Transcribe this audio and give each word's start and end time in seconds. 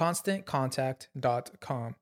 ConstantContact.com. 0.00 1.92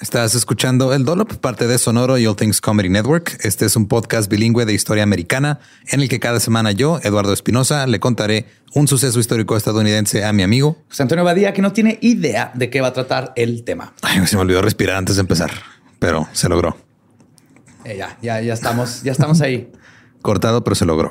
Estás 0.00 0.36
escuchando 0.36 0.94
El 0.94 1.04
Dolop, 1.04 1.34
parte 1.38 1.66
de 1.66 1.76
Sonoro 1.76 2.16
y 2.18 2.26
All 2.26 2.36
Things 2.36 2.60
Comedy 2.60 2.88
Network. 2.88 3.36
Este 3.42 3.66
es 3.66 3.74
un 3.74 3.88
podcast 3.88 4.30
bilingüe 4.30 4.64
de 4.64 4.72
historia 4.72 5.02
americana 5.02 5.58
en 5.88 6.00
el 6.00 6.08
que 6.08 6.20
cada 6.20 6.38
semana 6.38 6.70
yo, 6.70 7.00
Eduardo 7.02 7.32
Espinosa, 7.32 7.88
le 7.88 7.98
contaré 7.98 8.46
un 8.74 8.86
suceso 8.86 9.18
histórico 9.18 9.56
estadounidense 9.56 10.24
a 10.24 10.32
mi 10.32 10.44
amigo 10.44 10.78
José 10.88 11.02
Antonio 11.02 11.24
Badía, 11.24 11.52
que 11.52 11.62
no 11.62 11.72
tiene 11.72 11.98
idea 12.00 12.52
de 12.54 12.70
qué 12.70 12.80
va 12.80 12.86
a 12.86 12.92
tratar 12.92 13.32
el 13.34 13.64
tema. 13.64 13.92
Ay, 14.02 14.24
se 14.28 14.36
me 14.36 14.42
olvidó 14.42 14.62
respirar 14.62 14.96
antes 14.96 15.16
de 15.16 15.22
empezar, 15.22 15.50
pero 15.98 16.28
se 16.32 16.48
logró. 16.48 16.76
Eh, 17.84 17.96
ya, 17.98 18.16
ya, 18.22 18.40
ya 18.40 18.54
estamos, 18.54 19.02
ya 19.02 19.10
estamos 19.10 19.40
ahí. 19.40 19.72
Cortado, 20.22 20.62
pero 20.62 20.76
se 20.76 20.86
logró. 20.86 21.10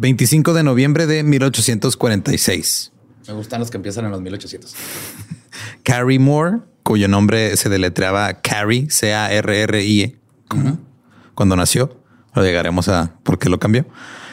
25 0.00 0.54
de 0.54 0.62
noviembre 0.62 1.06
de 1.06 1.22
1846. 1.22 2.92
Me 3.28 3.34
gustan 3.34 3.60
los 3.60 3.70
que 3.70 3.76
empiezan 3.76 4.06
en 4.06 4.10
los 4.10 4.22
1800. 4.22 4.74
Carrie 5.82 6.18
Moore, 6.18 6.60
cuyo 6.82 7.06
nombre 7.06 7.54
se 7.58 7.68
deletreaba 7.68 8.32
Carrie, 8.40 8.88
C-A-R-R-I-E, 8.88 10.16
cuando 11.34 11.54
nació. 11.54 12.00
Lo 12.34 12.42
llegaremos 12.42 12.88
a 12.88 13.14
por 13.22 13.38
qué 13.38 13.50
lo 13.50 13.60
cambió. 13.60 13.84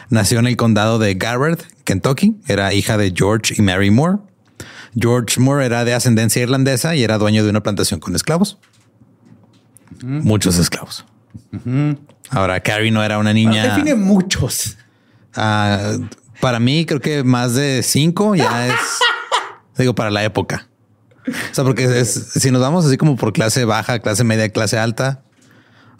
Nació 0.08 0.38
en 0.38 0.46
el 0.46 0.56
condado 0.56 0.98
de 0.98 1.14
Garrett, 1.14 1.62
Kentucky. 1.84 2.36
Era 2.46 2.72
hija 2.72 2.96
de 2.96 3.12
George 3.14 3.54
y 3.58 3.60
Mary 3.60 3.90
Moore. 3.90 4.20
George 4.94 5.38
Moore 5.38 5.66
era 5.66 5.84
de 5.84 5.92
ascendencia 5.92 6.42
irlandesa 6.42 6.96
y 6.96 7.02
era 7.02 7.18
dueño 7.18 7.44
de 7.44 7.50
una 7.50 7.62
plantación 7.62 8.00
con 8.00 8.16
esclavos. 8.16 8.58
Muchos 10.02 10.58
esclavos. 10.58 11.04
Ahora, 12.30 12.60
Carrie 12.60 12.90
no 12.90 13.04
era 13.04 13.18
una 13.18 13.34
niña. 13.34 13.74
Define 13.74 13.94
muchos. 13.96 14.78
Para 16.40 16.60
mí, 16.60 16.86
creo 16.86 17.00
que 17.00 17.24
más 17.24 17.54
de 17.54 17.82
cinco 17.82 18.34
ya 18.34 18.68
es, 18.68 18.74
digo, 19.78 19.94
para 19.94 20.10
la 20.10 20.24
época. 20.24 20.68
O 21.26 21.54
sea, 21.54 21.64
porque 21.64 22.04
si 22.04 22.50
nos 22.50 22.60
vamos 22.60 22.86
así 22.86 22.96
como 22.96 23.16
por 23.16 23.32
clase 23.32 23.64
baja, 23.64 23.98
clase 23.98 24.24
media, 24.24 24.48
clase 24.48 24.78
alta, 24.78 25.24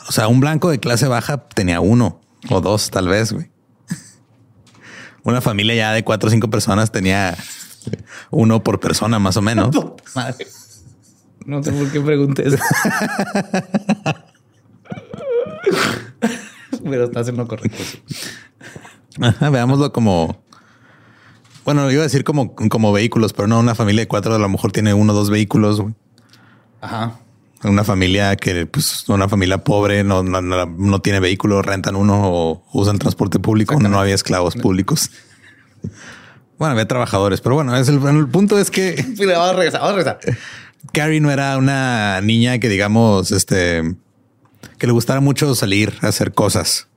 o 0.09 0.13
sea, 0.13 0.29
un 0.29 0.41
blanco 0.41 0.71
de 0.71 0.79
clase 0.79 1.07
baja 1.09 1.49
tenía 1.49 1.81
uno 1.81 2.21
o 2.49 2.61
dos, 2.61 2.91
tal 2.91 3.09
vez. 3.09 3.33
Güey. 3.33 3.51
Una 5.23 5.41
familia 5.41 5.75
ya 5.75 5.93
de 5.93 6.05
cuatro 6.05 6.29
o 6.29 6.31
cinco 6.31 6.49
personas 6.49 6.93
tenía 6.93 7.37
uno 8.31 8.63
por 8.63 8.81
persona, 8.81 9.19
más 9.19 9.37
o 9.37 9.43
menos. 9.43 9.75
No 11.47 11.63
sé 11.63 11.73
por 11.73 11.91
qué 11.91 11.99
preguntes. 11.99 12.59
Pero 16.85 17.05
estás 17.05 17.29
en 17.29 17.39
lo 17.39 17.49
correcto. 17.49 17.83
Veámoslo 19.51 19.93
como. 19.93 20.43
Bueno, 21.65 21.91
iba 21.91 22.01
a 22.01 22.05
decir 22.05 22.25
como, 22.25 22.55
como 22.55 22.93
vehículos, 22.93 23.33
pero 23.33 23.47
no 23.47 23.61
una 23.61 23.75
familia 23.75 24.03
de 24.03 24.09
cuatro 24.09 24.35
a 24.35 24.39
lo 24.39 24.49
mejor 24.49 24.73
tiene 24.73 24.95
uno 24.95 25.13
o 25.13 25.17
dos 25.17 25.29
vehículos. 25.29 25.83
Ajá. 26.81 27.19
Una 27.65 27.85
familia 27.85 28.37
que, 28.37 28.67
pues, 28.67 29.09
una 29.09 29.29
familia 29.29 29.59
pobre 29.59 30.05
no, 30.05 30.23
no, 30.23 31.01
tiene 31.01 31.19
vehículo, 31.19 31.61
rentan 31.61 31.97
uno 31.97 32.23
o 32.25 32.63
usan 32.73 32.99
transporte 32.99 33.41
público. 33.41 33.79
No, 33.81 33.99
había 33.99 34.15
esclavos 34.15 34.55
públicos. 34.55 35.11
Bueno, 36.57 36.73
había 36.73 36.89
trabajadores, 36.89 37.41
pero 37.41 37.57
bueno, 37.57 37.77
es 37.77 37.89
el, 37.89 38.29
punto 38.29 38.59
es 38.59 38.71
que 38.71 39.05
vamos 39.19 39.51
a 39.51 39.53
regresar, 39.53 39.81
vamos 39.81 39.95
a 39.95 39.97
regresar. 39.97 40.39
Carrie 40.93 41.21
no 41.21 41.31
era 41.31 41.57
una 41.57 42.21
niña 42.21 42.59
que 42.59 42.69
digamos, 42.69 43.33
este, 43.33 43.97
que 44.79 44.87
le 44.87 44.93
gustara 44.93 45.21
mucho 45.21 45.55
salir 45.55 45.95
a 46.01 46.09
hacer 46.09 46.33
cosas. 46.33 46.89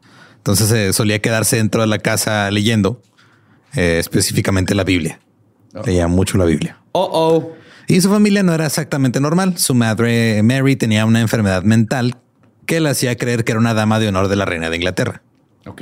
Entonces 0.41 0.71
eh, 0.71 0.91
solía 0.91 1.19
quedarse 1.19 1.57
dentro 1.57 1.81
de 1.81 1.87
la 1.87 1.99
casa 1.99 2.49
leyendo, 2.49 2.99
eh, 3.75 3.99
específicamente 3.99 4.73
la 4.73 4.83
Biblia. 4.83 5.19
Oh. 5.75 5.83
Leía 5.85 6.07
mucho 6.07 6.39
la 6.39 6.45
Biblia. 6.45 6.79
Oh, 6.93 7.07
oh. 7.13 7.51
Y 7.87 8.01
su 8.01 8.09
familia 8.09 8.41
no 8.41 8.51
era 8.51 8.65
exactamente 8.65 9.19
normal. 9.19 9.59
Su 9.59 9.75
madre 9.75 10.41
Mary 10.41 10.75
tenía 10.75 11.05
una 11.05 11.21
enfermedad 11.21 11.61
mental 11.61 12.17
que 12.65 12.81
le 12.81 12.89
hacía 12.89 13.15
creer 13.17 13.43
que 13.43 13.51
era 13.51 13.59
una 13.59 13.75
dama 13.75 13.99
de 13.99 14.07
honor 14.07 14.29
de 14.29 14.35
la 14.35 14.45
reina 14.45 14.71
de 14.71 14.77
Inglaterra. 14.77 15.21
Ok. 15.67 15.81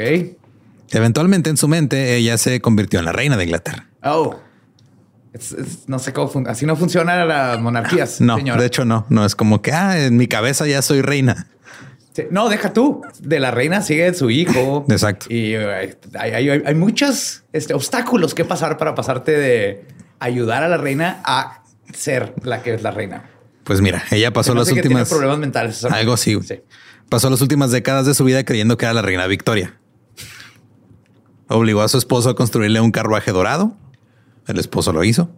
Eventualmente 0.91 1.49
en 1.49 1.55
su 1.55 1.69
mente 1.69 2.17
ella 2.17 2.37
se 2.37 2.59
convirtió 2.59 2.99
en 2.99 3.05
la 3.05 3.13
reina 3.13 3.37
de 3.37 3.45
Inglaterra. 3.45 3.87
Oh. 4.03 4.37
no 5.87 5.99
sé 5.99 6.11
cómo 6.11 6.31
así 6.47 6.65
no 6.65 6.75
funciona 6.75 7.23
la 7.23 7.57
monarquías. 7.61 8.19
No, 8.19 8.37
de 8.37 8.65
hecho 8.65 8.83
no, 8.83 9.05
no 9.07 9.25
es 9.25 9.35
como 9.35 9.61
que 9.61 9.71
ah, 9.71 10.05
en 10.05 10.17
mi 10.17 10.27
cabeza 10.27 10.67
ya 10.67 10.81
soy 10.81 11.01
reina. 11.01 11.47
Sí, 12.23 12.27
No, 12.31 12.49
deja 12.49 12.73
tú. 12.73 13.01
De 13.19 13.39
la 13.39 13.51
reina 13.51 13.81
sigue 13.81 14.13
su 14.13 14.29
hijo. 14.29 14.85
Exacto. 14.89 15.25
Y 15.33 15.55
hay, 15.55 15.93
hay- 16.19 16.49
hay- 16.49 16.63
hay 16.65 16.75
muchos 16.75 17.43
este, 17.53 17.73
obstáculos 17.73 18.33
que 18.33 18.45
pasar 18.45 18.77
para 18.77 18.95
pasarte 18.95 19.31
de 19.31 19.85
ayudar 20.19 20.63
a 20.63 20.67
la 20.67 20.77
reina 20.77 21.21
a 21.23 21.63
ser 21.93 22.33
la 22.43 22.61
que 22.61 22.73
es 22.73 22.83
la 22.83 22.91
reina. 22.91 23.29
Pues 23.63 23.81
mira, 23.81 24.03
ella 24.11 24.31
pasó 24.33 24.53
las 24.55 24.67
que 24.67 24.73
tiene 24.75 24.87
últimas. 24.87 25.09
problemas 25.09 25.37
mentales. 25.39 25.83
Algo 25.85 26.13
así. 26.13 26.33
güey. 26.33 26.63
Pasó 27.09 27.29
las 27.29 27.41
últimas 27.41 27.71
décadas 27.71 28.05
de 28.05 28.13
su 28.13 28.23
vida 28.23 28.43
creyendo 28.43 28.77
que 28.77 28.85
era 28.85 28.93
la 28.93 29.01
reina 29.01 29.25
Victoria. 29.27 29.75
Obligó 31.47 31.81
a 31.81 31.87
su 31.87 31.97
esposo 31.97 32.29
a 32.29 32.35
construirle 32.35 32.79
un 32.81 32.91
carruaje 32.91 33.31
dorado. 33.31 33.73
El 34.47 34.59
esposo 34.59 34.93
lo 34.93 35.03
hizo. 35.03 35.29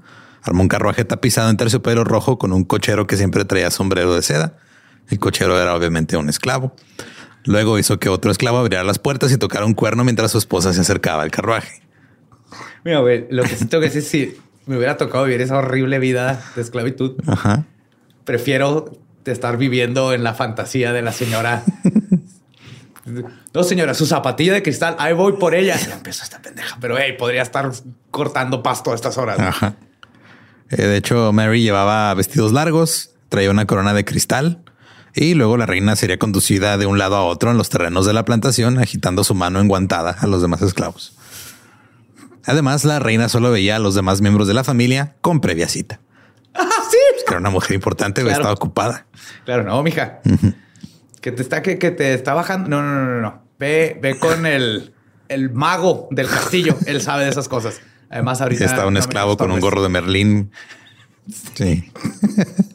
Armó 0.44 0.62
un 0.64 0.68
carruaje 0.68 1.06
tapizado 1.06 1.50
en 1.50 1.58
terciopelo 1.58 2.04
rojo 2.04 2.38
con 2.38 2.52
un 2.52 2.64
cochero 2.64 3.08
que 3.08 3.16
siempre 3.18 3.46
traía 3.46 3.72
sombrero 3.72 4.14
de 4.16 4.22
seda. 4.22 4.58
El 5.10 5.20
cochero 5.20 5.62
era 5.62 5.76
obviamente 5.76 6.16
un 6.18 6.30
esclavo. 6.30 6.76
Luego 7.46 7.80
hizo 7.80 8.00
que 8.00 8.10
otro 8.10 8.32
esclavo 8.32 8.60
abriera 8.60 8.84
las 8.84 9.00
puertas 9.00 9.32
y 9.32 9.38
tocara 9.38 9.66
un 9.66 9.74
cuerno 9.74 10.04
mientras 10.04 10.32
su 10.32 10.38
esposa 10.38 10.74
se 10.74 10.82
acercaba 10.82 11.24
al 11.24 11.32
carruaje. 11.32 11.82
Mira, 12.84 13.00
güey, 13.00 13.28
lo 13.30 13.44
que 13.44 13.56
sí 13.56 13.66
tengo 13.66 13.82
que 13.82 13.90
decir, 13.90 14.04
si 14.04 14.38
me 14.66 14.78
hubiera 14.78 14.98
tocado 14.98 15.26
vivir 15.26 15.42
esa 15.42 15.58
horrible 15.58 16.00
vida 16.00 16.44
de 16.56 16.62
esclavitud, 16.62 17.16
Ajá. 17.28 17.66
prefiero 18.26 18.92
estar 19.26 19.58
viviendo 19.58 20.14
en 20.14 20.24
la 20.24 20.34
fantasía 20.34 20.94
de 20.94 21.02
la 21.02 21.12
señora. 21.12 21.64
No, 23.54 23.64
señora, 23.64 23.94
su 23.96 24.06
zapatilla 24.06 24.54
de 24.54 24.62
cristal, 24.64 24.96
ahí 25.00 25.14
voy 25.14 25.34
por 25.34 25.56
ella. 25.56 25.76
Empezó 25.92 26.24
esta 26.24 26.42
pendeja, 26.42 26.78
pero 26.80 26.98
hey, 26.98 27.16
podría 27.18 27.42
estar 27.42 27.72
cortando 28.12 28.62
pasto 28.62 28.92
a 28.92 28.96
estas 28.96 29.18
horas. 29.18 29.40
Ajá. 29.40 29.76
Eh, 30.70 30.84
de 30.84 30.98
hecho, 30.98 31.34
Mary 31.34 31.64
llevaba 31.64 32.14
vestidos 32.14 32.52
largos, 32.54 33.12
traía 33.30 33.50
una 33.50 33.66
corona 33.66 33.94
de 33.94 34.06
cristal 34.06 34.64
y 35.16 35.34
luego 35.34 35.58
la 35.58 35.66
reina 35.66 35.96
sería 35.96 36.18
conducida 36.20 36.78
de 36.78 36.86
un 36.86 36.98
lado 36.98 37.16
a 37.16 37.24
otro 37.24 37.52
en 37.52 37.58
los 37.58 37.70
terrenos 37.70 38.06
de 38.06 38.14
la 38.14 38.26
plantación, 38.26 38.78
agitando 38.80 39.24
su 39.24 39.36
mano 39.36 39.60
enguantada 39.60 40.12
a 40.20 40.28
los 40.28 40.42
demás 40.42 40.62
esclavos. 40.62 41.16
Además, 42.46 42.86
la 42.86 43.00
reina 43.00 43.30
solo 43.30 43.52
veía 43.52 43.76
a 43.76 43.80
los 43.80 43.94
demás 43.96 44.22
miembros 44.22 44.48
de 44.48 44.54
la 44.54 44.64
familia 44.64 45.16
con 45.22 45.42
previa 45.42 45.68
cita. 45.70 46.00
Ah, 46.56 46.68
sí. 46.90 46.98
Que 47.26 47.34
era 47.34 47.40
una 47.40 47.50
mujer 47.52 47.74
importante, 47.76 48.22
Claro. 48.22 48.38
estaba 48.38 48.54
ocupada. 48.54 49.06
Claro, 49.46 49.64
no, 49.64 49.82
mija. 49.84 50.22
Que 51.22 51.32
te 51.32 51.42
está, 51.44 51.62
que, 51.62 51.78
que 51.78 51.92
te 51.92 52.14
está 52.14 52.34
bajando. 52.34 52.68
No, 52.70 52.82
no, 52.82 52.96
no, 52.96 53.06
no, 53.06 53.22
no. 53.22 53.44
Ve, 53.60 53.98
ve 54.02 54.18
con 54.18 54.46
el, 54.48 54.94
el 55.30 55.52
mago 55.52 56.08
del 56.12 56.28
castillo. 56.28 56.76
Él 56.88 57.00
sabe 57.02 57.26
de 57.26 57.30
esas 57.30 57.48
cosas. 57.48 57.80
Además, 58.10 58.42
ahorita 58.42 58.66
Estaba 58.66 58.88
un 58.88 58.96
no 58.96 59.00
esclavo 59.00 59.38
con 59.38 59.52
un 59.52 59.58
estorbes. 59.58 59.72
gorro 59.76 59.84
de 59.84 59.90
Merlín. 59.90 60.52
Sí. 61.54 61.92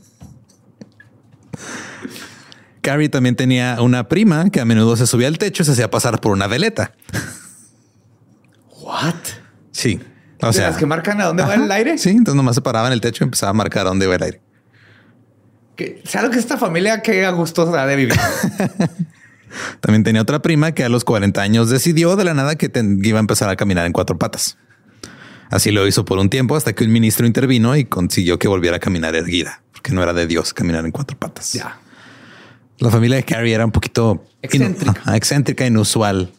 Carrie 2.87 3.09
también 3.09 3.35
tenía 3.37 3.79
una 3.81 4.09
prima 4.09 4.49
que 4.51 4.61
a 4.61 4.65
menudo 4.65 4.97
se 4.97 5.07
subía 5.09 5.27
al 5.29 5.39
techo 5.39 5.63
y 5.63 5.67
se 5.67 5.73
hacía 5.73 5.91
pasar 5.91 6.21
por 6.21 6.31
una 6.33 6.47
veleta. 6.47 6.93
What? 8.81 9.15
Sí. 9.73 10.01
O 10.43 10.47
¿De 10.49 10.53
sea, 10.53 10.69
las 10.69 10.77
que 10.77 10.87
marcan 10.87 11.21
a 11.21 11.25
dónde 11.25 11.43
va 11.43 11.55
el 11.55 11.71
aire? 11.73 11.99
Sí, 11.99 12.11
entonces 12.11 12.35
nomás 12.37 12.55
se 12.55 12.61
paraba 12.63 12.87
en 12.87 12.93
el 12.93 13.01
techo 13.01 13.25
y 13.25 13.27
empezaba 13.27 13.51
a 13.51 13.55
marcar 13.55 13.87
a 13.87 13.89
dónde 13.91 14.05
iba 14.07 14.15
el 14.15 14.23
aire. 14.23 14.41
Que, 15.75 16.01
¿Sabes 16.05 16.31
que 16.31 16.39
esta 16.39 16.57
familia 16.59 17.03
qué 17.03 17.25
a 17.27 17.31
gusto 17.31 17.75
ha 17.75 17.87
de 17.87 17.97
vivir? 17.97 18.15
También 19.81 20.05
tenía 20.05 20.23
otra 20.23 20.41
prima 20.43 20.73
que 20.73 20.85
a 20.85 20.89
los 20.89 21.05
40 21.05 21.41
años 21.41 21.71
decidió 21.71 22.17
de 22.17 22.25
la 22.25 22.35
nada 22.35 22.57
que 22.57 22.69
ten- 22.69 23.01
iba 23.03 23.19
a 23.19 23.21
empezar 23.21 23.49
a 23.49 23.57
caminar 23.57 23.87
en 23.87 23.93
cuatro 23.93 24.19
patas. 24.19 24.59
Así 25.51 25.71
lo 25.71 25.87
hizo 25.87 26.05
por 26.05 26.19
un 26.19 26.29
tiempo 26.31 26.57
hasta 26.57 26.73
que 26.75 26.85
un 26.85 26.93
ministro 26.93 27.27
intervino 27.27 27.77
y 27.77 27.85
consiguió 27.85 28.39
que 28.39 28.49
volviera 28.49 28.77
a 28.77 28.81
caminar 28.81 29.15
erguida, 29.15 29.63
porque 29.73 29.93
no 29.93 30.03
era 30.03 30.13
de 30.13 30.27
Dios 30.27 30.53
caminar 30.55 30.85
en 30.85 30.93
cuatro 30.93 31.19
patas. 31.19 31.53
ya. 31.53 31.79
La 32.79 32.91
familia 32.91 33.17
de 33.17 33.25
Carrie 33.25 33.55
era 33.55 33.65
un 33.65 33.73
poquito 33.73 34.25
Excéntrica. 34.43 34.93
inu- 34.93 34.99
ajá, 34.99 35.17
excéntrica, 35.17 35.67
inusual. 35.67 36.31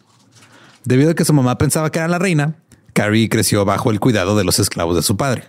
Debido 0.86 1.12
a 1.12 1.16
que 1.16 1.26
su 1.26 1.34
mamá 1.34 1.58
pensaba 1.58 1.92
que 1.92 2.00
era 2.00 2.08
la 2.08 2.20
reina, 2.20 2.56
Carrie 2.94 3.28
creció 3.30 3.66
bajo 3.66 3.92
el 3.92 4.00
cuidado 4.00 4.38
de 4.38 4.44
los 4.44 4.60
esclavos 4.60 4.96
de 4.96 5.02
su 5.02 5.18
padre. 5.18 5.46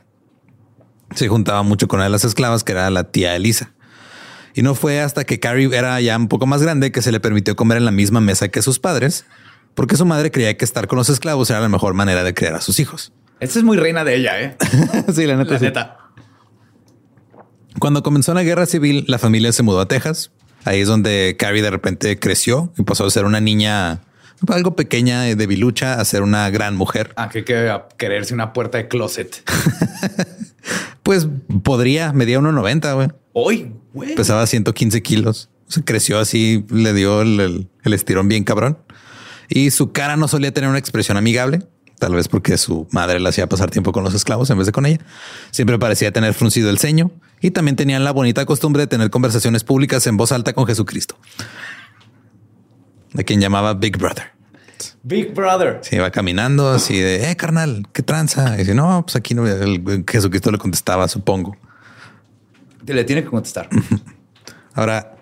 Se 1.14 1.28
juntaba 1.28 1.62
mucho 1.62 1.88
con 1.88 1.98
una 1.98 2.04
de 2.04 2.10
las 2.10 2.24
esclavas, 2.24 2.64
que 2.64 2.72
era 2.72 2.90
la 2.90 3.04
tía 3.04 3.36
Elisa. 3.36 3.72
Y 4.54 4.62
no 4.62 4.74
fue 4.74 5.00
hasta 5.00 5.24
que 5.24 5.38
Carrie 5.38 5.68
era 5.76 6.00
ya 6.00 6.16
un 6.16 6.28
poco 6.28 6.46
más 6.46 6.62
grande 6.62 6.90
que 6.90 7.02
se 7.02 7.12
le 7.12 7.20
permitió 7.20 7.54
comer 7.54 7.78
en 7.78 7.84
la 7.84 7.90
misma 7.90 8.20
mesa 8.20 8.48
que 8.48 8.60
sus 8.62 8.78
padres, 8.78 9.24
porque 9.74 9.96
su 9.96 10.04
madre 10.06 10.30
creía 10.30 10.56
que 10.56 10.64
estar 10.64 10.88
con 10.88 10.96
los 10.98 11.08
esclavos 11.10 11.48
era 11.50 11.60
la 11.60 11.68
mejor 11.68 11.94
manera 11.94 12.24
de 12.24 12.34
criar 12.34 12.54
a 12.54 12.60
sus 12.60 12.80
hijos. 12.80 13.12
Esta 13.40 13.58
es 13.60 13.64
muy 13.64 13.76
reina 13.76 14.02
de 14.04 14.16
ella, 14.16 14.40
¿eh? 14.40 14.56
sí, 15.14 15.26
la 15.26 15.36
neta. 15.36 15.52
La 15.52 15.58
sí. 15.60 15.64
neta. 15.66 15.96
Cuando 17.78 18.02
comenzó 18.02 18.34
la 18.34 18.42
guerra 18.42 18.66
civil, 18.66 19.04
la 19.06 19.18
familia 19.18 19.52
se 19.52 19.62
mudó 19.62 19.80
a 19.80 19.86
Texas. 19.86 20.32
Ahí 20.64 20.80
es 20.80 20.88
donde 20.88 21.36
Carrie 21.38 21.62
de 21.62 21.70
repente 21.70 22.18
creció 22.18 22.72
y 22.76 22.82
pasó 22.82 23.06
a 23.06 23.10
ser 23.10 23.24
una 23.24 23.40
niña 23.40 24.00
algo 24.48 24.76
pequeña, 24.76 25.22
de 25.22 25.34
debilucha, 25.34 25.94
a 26.00 26.04
ser 26.04 26.22
una 26.22 26.48
gran 26.50 26.76
mujer. 26.76 27.12
Ah, 27.16 27.28
que, 27.28 27.44
que 27.44 27.68
a 27.70 27.88
quererse 27.96 28.34
una 28.34 28.52
puerta 28.52 28.78
de 28.78 28.88
closet. 28.88 29.42
Pues 31.02 31.26
podría, 31.62 32.12
medía 32.12 32.38
1,90, 32.38 32.94
güey. 32.94 33.08
Hoy, 33.32 33.72
güey. 33.94 34.14
Pesaba 34.14 34.46
115 34.46 35.02
kilos. 35.02 35.48
Se 35.66 35.82
creció 35.82 36.18
así, 36.18 36.66
le 36.70 36.92
dio 36.92 37.22
el, 37.22 37.40
el- 37.40 37.68
el 37.84 37.94
estirón 37.94 38.28
bien 38.28 38.44
cabrón. 38.44 38.76
Y 39.48 39.70
su 39.70 39.92
cara 39.92 40.16
no 40.18 40.28
solía 40.28 40.52
tener 40.52 40.68
una 40.68 40.78
expresión 40.78 41.16
amigable, 41.16 41.62
tal 41.98 42.14
vez 42.14 42.28
porque 42.28 42.58
su 42.58 42.86
madre 42.92 43.20
le 43.20 43.28
hacía 43.30 43.48
pasar 43.48 43.70
tiempo 43.70 43.92
con 43.92 44.04
los 44.04 44.12
esclavos 44.12 44.50
en 44.50 44.58
vez 44.58 44.66
de 44.66 44.72
con 44.72 44.84
ella. 44.84 44.98
Siempre 45.50 45.78
parecía 45.78 46.12
tener 46.12 46.34
fruncido 46.34 46.68
el 46.68 46.78
ceño 46.78 47.10
y 47.40 47.50
también 47.50 47.76
tenían 47.76 48.04
la 48.04 48.12
bonita 48.12 48.44
costumbre 48.46 48.82
de 48.82 48.86
tener 48.86 49.10
conversaciones 49.10 49.64
públicas 49.64 50.06
en 50.06 50.16
voz 50.16 50.32
alta 50.32 50.52
con 50.52 50.66
Jesucristo, 50.66 51.16
a 53.16 53.22
quien 53.22 53.40
llamaba 53.40 53.74
Big 53.74 53.96
Brother. 53.96 54.38
Big 55.02 55.32
Brother. 55.32 55.78
Se 55.82 55.96
iba 55.96 56.10
caminando 56.10 56.70
así 56.70 56.98
de, 56.98 57.30
eh, 57.30 57.36
carnal, 57.36 57.86
qué 57.92 58.02
tranza. 58.02 58.54
Y 58.56 58.58
dice, 58.58 58.74
no, 58.74 59.02
pues 59.04 59.16
aquí 59.16 59.34
no. 59.34 59.46
El 59.46 60.04
Jesucristo 60.06 60.50
le 60.50 60.58
contestaba, 60.58 61.08
supongo. 61.08 61.56
Te 62.84 62.94
le 62.94 63.04
tiene 63.04 63.22
que 63.22 63.28
contestar. 63.28 63.68
Ahora, 64.74 65.16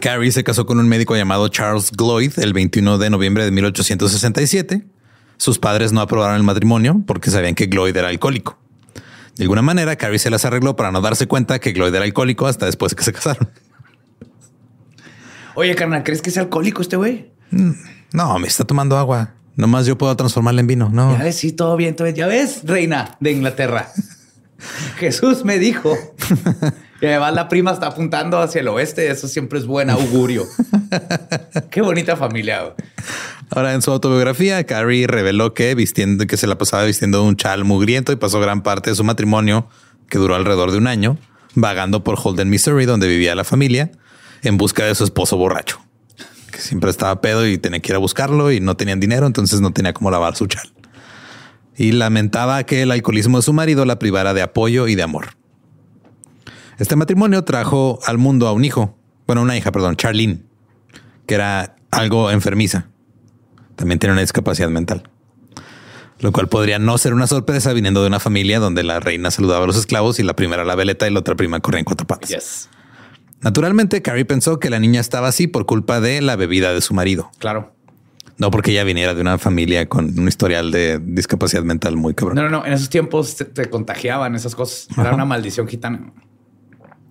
Carrie 0.00 0.32
se 0.32 0.44
casó 0.44 0.66
con 0.66 0.78
un 0.78 0.88
médico 0.88 1.16
llamado 1.16 1.48
Charles 1.48 1.90
Gloyd 1.92 2.32
el 2.38 2.52
21 2.52 2.98
de 2.98 3.10
noviembre 3.10 3.44
de 3.44 3.50
1867. 3.50 4.86
Sus 5.36 5.58
padres 5.58 5.92
no 5.92 6.00
aprobaron 6.00 6.36
el 6.36 6.42
matrimonio 6.42 7.02
porque 7.06 7.30
sabían 7.30 7.54
que 7.54 7.66
Gloyd 7.66 7.96
era 7.96 8.08
alcohólico. 8.08 8.58
De 9.36 9.44
alguna 9.44 9.62
manera, 9.62 9.96
Carrie 9.96 10.18
se 10.18 10.30
las 10.30 10.44
arregló 10.44 10.76
para 10.76 10.92
no 10.92 11.00
darse 11.00 11.26
cuenta 11.26 11.58
que 11.58 11.72
Gloyd 11.72 11.94
era 11.94 12.04
alcohólico 12.04 12.46
hasta 12.46 12.66
después 12.66 12.94
que 12.94 13.02
se 13.02 13.12
casaron. 13.12 13.50
Oye, 15.56 15.74
carnal, 15.74 16.02
¿crees 16.02 16.22
que 16.22 16.30
es 16.30 16.38
alcohólico 16.38 16.82
este 16.82 16.96
güey? 16.96 17.30
No, 18.12 18.38
me 18.38 18.48
está 18.48 18.64
tomando 18.64 18.96
agua. 18.96 19.34
Nomás 19.56 19.86
yo 19.86 19.96
puedo 19.96 20.16
transformarla 20.16 20.60
en 20.60 20.66
vino. 20.66 20.88
No. 20.88 21.16
Ya 21.16 21.24
ves, 21.24 21.36
sí, 21.36 21.52
todo 21.52 21.76
bien, 21.76 21.94
todo 21.94 22.04
bien. 22.04 22.16
Ya 22.16 22.26
ves, 22.26 22.62
reina 22.64 23.16
de 23.20 23.32
Inglaterra. 23.32 23.88
Jesús 24.98 25.44
me 25.44 25.58
dijo. 25.58 25.96
Y 27.00 27.06
además 27.06 27.34
la 27.34 27.48
prima 27.48 27.72
está 27.72 27.88
apuntando 27.88 28.40
hacia 28.40 28.60
el 28.62 28.68
oeste. 28.68 29.10
Eso 29.10 29.28
siempre 29.28 29.58
es 29.58 29.66
buen 29.66 29.90
augurio. 29.90 30.44
Qué 31.70 31.82
bonita 31.82 32.16
familia. 32.16 32.62
güey. 32.62 32.74
Ahora, 33.50 33.74
en 33.74 33.82
su 33.82 33.90
autobiografía, 33.90 34.64
Carrie 34.64 35.06
reveló 35.06 35.54
que 35.54 35.74
vistiendo, 35.74 36.26
que 36.26 36.36
se 36.36 36.46
la 36.46 36.58
pasaba 36.58 36.84
vistiendo 36.84 37.22
un 37.22 37.36
chal 37.36 37.64
mugriento 37.64 38.12
y 38.12 38.16
pasó 38.16 38.40
gran 38.40 38.62
parte 38.62 38.90
de 38.90 38.96
su 38.96 39.04
matrimonio, 39.04 39.68
que 40.08 40.18
duró 40.18 40.34
alrededor 40.34 40.72
de 40.72 40.78
un 40.78 40.86
año, 40.86 41.18
vagando 41.54 42.04
por 42.04 42.18
Holden, 42.22 42.50
Missouri, 42.50 42.86
donde 42.86 43.08
vivía 43.08 43.34
la 43.34 43.44
familia, 43.44 43.92
en 44.42 44.56
busca 44.56 44.84
de 44.84 44.94
su 44.94 45.04
esposo 45.04 45.36
borracho, 45.36 45.80
que 46.50 46.58
siempre 46.58 46.90
estaba 46.90 47.20
pedo 47.20 47.46
y 47.46 47.58
tenía 47.58 47.80
que 47.80 47.92
ir 47.92 47.96
a 47.96 47.98
buscarlo 47.98 48.50
y 48.50 48.60
no 48.60 48.76
tenían 48.76 49.00
dinero, 49.00 49.26
entonces 49.26 49.60
no 49.60 49.72
tenía 49.72 49.92
cómo 49.92 50.10
lavar 50.10 50.36
su 50.36 50.46
chal. 50.46 50.72
Y 51.76 51.92
lamentaba 51.92 52.62
que 52.64 52.82
el 52.82 52.90
alcoholismo 52.90 53.38
de 53.38 53.42
su 53.42 53.52
marido 53.52 53.84
la 53.84 53.98
privara 53.98 54.34
de 54.34 54.42
apoyo 54.42 54.86
y 54.88 54.94
de 54.94 55.02
amor. 55.02 55.36
Este 56.78 56.96
matrimonio 56.96 57.44
trajo 57.44 57.98
al 58.04 58.18
mundo 58.18 58.48
a 58.48 58.52
un 58.52 58.64
hijo, 58.64 58.96
bueno, 59.26 59.42
una 59.42 59.56
hija, 59.56 59.72
perdón, 59.72 59.96
Charlene, 59.96 60.42
que 61.26 61.34
era 61.34 61.76
algo 61.90 62.30
enfermiza. 62.30 62.88
También 63.76 63.98
tiene 63.98 64.12
una 64.12 64.20
discapacidad 64.22 64.68
mental. 64.68 65.08
Lo 66.20 66.32
cual 66.32 66.48
podría 66.48 66.78
no 66.78 66.96
ser 66.96 67.12
una 67.12 67.26
sorpresa 67.26 67.72
viniendo 67.72 68.00
de 68.00 68.06
una 68.06 68.20
familia 68.20 68.58
donde 68.60 68.82
la 68.84 69.00
reina 69.00 69.30
saludaba 69.30 69.64
a 69.64 69.66
los 69.66 69.76
esclavos 69.76 70.18
y 70.20 70.22
la 70.22 70.34
primera 70.36 70.64
la 70.64 70.74
veleta 70.74 71.06
y 71.08 71.12
la 71.12 71.18
otra 71.20 71.34
prima 71.34 71.60
corría 71.60 71.80
en 71.80 71.84
cuatro 71.84 72.06
patas. 72.06 72.30
Yes. 72.30 72.68
Naturalmente, 73.40 74.00
Carrie 74.00 74.24
pensó 74.24 74.58
que 74.58 74.70
la 74.70 74.78
niña 74.78 75.00
estaba 75.00 75.28
así 75.28 75.46
por 75.48 75.66
culpa 75.66 76.00
de 76.00 76.22
la 76.22 76.36
bebida 76.36 76.72
de 76.72 76.80
su 76.80 76.94
marido, 76.94 77.30
Claro. 77.38 77.74
no 78.38 78.50
porque 78.50 78.70
ella 78.70 78.84
viniera 78.84 79.12
de 79.14 79.20
una 79.20 79.36
familia 79.38 79.86
con 79.88 80.18
un 80.18 80.28
historial 80.28 80.70
de 80.70 80.98
discapacidad 80.98 81.62
mental 81.62 81.96
muy 81.96 82.14
cabrón. 82.14 82.36
No, 82.36 82.42
no, 82.44 82.48
no. 82.48 82.64
En 82.64 82.72
esos 82.72 82.88
tiempos 82.88 83.36
te, 83.36 83.44
te 83.44 83.68
contagiaban 83.68 84.34
esas 84.34 84.54
cosas. 84.54 84.86
Era 84.92 85.08
Ajá. 85.08 85.14
una 85.16 85.24
maldición 85.26 85.68
gitana. 85.68 86.12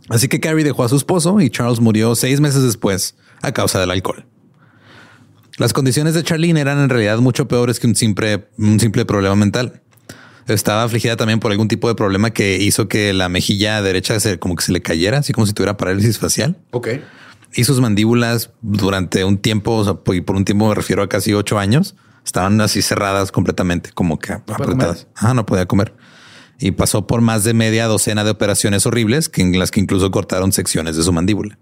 Así 0.10 0.28
que 0.28 0.40
Carrie 0.40 0.64
dejó 0.64 0.84
a 0.86 0.90
su 0.90 0.96
esposo 0.96 1.40
y 1.40 1.50
Charles 1.50 1.80
murió 1.80 2.16
seis 2.16 2.40
meses 2.42 2.64
después 2.64 3.16
a 3.42 3.52
causa 3.52 3.80
del 3.80 3.92
alcohol. 3.92 4.26
Las 5.58 5.74
condiciones 5.74 6.14
de 6.14 6.24
Charlene 6.24 6.60
eran 6.60 6.80
en 6.80 6.90
realidad 6.90 7.20
mucho 7.20 7.48
peores 7.48 7.80
que 7.80 7.88
un 7.88 7.96
simple, 7.96 8.48
un 8.58 8.80
simple 8.80 9.06
problema 9.06 9.36
mental. 9.36 9.82
Estaba 10.48 10.84
afligida 10.84 11.16
también 11.16 11.40
por 11.40 11.52
algún 11.52 11.68
tipo 11.68 11.88
de 11.88 11.96
problema 11.96 12.32
que 12.32 12.58
hizo 12.58 12.88
que 12.88 13.14
la 13.14 13.30
mejilla 13.30 13.82
derecha 13.82 14.20
se, 14.20 14.40
como 14.40 14.56
que 14.56 14.64
se 14.64 14.72
le 14.72 14.82
cayera, 14.82 15.20
así 15.20 15.32
como 15.32 15.46
si 15.46 15.54
tuviera 15.54 15.78
parálisis 15.78 16.20
facial. 16.20 16.58
Ok. 16.72 16.88
y 17.56 17.64
sus 17.66 17.80
mandíbulas 17.80 18.50
durante 18.62 19.24
un 19.24 19.38
tiempo, 19.38 19.76
o 19.76 19.84
sea, 19.84 20.16
y 20.16 20.22
por 20.22 20.36
un 20.36 20.44
tiempo 20.44 20.68
me 20.68 20.76
refiero 20.76 21.04
a 21.04 21.08
casi 21.08 21.34
ocho 21.34 21.60
años, 21.60 21.96
estaban 22.26 22.60
así 22.62 22.82
cerradas 22.82 23.32
completamente, 23.32 23.92
como 23.94 24.18
que 24.18 24.34
apretadas. 24.34 25.08
Ah, 25.16 25.34
no 25.34 25.46
podía 25.46 25.66
comer. 25.68 25.94
Y 26.60 26.72
pasó 26.72 27.06
por 27.08 27.22
más 27.22 27.44
de 27.44 27.54
media 27.54 27.86
docena 27.86 28.24
de 28.24 28.32
operaciones 28.32 28.86
horribles, 28.86 29.30
que 29.30 29.42
en 29.42 29.58
las 29.60 29.70
que 29.72 29.80
incluso 29.80 30.10
cortaron 30.12 30.52
secciones 30.52 30.96
de 30.98 31.04
su 31.04 31.14
mandíbula. 31.14 31.58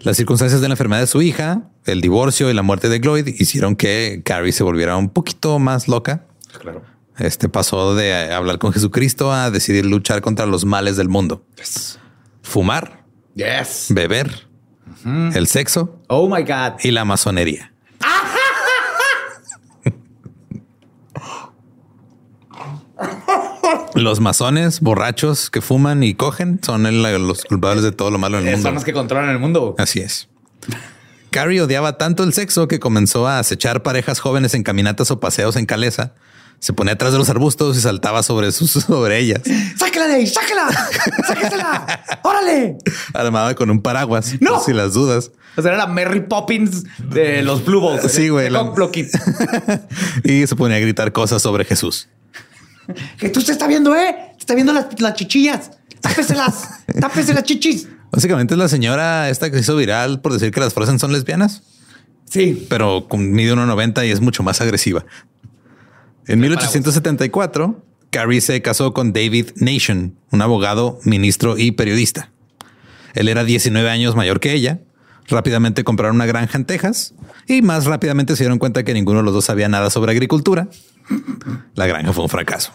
Las 0.00 0.16
circunstancias 0.16 0.60
de 0.60 0.68
la 0.68 0.74
enfermedad 0.74 1.00
de 1.02 1.06
su 1.06 1.20
hija, 1.22 1.62
el 1.84 2.00
divorcio 2.00 2.50
y 2.50 2.54
la 2.54 2.62
muerte 2.62 2.88
de 2.88 2.98
Gloyd 3.00 3.26
hicieron 3.26 3.76
que 3.76 4.22
Carrie 4.24 4.52
se 4.52 4.62
volviera 4.64 4.96
un 4.96 5.10
poquito 5.10 5.58
más 5.58 5.88
loca. 5.88 6.26
Claro. 6.60 6.82
Este 7.18 7.48
pasó 7.50 7.94
de 7.94 8.32
hablar 8.32 8.58
con 8.58 8.72
Jesucristo 8.72 9.30
a 9.32 9.50
decidir 9.50 9.84
luchar 9.84 10.22
contra 10.22 10.46
los 10.46 10.64
males 10.64 10.96
del 10.96 11.08
mundo. 11.10 11.44
Fumar, 12.42 13.04
Yes. 13.34 13.86
beber, 13.90 14.46
el 15.04 15.46
sexo 15.46 16.00
Oh 16.08 16.28
my 16.34 16.42
God. 16.42 16.80
y 16.82 16.90
la 16.92 17.04
masonería. 17.04 17.69
Los 24.00 24.20
masones 24.20 24.80
borrachos 24.80 25.50
que 25.50 25.60
fuman 25.60 26.02
y 26.02 26.14
cogen 26.14 26.58
son 26.62 26.86
el- 26.86 27.02
los 27.02 27.44
culpables 27.44 27.84
de 27.84 27.92
todo 27.92 28.10
lo 28.10 28.18
malo 28.18 28.38
en 28.38 28.44
el 28.44 28.48
Eh, 28.48 28.52
mundo. 28.56 28.68
Son 28.68 28.74
los 28.74 28.84
que 28.84 28.92
controlan 28.92 29.30
el 29.30 29.38
mundo. 29.38 29.74
Así 29.78 30.00
es. 30.00 30.28
Carrie 31.30 31.60
odiaba 31.62 31.96
tanto 31.98 32.24
el 32.24 32.32
sexo 32.32 32.66
que 32.66 32.80
comenzó 32.80 33.28
a 33.28 33.38
acechar 33.38 33.82
parejas 33.82 34.18
jóvenes 34.20 34.54
en 34.54 34.62
caminatas 34.62 35.10
o 35.10 35.20
paseos 35.20 35.56
en 35.56 35.66
caleza. 35.66 36.14
Se 36.58 36.72
ponía 36.72 36.94
atrás 36.94 37.12
de 37.12 37.18
los 37.18 37.30
arbustos 37.30 37.76
y 37.76 37.80
saltaba 37.80 38.22
sobre 38.22 38.52
sus 38.52 38.70
sobre 38.86 39.18
ellas, 39.18 39.40
¡Sáquela 39.78 40.06
de 40.08 40.14
ahí! 40.16 40.26
¡Sáquela! 40.26 40.68
¡Sáquesela! 41.26 42.04
¡Órale! 42.22 42.76
armada 43.14 43.54
con 43.54 43.70
un 43.70 43.80
paraguas. 43.80 44.34
¡No! 44.40 44.54
por 44.56 44.64
Si 44.64 44.72
las 44.72 44.92
dudas. 44.92 45.30
O 45.56 45.62
sea, 45.62 45.72
era 45.72 45.78
la 45.78 45.86
Mary 45.86 46.20
Poppins 46.20 46.84
de 46.98 47.42
los 47.42 47.64
Blue 47.64 47.80
Balls. 47.80 48.10
Sí, 48.12 48.28
güey, 48.28 48.50
la- 48.50 48.60
y 50.24 50.46
se 50.46 50.56
ponía 50.56 50.76
a 50.76 50.80
gritar 50.80 51.12
cosas 51.12 51.40
sobre 51.42 51.64
Jesús. 51.64 52.08
Que 53.18 53.28
tú 53.30 53.42
te 53.42 53.52
está 53.52 53.66
viendo, 53.66 53.94
¿eh? 53.94 54.14
Te 54.34 54.40
está 54.40 54.54
viendo 54.54 54.72
las, 54.72 54.86
las 55.00 55.14
chichillas. 55.14 55.72
Tápeselas. 56.00 56.68
Tápese 57.00 57.34
las 57.34 57.44
chichis. 57.44 57.88
Básicamente 58.10 58.54
es 58.54 58.58
la 58.58 58.68
señora 58.68 59.28
esta 59.30 59.50
que 59.50 59.56
se 59.56 59.62
hizo 59.62 59.76
viral 59.76 60.20
por 60.20 60.32
decir 60.32 60.50
que 60.50 60.60
las 60.60 60.74
Frozen 60.74 60.98
son 60.98 61.12
lesbianas, 61.12 61.62
Sí. 62.28 62.66
pero 62.68 63.06
con 63.08 63.30
mide 63.32 63.54
1.90 63.54 64.06
y 64.06 64.10
es 64.10 64.20
mucho 64.20 64.42
más 64.42 64.60
agresiva. 64.60 65.04
En 66.26 66.40
1874, 66.40 67.84
Carrie 68.10 68.40
se 68.40 68.60
casó 68.62 68.92
con 68.92 69.12
David 69.12 69.50
Nation, 69.56 70.16
un 70.30 70.42
abogado, 70.42 70.98
ministro 71.04 71.56
y 71.58 71.72
periodista. 71.72 72.30
Él 73.14 73.28
era 73.28 73.44
19 73.44 73.88
años 73.90 74.16
mayor 74.16 74.40
que 74.40 74.52
ella. 74.52 74.80
Rápidamente 75.28 75.84
compraron 75.84 76.16
una 76.16 76.26
granja 76.26 76.58
en 76.58 76.64
Texas 76.64 77.14
y 77.46 77.62
más 77.62 77.84
rápidamente 77.84 78.34
se 78.34 78.42
dieron 78.42 78.58
cuenta 78.58 78.82
que 78.82 78.94
ninguno 78.94 79.18
de 79.20 79.24
los 79.24 79.34
dos 79.34 79.44
sabía 79.44 79.68
nada 79.68 79.90
sobre 79.90 80.10
agricultura. 80.12 80.68
La 81.74 81.86
granja 81.86 82.12
fue 82.12 82.24
un 82.24 82.28
fracaso. 82.30 82.72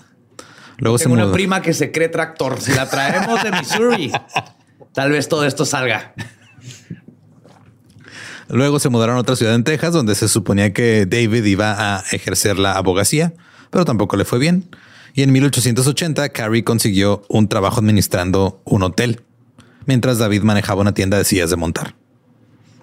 Luego 0.78 0.98
se 0.98 1.06
Tengo 1.06 1.14
una 1.14 1.24
mudó. 1.26 1.34
prima 1.34 1.62
que 1.62 1.74
se 1.74 1.92
cree 1.92 2.10
tractor. 2.10 2.60
Si 2.60 2.74
la 2.74 2.90
traemos 2.90 3.42
de 3.44 3.52
Missouri, 3.52 4.12
tal 4.94 5.12
vez 5.12 5.28
todo 5.30 5.46
esto 5.46 5.66
salga. 5.66 6.14
Luego 8.50 8.80
se 8.80 8.90
mudaron 8.90 9.18
a 9.18 9.20
otra 9.20 9.36
ciudad 9.36 9.56
en 9.56 9.64
Texas 9.64 9.94
donde 9.94 10.14
se 10.16 10.28
suponía 10.28 10.72
que 10.74 11.06
David 11.06 11.46
iba 11.46 11.98
a 11.98 12.04
ejercer 12.12 12.60
la 12.60 12.74
abogacía, 12.74 13.34
pero 13.72 13.86
tampoco 13.86 14.18
le 14.18 14.26
fue 14.26 14.38
bien. 14.38 14.70
Y 15.14 15.24
en 15.24 15.32
1880 15.32 16.30
Carrie 16.30 16.64
consiguió 16.64 17.24
un 17.30 17.48
trabajo 17.48 17.80
administrando 17.80 18.62
un 18.66 18.84
hotel, 18.84 19.22
mientras 19.86 20.18
David 20.20 20.42
manejaba 20.44 20.82
una 20.82 20.94
tienda 20.94 21.18
de 21.18 21.24
sillas 21.24 21.50
de 21.50 21.56
montar. 21.56 21.96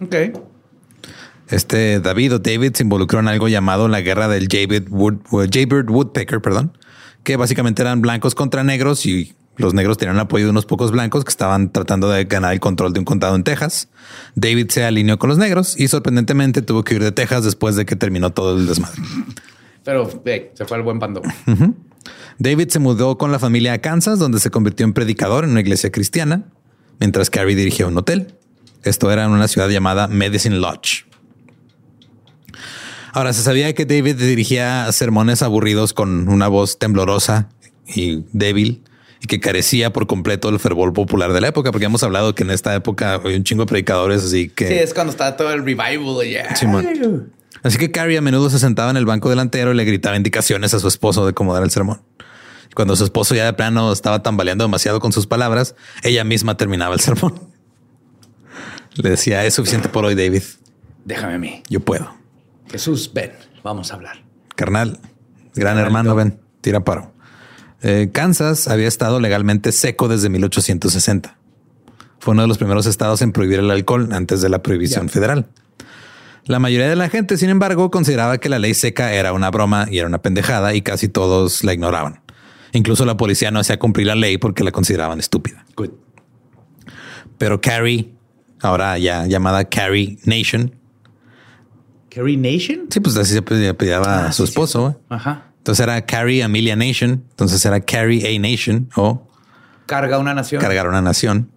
Ok. 0.00 0.14
Este 1.52 2.00
David 2.00 2.36
o 2.36 2.38
David 2.38 2.72
se 2.74 2.82
involucró 2.82 3.20
en 3.20 3.28
algo 3.28 3.46
llamado 3.46 3.86
la 3.86 4.00
guerra 4.00 4.26
del 4.26 4.48
Jaybird, 4.48 4.86
Wood, 4.88 5.16
uh, 5.32 5.44
Jaybird 5.52 5.90
Woodpecker, 5.90 6.40
perdón, 6.40 6.78
que 7.24 7.36
básicamente 7.36 7.82
eran 7.82 8.00
blancos 8.00 8.34
contra 8.34 8.64
negros 8.64 9.04
y 9.04 9.34
los 9.58 9.74
negros 9.74 9.98
tenían 9.98 10.16
el 10.16 10.22
apoyo 10.22 10.46
de 10.46 10.50
unos 10.50 10.64
pocos 10.64 10.92
blancos 10.92 11.24
que 11.24 11.28
estaban 11.28 11.70
tratando 11.70 12.08
de 12.08 12.24
ganar 12.24 12.54
el 12.54 12.60
control 12.60 12.94
de 12.94 13.00
un 13.00 13.04
condado 13.04 13.36
en 13.36 13.44
Texas. 13.44 13.90
David 14.34 14.70
se 14.70 14.82
alineó 14.82 15.18
con 15.18 15.28
los 15.28 15.36
negros 15.36 15.78
y 15.78 15.88
sorprendentemente 15.88 16.62
tuvo 16.62 16.84
que 16.84 16.94
ir 16.94 17.02
de 17.02 17.12
Texas 17.12 17.44
después 17.44 17.76
de 17.76 17.84
que 17.84 17.96
terminó 17.96 18.30
todo 18.30 18.56
el 18.56 18.66
desmadre. 18.66 19.02
Pero 19.84 20.08
hey, 20.24 20.52
se 20.54 20.64
fue 20.64 20.78
al 20.78 20.82
buen 20.82 20.98
pando. 21.00 21.20
David 22.38 22.68
se 22.70 22.78
mudó 22.78 23.18
con 23.18 23.30
la 23.30 23.38
familia 23.38 23.74
a 23.74 23.78
Kansas, 23.78 24.18
donde 24.18 24.40
se 24.40 24.50
convirtió 24.50 24.86
en 24.86 24.94
predicador 24.94 25.44
en 25.44 25.50
una 25.50 25.60
iglesia 25.60 25.92
cristiana, 25.92 26.44
mientras 26.98 27.28
Carrie 27.28 27.56
dirigía 27.56 27.86
un 27.86 27.98
hotel. 27.98 28.36
Esto 28.84 29.12
era 29.12 29.26
en 29.26 29.32
una 29.32 29.48
ciudad 29.48 29.68
llamada 29.68 30.08
Medicine 30.08 30.56
Lodge. 30.56 31.11
Ahora 33.12 33.32
se 33.32 33.42
sabía 33.42 33.74
que 33.74 33.84
David 33.84 34.16
dirigía 34.16 34.90
sermones 34.90 35.42
aburridos 35.42 35.92
con 35.92 36.28
una 36.28 36.48
voz 36.48 36.78
temblorosa 36.78 37.50
y 37.86 38.24
débil 38.32 38.82
y 39.20 39.26
que 39.26 39.38
carecía 39.38 39.92
por 39.92 40.06
completo 40.06 40.50
del 40.50 40.58
fervor 40.58 40.92
popular 40.94 41.32
de 41.32 41.40
la 41.40 41.48
época, 41.48 41.70
porque 41.70 41.84
hemos 41.84 42.02
hablado 42.02 42.34
que 42.34 42.42
en 42.42 42.50
esta 42.50 42.74
época 42.74 43.20
hay 43.22 43.34
un 43.34 43.44
chingo 43.44 43.64
de 43.64 43.66
predicadores, 43.68 44.24
así 44.24 44.48
que 44.48 44.66
Sí, 44.66 44.74
es 44.74 44.94
cuando 44.94 45.12
está 45.12 45.36
todo 45.36 45.52
el 45.52 45.64
revival. 45.64 46.26
Yeah. 46.26 46.56
Simón. 46.56 47.32
Así 47.62 47.78
que 47.78 47.90
Carrie 47.90 48.18
a 48.18 48.22
menudo 48.22 48.50
se 48.50 48.58
sentaba 48.58 48.90
en 48.90 48.96
el 48.96 49.04
banco 49.04 49.28
delantero 49.28 49.72
y 49.72 49.76
le 49.76 49.84
gritaba 49.84 50.16
indicaciones 50.16 50.74
a 50.74 50.80
su 50.80 50.88
esposo 50.88 51.26
de 51.26 51.34
cómo 51.34 51.54
dar 51.54 51.62
el 51.62 51.70
sermón. 51.70 52.02
Cuando 52.74 52.96
su 52.96 53.04
esposo 53.04 53.34
ya 53.34 53.44
de 53.44 53.52
plano 53.52 53.92
estaba 53.92 54.22
tambaleando 54.22 54.64
demasiado 54.64 54.98
con 54.98 55.12
sus 55.12 55.26
palabras, 55.26 55.76
ella 56.02 56.24
misma 56.24 56.56
terminaba 56.56 56.94
el 56.94 57.00
sermón. 57.00 57.34
Le 58.94 59.10
decía, 59.10 59.44
es 59.44 59.54
suficiente 59.54 59.88
por 59.88 60.04
hoy, 60.04 60.14
David. 60.14 60.42
Déjame 61.04 61.34
a 61.34 61.38
mí. 61.38 61.62
Yo 61.68 61.80
puedo. 61.80 62.21
Jesús, 62.70 63.10
ven, 63.12 63.32
vamos 63.62 63.92
a 63.92 63.94
hablar. 63.94 64.22
Carnal, 64.56 64.98
gran 65.54 65.78
hermano, 65.78 66.14
ven, 66.14 66.40
tira 66.60 66.84
paro. 66.84 67.12
Eh, 67.82 68.10
Kansas 68.12 68.68
había 68.68 68.86
estado 68.86 69.18
legalmente 69.18 69.72
seco 69.72 70.08
desde 70.08 70.28
1860. 70.28 71.36
Fue 72.20 72.32
uno 72.32 72.42
de 72.42 72.48
los 72.48 72.58
primeros 72.58 72.86
estados 72.86 73.20
en 73.22 73.32
prohibir 73.32 73.58
el 73.58 73.70
alcohol 73.70 74.10
antes 74.12 74.40
de 74.40 74.48
la 74.48 74.62
prohibición 74.62 75.08
federal. 75.08 75.48
La 76.44 76.58
mayoría 76.58 76.88
de 76.88 76.96
la 76.96 77.08
gente, 77.08 77.36
sin 77.36 77.50
embargo, 77.50 77.90
consideraba 77.90 78.38
que 78.38 78.48
la 78.48 78.58
ley 78.58 78.74
seca 78.74 79.12
era 79.12 79.32
una 79.32 79.50
broma 79.50 79.86
y 79.90 79.98
era 79.98 80.06
una 80.06 80.22
pendejada 80.22 80.74
y 80.74 80.82
casi 80.82 81.08
todos 81.08 81.64
la 81.64 81.72
ignoraban. 81.72 82.20
Incluso 82.72 83.04
la 83.04 83.16
policía 83.16 83.50
no 83.50 83.60
hacía 83.60 83.78
cumplir 83.78 84.06
la 84.06 84.14
ley 84.14 84.38
porque 84.38 84.64
la 84.64 84.72
consideraban 84.72 85.18
estúpida. 85.18 85.64
Good. 85.76 85.90
Pero 87.38 87.60
Carrie, 87.60 88.12
ahora 88.60 88.98
ya 88.98 89.26
llamada 89.26 89.64
Carrie 89.64 90.18
Nation, 90.24 90.74
Carrie 92.14 92.36
Nation. 92.36 92.86
sí, 92.90 93.00
pues 93.00 93.16
así 93.16 93.32
se 93.32 93.38
apellidaba 93.68 94.26
a 94.26 94.32
su 94.32 94.44
esposo. 94.44 95.00
Ajá. 95.08 95.52
Entonces 95.58 95.82
era 95.82 96.04
Carrie 96.04 96.42
Amelia 96.42 96.76
Nation. 96.76 97.24
Entonces 97.30 97.64
era 97.64 97.80
Carrie 97.80 98.26
A 98.26 98.38
Nation 98.40 98.88
o 98.96 99.28
Carga 99.86 100.18
una 100.18 100.34
nación. 100.34 100.60
cargar 100.60 100.88
una 100.88 101.00
nación. 101.00 101.50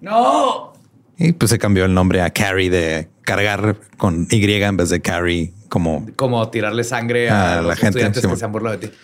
No. 0.00 0.72
Y 1.16 1.32
pues 1.32 1.50
se 1.50 1.58
cambió 1.58 1.84
el 1.84 1.94
nombre 1.94 2.22
a 2.22 2.30
Carrie 2.30 2.70
de 2.70 3.08
cargar 3.22 3.76
con 3.96 4.26
Y 4.30 4.52
en 4.52 4.76
vez 4.76 4.88
de 4.90 5.00
Carrie 5.00 5.52
como 5.68 6.06
Como 6.16 6.48
tirarle 6.50 6.84
sangre 6.84 7.30
a, 7.30 7.52
A 7.52 7.56
la 7.56 7.62
los 7.62 7.74
gente, 7.78 7.98
estudiantes 8.00 8.26
que 8.26 8.36
se 8.36 8.44
han 8.44 8.52
burlado 8.52 8.76
de 8.78 8.88
ti. 8.88 8.94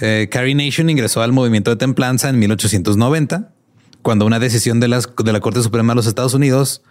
Eh, 0.00 0.28
Carrie 0.30 0.54
Nation 0.54 0.90
ingresó 0.90 1.22
al 1.22 1.32
movimiento 1.32 1.70
de 1.70 1.76
templanza 1.76 2.28
en 2.28 2.38
1890, 2.38 3.52
cuando 4.02 4.26
una 4.26 4.38
decisión 4.38 4.80
de, 4.80 4.88
las, 4.88 5.08
de 5.16 5.32
la 5.32 5.40
Corte 5.40 5.62
Suprema 5.62 5.92
de 5.92 5.96
los 5.96 6.06
Estados 6.06 6.34
Unidos 6.34 6.82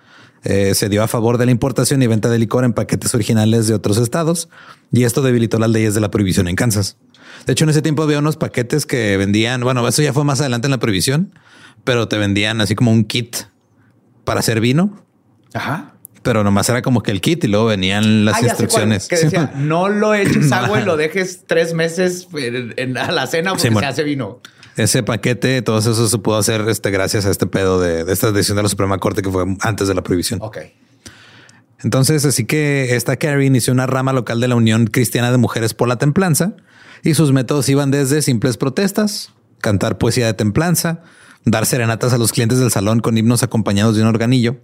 eh, 0.43 0.73
se 0.75 0.89
dio 0.89 1.03
a 1.03 1.07
favor 1.07 1.37
de 1.37 1.45
la 1.45 1.51
importación 1.51 2.01
y 2.01 2.07
venta 2.07 2.29
de 2.29 2.39
licor 2.39 2.63
en 2.63 2.73
paquetes 2.73 3.13
originales 3.15 3.67
de 3.67 3.73
otros 3.73 3.97
estados, 3.97 4.49
y 4.91 5.03
esto 5.03 5.21
debilitó 5.21 5.59
las 5.59 5.69
leyes 5.69 5.93
de 5.93 6.01
la 6.01 6.11
prohibición 6.11 6.47
en 6.47 6.55
Kansas. 6.55 6.97
De 7.45 7.53
hecho, 7.53 7.63
en 7.65 7.69
ese 7.69 7.81
tiempo 7.81 8.03
había 8.03 8.19
unos 8.19 8.37
paquetes 8.37 8.85
que 8.85 9.15
vendían, 9.17 9.61
bueno, 9.61 9.87
eso 9.87 10.01
ya 10.01 10.13
fue 10.13 10.23
más 10.23 10.39
adelante 10.41 10.67
en 10.67 10.71
la 10.71 10.79
prohibición, 10.79 11.33
pero 11.83 12.07
te 12.07 12.17
vendían 12.17 12.61
así 12.61 12.75
como 12.75 12.91
un 12.91 13.03
kit 13.05 13.35
para 14.25 14.39
hacer 14.41 14.59
vino, 14.59 15.03
Ajá. 15.53 15.93
pero 16.23 16.43
nomás 16.43 16.67
era 16.69 16.81
como 16.81 17.03
que 17.03 17.11
el 17.11 17.21
kit 17.21 17.43
y 17.43 17.47
luego 17.47 17.65
venían 17.67 18.25
las 18.25 18.35
Ah, 18.35 18.39
cuál, 18.39 18.49
instrucciones. 18.49 19.07
que 19.07 19.15
decía, 19.17 19.51
no 19.57 19.87
lo 19.89 20.13
eches 20.13 20.51
agua 20.51 20.81
y 20.81 20.85
lo 20.85 20.97
dejes 20.97 21.43
tres 21.47 21.73
meses 21.73 22.27
en, 22.33 22.73
en- 22.77 22.97
a 22.97 23.11
la 23.11 23.27
cena 23.27 23.51
porque 23.53 23.71
se 23.73 23.85
hace 23.85 24.03
vino. 24.03 24.41
Ese 24.77 25.03
paquete, 25.03 25.61
todo 25.63 25.79
eso 25.79 26.07
se 26.07 26.17
pudo 26.19 26.37
hacer 26.37 26.61
este, 26.69 26.91
gracias 26.91 27.25
a 27.25 27.31
este 27.31 27.47
pedo 27.47 27.81
de, 27.81 28.05
de 28.05 28.13
esta 28.13 28.31
decisión 28.31 28.57
de 28.57 28.63
la 28.63 28.69
Suprema 28.69 28.99
Corte 28.99 29.21
que 29.21 29.29
fue 29.29 29.43
antes 29.61 29.87
de 29.87 29.95
la 29.95 30.03
prohibición. 30.03 30.39
Ok. 30.41 30.59
Entonces, 31.83 32.25
así 32.25 32.45
que 32.45 32.95
esta 32.95 33.17
Carrie 33.17 33.47
inició 33.47 33.73
una 33.73 33.85
rama 33.87 34.13
local 34.13 34.39
de 34.39 34.47
la 34.47 34.55
Unión 34.55 34.87
Cristiana 34.87 35.31
de 35.31 35.37
Mujeres 35.37 35.73
por 35.73 35.87
la 35.87 35.97
Templanza 35.97 36.55
y 37.03 37.13
sus 37.13 37.31
métodos 37.33 37.69
iban 37.69 37.91
desde 37.91 38.21
simples 38.21 38.57
protestas, 38.57 39.33
cantar 39.61 39.97
poesía 39.97 40.25
de 40.25 40.33
templanza, 40.33 41.01
dar 41.45 41.65
serenatas 41.65 42.13
a 42.13 42.17
los 42.17 42.31
clientes 42.31 42.59
del 42.59 42.71
salón 42.71 42.99
con 42.99 43.17
himnos 43.17 43.43
acompañados 43.43 43.95
de 43.95 44.01
un 44.01 44.07
organillo, 44.07 44.57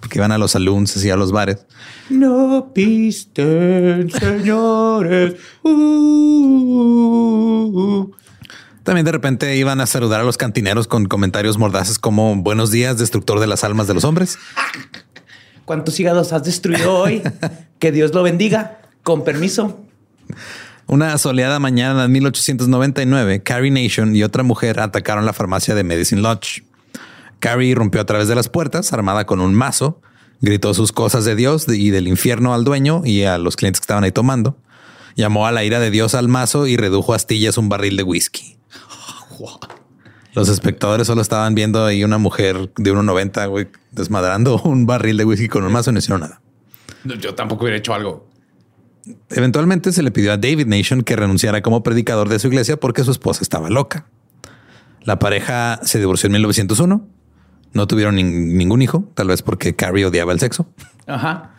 porque 0.00 0.18
iban 0.18 0.32
a 0.32 0.38
los 0.38 0.52
saloons 0.52 1.02
y 1.04 1.10
a 1.10 1.16
los 1.16 1.32
bares. 1.32 1.66
No 2.10 2.70
pisten, 2.74 4.10
señores. 4.10 5.36
Uh, 5.62 5.70
uh, 6.60 7.80
uh. 8.00 8.12
También 8.86 9.04
de 9.04 9.10
repente 9.10 9.56
iban 9.56 9.80
a 9.80 9.86
saludar 9.86 10.20
a 10.20 10.22
los 10.22 10.36
cantineros 10.36 10.86
con 10.86 11.06
comentarios 11.06 11.58
mordaces 11.58 11.98
como 11.98 12.36
buenos 12.36 12.70
días, 12.70 12.96
destructor 12.96 13.40
de 13.40 13.48
las 13.48 13.64
almas 13.64 13.88
de 13.88 13.94
los 13.94 14.04
hombres. 14.04 14.38
¿Cuántos 15.64 15.98
hígados 15.98 16.32
has 16.32 16.44
destruido 16.44 16.94
hoy? 16.94 17.20
que 17.80 17.90
Dios 17.90 18.14
lo 18.14 18.22
bendiga. 18.22 18.78
Con 19.02 19.24
permiso. 19.24 19.84
Una 20.86 21.18
soleada 21.18 21.58
mañana 21.58 22.04
en 22.04 22.12
1899, 22.12 23.42
Carrie 23.42 23.72
Nation 23.72 24.14
y 24.14 24.22
otra 24.22 24.44
mujer 24.44 24.78
atacaron 24.78 25.26
la 25.26 25.32
farmacia 25.32 25.74
de 25.74 25.82
Medicine 25.82 26.22
Lodge. 26.22 26.62
Carrie 27.40 27.74
rompió 27.74 28.00
a 28.00 28.06
través 28.06 28.28
de 28.28 28.36
las 28.36 28.48
puertas, 28.48 28.92
armada 28.92 29.26
con 29.26 29.40
un 29.40 29.52
mazo, 29.52 30.00
gritó 30.40 30.74
sus 30.74 30.92
cosas 30.92 31.24
de 31.24 31.34
Dios 31.34 31.66
y 31.68 31.90
del 31.90 32.06
infierno 32.06 32.54
al 32.54 32.62
dueño 32.62 33.02
y 33.04 33.24
a 33.24 33.36
los 33.38 33.56
clientes 33.56 33.80
que 33.80 33.84
estaban 33.84 34.04
ahí 34.04 34.12
tomando. 34.12 34.56
Llamó 35.16 35.48
a 35.48 35.50
la 35.50 35.64
ira 35.64 35.80
de 35.80 35.90
Dios 35.90 36.14
al 36.14 36.28
mazo 36.28 36.68
y 36.68 36.76
redujo 36.76 37.14
a 37.14 37.16
astillas 37.16 37.58
un 37.58 37.68
barril 37.68 37.96
de 37.96 38.04
whisky. 38.04 38.56
Los 40.34 40.50
espectadores 40.50 41.06
solo 41.06 41.22
estaban 41.22 41.54
viendo 41.54 41.84
ahí 41.84 42.04
una 42.04 42.18
mujer 42.18 42.70
de 42.76 42.92
1.90, 42.92 43.48
güey, 43.48 43.68
desmadrando 43.90 44.60
un 44.64 44.86
barril 44.86 45.16
de 45.16 45.24
whisky 45.24 45.48
con 45.48 45.64
un 45.64 45.72
mazo 45.72 45.90
y 45.90 45.92
no 45.94 45.98
hicieron 45.98 46.20
nada. 46.20 46.40
Yo 47.04 47.34
tampoco 47.34 47.64
hubiera 47.64 47.78
hecho 47.78 47.94
algo. 47.94 48.28
Eventualmente 49.30 49.92
se 49.92 50.02
le 50.02 50.10
pidió 50.10 50.32
a 50.32 50.36
David 50.36 50.66
Nation 50.66 51.02
que 51.02 51.16
renunciara 51.16 51.62
como 51.62 51.82
predicador 51.82 52.28
de 52.28 52.38
su 52.38 52.48
iglesia 52.48 52.76
porque 52.76 53.04
su 53.04 53.12
esposa 53.12 53.42
estaba 53.42 53.70
loca. 53.70 54.06
La 55.02 55.18
pareja 55.18 55.78
se 55.84 55.98
divorció 55.98 56.26
en 56.26 56.32
1901. 56.32 57.08
No 57.72 57.86
tuvieron 57.86 58.16
ningún 58.16 58.82
hijo, 58.82 59.10
tal 59.14 59.28
vez 59.28 59.42
porque 59.42 59.76
Carrie 59.76 60.04
odiaba 60.04 60.32
el 60.32 60.40
sexo. 60.40 60.68
Ajá. 61.06 61.55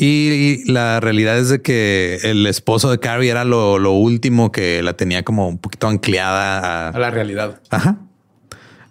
Y 0.00 0.62
la 0.70 1.00
realidad 1.00 1.38
es 1.38 1.48
de 1.48 1.60
que 1.60 2.20
el 2.22 2.46
esposo 2.46 2.88
de 2.88 3.00
Carrie 3.00 3.30
era 3.30 3.44
lo, 3.44 3.90
último 3.90 4.52
que 4.52 4.80
la 4.80 4.92
tenía 4.92 5.24
como 5.24 5.48
un 5.48 5.58
poquito 5.58 5.88
ancleada 5.88 6.60
a, 6.60 6.88
a 6.90 6.98
la 7.00 7.10
realidad. 7.10 7.60
Ajá. 7.70 7.98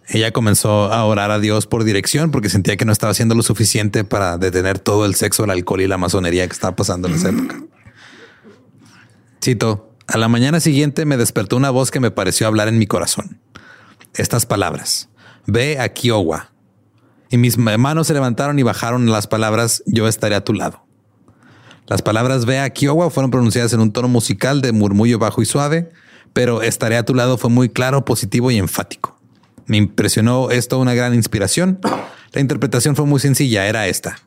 Ella 0.09 0.31
comenzó 0.31 0.91
a 0.91 1.05
orar 1.05 1.31
a 1.31 1.39
Dios 1.39 1.65
por 1.65 1.85
dirección 1.85 2.29
porque 2.29 2.49
sentía 2.49 2.75
que 2.75 2.83
no 2.83 2.91
estaba 2.91 3.11
haciendo 3.11 3.35
lo 3.35 3.41
suficiente 3.41 4.03
para 4.03 4.37
detener 4.37 4.79
todo 4.79 5.05
el 5.05 5.15
sexo, 5.15 5.45
el 5.45 5.51
alcohol 5.51 5.79
y 5.79 5.87
la 5.87 5.97
masonería 5.97 6.45
que 6.45 6.53
estaba 6.53 6.75
pasando 6.75 7.07
en 7.07 7.13
esa 7.13 7.29
época. 7.29 7.61
Cito, 9.41 9.93
a 10.07 10.17
la 10.17 10.27
mañana 10.27 10.59
siguiente 10.59 11.05
me 11.05 11.15
despertó 11.15 11.55
una 11.55 11.69
voz 11.69 11.89
que 11.89 12.01
me 12.01 12.11
pareció 12.11 12.47
hablar 12.47 12.67
en 12.67 12.77
mi 12.77 12.87
corazón. 12.87 13.39
Estas 14.13 14.45
palabras, 14.45 15.07
ve 15.45 15.79
a 15.79 15.87
Kiowa. 15.89 16.51
Y 17.29 17.37
mis 17.37 17.57
manos 17.57 18.07
se 18.07 18.13
levantaron 18.13 18.59
y 18.59 18.63
bajaron 18.63 19.09
las 19.09 19.27
palabras, 19.27 19.83
yo 19.85 20.07
estaré 20.07 20.35
a 20.35 20.43
tu 20.43 20.53
lado. 20.53 20.86
Las 21.87 22.01
palabras 22.01 22.45
ve 22.45 22.59
a 22.59 22.69
Kiowa 22.69 23.09
fueron 23.09 23.31
pronunciadas 23.31 23.71
en 23.73 23.79
un 23.79 23.91
tono 23.91 24.09
musical 24.09 24.61
de 24.61 24.73
murmullo 24.73 25.19
bajo 25.19 25.41
y 25.41 25.45
suave, 25.45 25.89
pero 26.33 26.61
estaré 26.61 26.97
a 26.97 27.05
tu 27.05 27.15
lado 27.15 27.37
fue 27.37 27.49
muy 27.49 27.69
claro, 27.69 28.03
positivo 28.03 28.51
y 28.51 28.57
enfático. 28.57 29.17
Me 29.67 29.77
impresionó 29.77 30.51
esto 30.51 30.79
una 30.79 30.93
gran 30.93 31.13
inspiración. 31.13 31.79
La 32.33 32.41
interpretación 32.41 32.95
fue 32.95 33.05
muy 33.05 33.19
sencilla, 33.19 33.67
era 33.67 33.87
esta. 33.87 34.19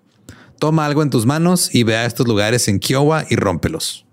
Toma 0.59 0.87
algo 0.87 1.03
en 1.03 1.11
tus 1.11 1.27
manos 1.27 1.75
y 1.75 1.85
ve 1.85 1.97
a 1.97 2.07
estos 2.07 2.27
lugares 2.27 2.67
en 2.69 2.79
Kiowa 2.79 3.25
y 3.29 3.37
rómpelos. 3.37 4.07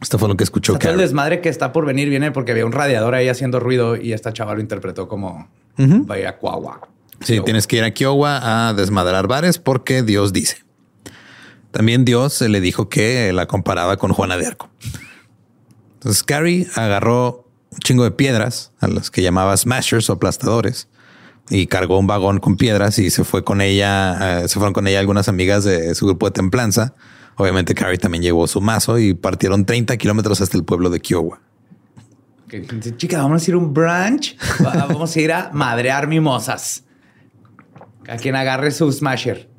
Esto 0.00 0.18
fue 0.18 0.28
lo 0.28 0.36
que 0.36 0.44
escuchó. 0.44 0.76
el 0.78 0.98
desmadre 0.98 1.40
que 1.40 1.48
está 1.48 1.72
por 1.72 1.86
venir 1.86 2.08
viene 2.08 2.32
porque 2.32 2.52
había 2.52 2.66
un 2.66 2.72
radiador 2.72 3.14
ahí 3.14 3.28
haciendo 3.28 3.60
ruido 3.60 3.96
y 3.96 4.12
esta 4.12 4.32
chava 4.32 4.54
lo 4.54 4.60
interpretó 4.60 5.08
como 5.08 5.48
vaya 5.76 6.30
a 6.30 6.38
Kiowa. 6.38 6.88
Sí, 7.20 7.40
tienes 7.44 7.66
que 7.66 7.76
ir 7.76 7.84
a 7.84 7.92
Kiowa 7.92 8.68
a 8.68 8.74
desmadrar 8.74 9.28
bares 9.28 9.58
porque 9.58 10.02
Dios 10.02 10.32
dice. 10.32 10.63
También 11.74 12.04
Dios 12.04 12.40
le 12.40 12.60
dijo 12.60 12.88
que 12.88 13.32
la 13.32 13.46
comparaba 13.46 13.96
con 13.96 14.12
Juana 14.12 14.36
de 14.36 14.46
Arco. 14.46 14.70
Entonces 15.94 16.22
Carrie 16.22 16.68
agarró 16.76 17.50
un 17.72 17.78
chingo 17.80 18.04
de 18.04 18.12
piedras 18.12 18.70
a 18.78 18.86
las 18.86 19.10
que 19.10 19.22
llamaba 19.22 19.56
smashers 19.56 20.08
o 20.08 20.12
aplastadores 20.12 20.86
y 21.50 21.66
cargó 21.66 21.98
un 21.98 22.06
vagón 22.06 22.38
con 22.38 22.56
piedras 22.56 23.00
y 23.00 23.10
se 23.10 23.24
fue 23.24 23.42
con 23.42 23.60
ella, 23.60 24.42
eh, 24.42 24.48
se 24.48 24.54
fueron 24.54 24.72
con 24.72 24.86
ella 24.86 25.00
algunas 25.00 25.28
amigas 25.28 25.64
de 25.64 25.92
su 25.96 26.06
grupo 26.06 26.26
de 26.26 26.30
templanza. 26.30 26.94
Obviamente 27.34 27.74
Carrie 27.74 27.98
también 27.98 28.22
llevó 28.22 28.46
su 28.46 28.60
mazo 28.60 29.00
y 29.00 29.14
partieron 29.14 29.66
30 29.66 29.96
kilómetros 29.96 30.40
hasta 30.40 30.56
el 30.56 30.62
pueblo 30.62 30.90
de 30.90 31.00
Kiowa. 31.00 31.40
Chica, 32.98 33.18
vamos 33.18 33.48
a 33.48 33.50
ir 33.50 33.54
a 33.56 33.58
un 33.58 33.74
brunch. 33.74 34.36
vamos 34.60 35.16
a 35.16 35.20
ir 35.20 35.32
a 35.32 35.50
madrear 35.52 36.06
mimosas. 36.06 36.84
A 38.08 38.16
quien 38.16 38.36
agarre 38.36 38.70
su 38.70 38.92
smasher. 38.92 39.52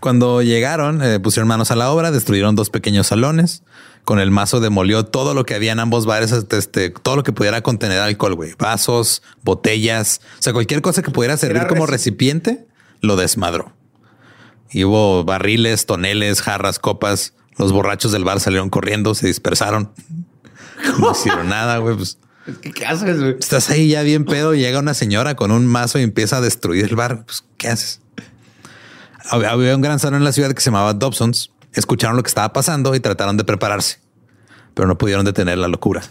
Cuando 0.00 0.42
llegaron, 0.42 1.02
eh, 1.02 1.18
pusieron 1.18 1.48
manos 1.48 1.70
a 1.70 1.76
la 1.76 1.90
obra, 1.90 2.10
destruyeron 2.10 2.54
dos 2.54 2.70
pequeños 2.70 3.08
salones, 3.08 3.62
con 4.04 4.20
el 4.20 4.30
mazo 4.30 4.60
demolió 4.60 5.04
todo 5.04 5.34
lo 5.34 5.44
que 5.44 5.54
había 5.54 5.72
en 5.72 5.80
ambos 5.80 6.06
bares, 6.06 6.32
este, 6.32 6.56
este, 6.56 6.90
todo 6.90 7.16
lo 7.16 7.22
que 7.22 7.32
pudiera 7.32 7.62
contener 7.62 7.98
alcohol, 7.98 8.34
güey. 8.34 8.54
Vasos, 8.58 9.22
botellas, 9.42 10.20
o 10.38 10.42
sea, 10.42 10.52
cualquier 10.52 10.82
cosa 10.82 11.02
que 11.02 11.10
pudiera 11.10 11.36
servir 11.36 11.66
como 11.66 11.86
recipiente, 11.86 12.66
lo 13.00 13.16
desmadró. 13.16 13.72
Y 14.70 14.84
hubo 14.84 15.24
barriles, 15.24 15.86
toneles, 15.86 16.42
jarras, 16.42 16.78
copas. 16.78 17.34
Los 17.56 17.72
borrachos 17.72 18.12
del 18.12 18.24
bar 18.24 18.40
salieron 18.40 18.70
corriendo, 18.70 19.14
se 19.14 19.26
dispersaron. 19.26 19.92
No 21.00 21.10
hicieron 21.10 21.48
nada, 21.48 21.78
güey. 21.78 21.96
Pues. 21.96 22.18
¿Qué, 22.62 22.86
haces, 22.86 23.18
güey? 23.18 23.36
Estás 23.38 23.68
ahí 23.68 23.88
ya 23.88 24.02
bien 24.02 24.24
pedo, 24.24 24.54
llega 24.54 24.78
una 24.78 24.94
señora 24.94 25.34
con 25.34 25.50
un 25.50 25.66
mazo 25.66 25.98
y 25.98 26.02
empieza 26.02 26.36
a 26.36 26.40
destruir 26.40 26.84
el 26.84 26.94
bar. 26.94 27.24
Pues, 27.24 27.44
¿qué 27.56 27.66
haces? 27.66 28.00
Había 29.30 29.74
un 29.74 29.82
gran 29.82 29.98
salón 29.98 30.20
en 30.20 30.24
la 30.24 30.32
ciudad 30.32 30.52
que 30.52 30.60
se 30.60 30.70
llamaba 30.70 30.94
Dobson's 30.94 31.50
escucharon 31.78 32.16
lo 32.16 32.22
que 32.22 32.28
estaba 32.28 32.52
pasando 32.52 32.94
y 32.94 33.00
trataron 33.00 33.36
de 33.36 33.44
prepararse, 33.44 33.98
pero 34.74 34.88
no 34.88 34.98
pudieron 34.98 35.24
detener 35.24 35.58
la 35.58 35.68
locura. 35.68 36.02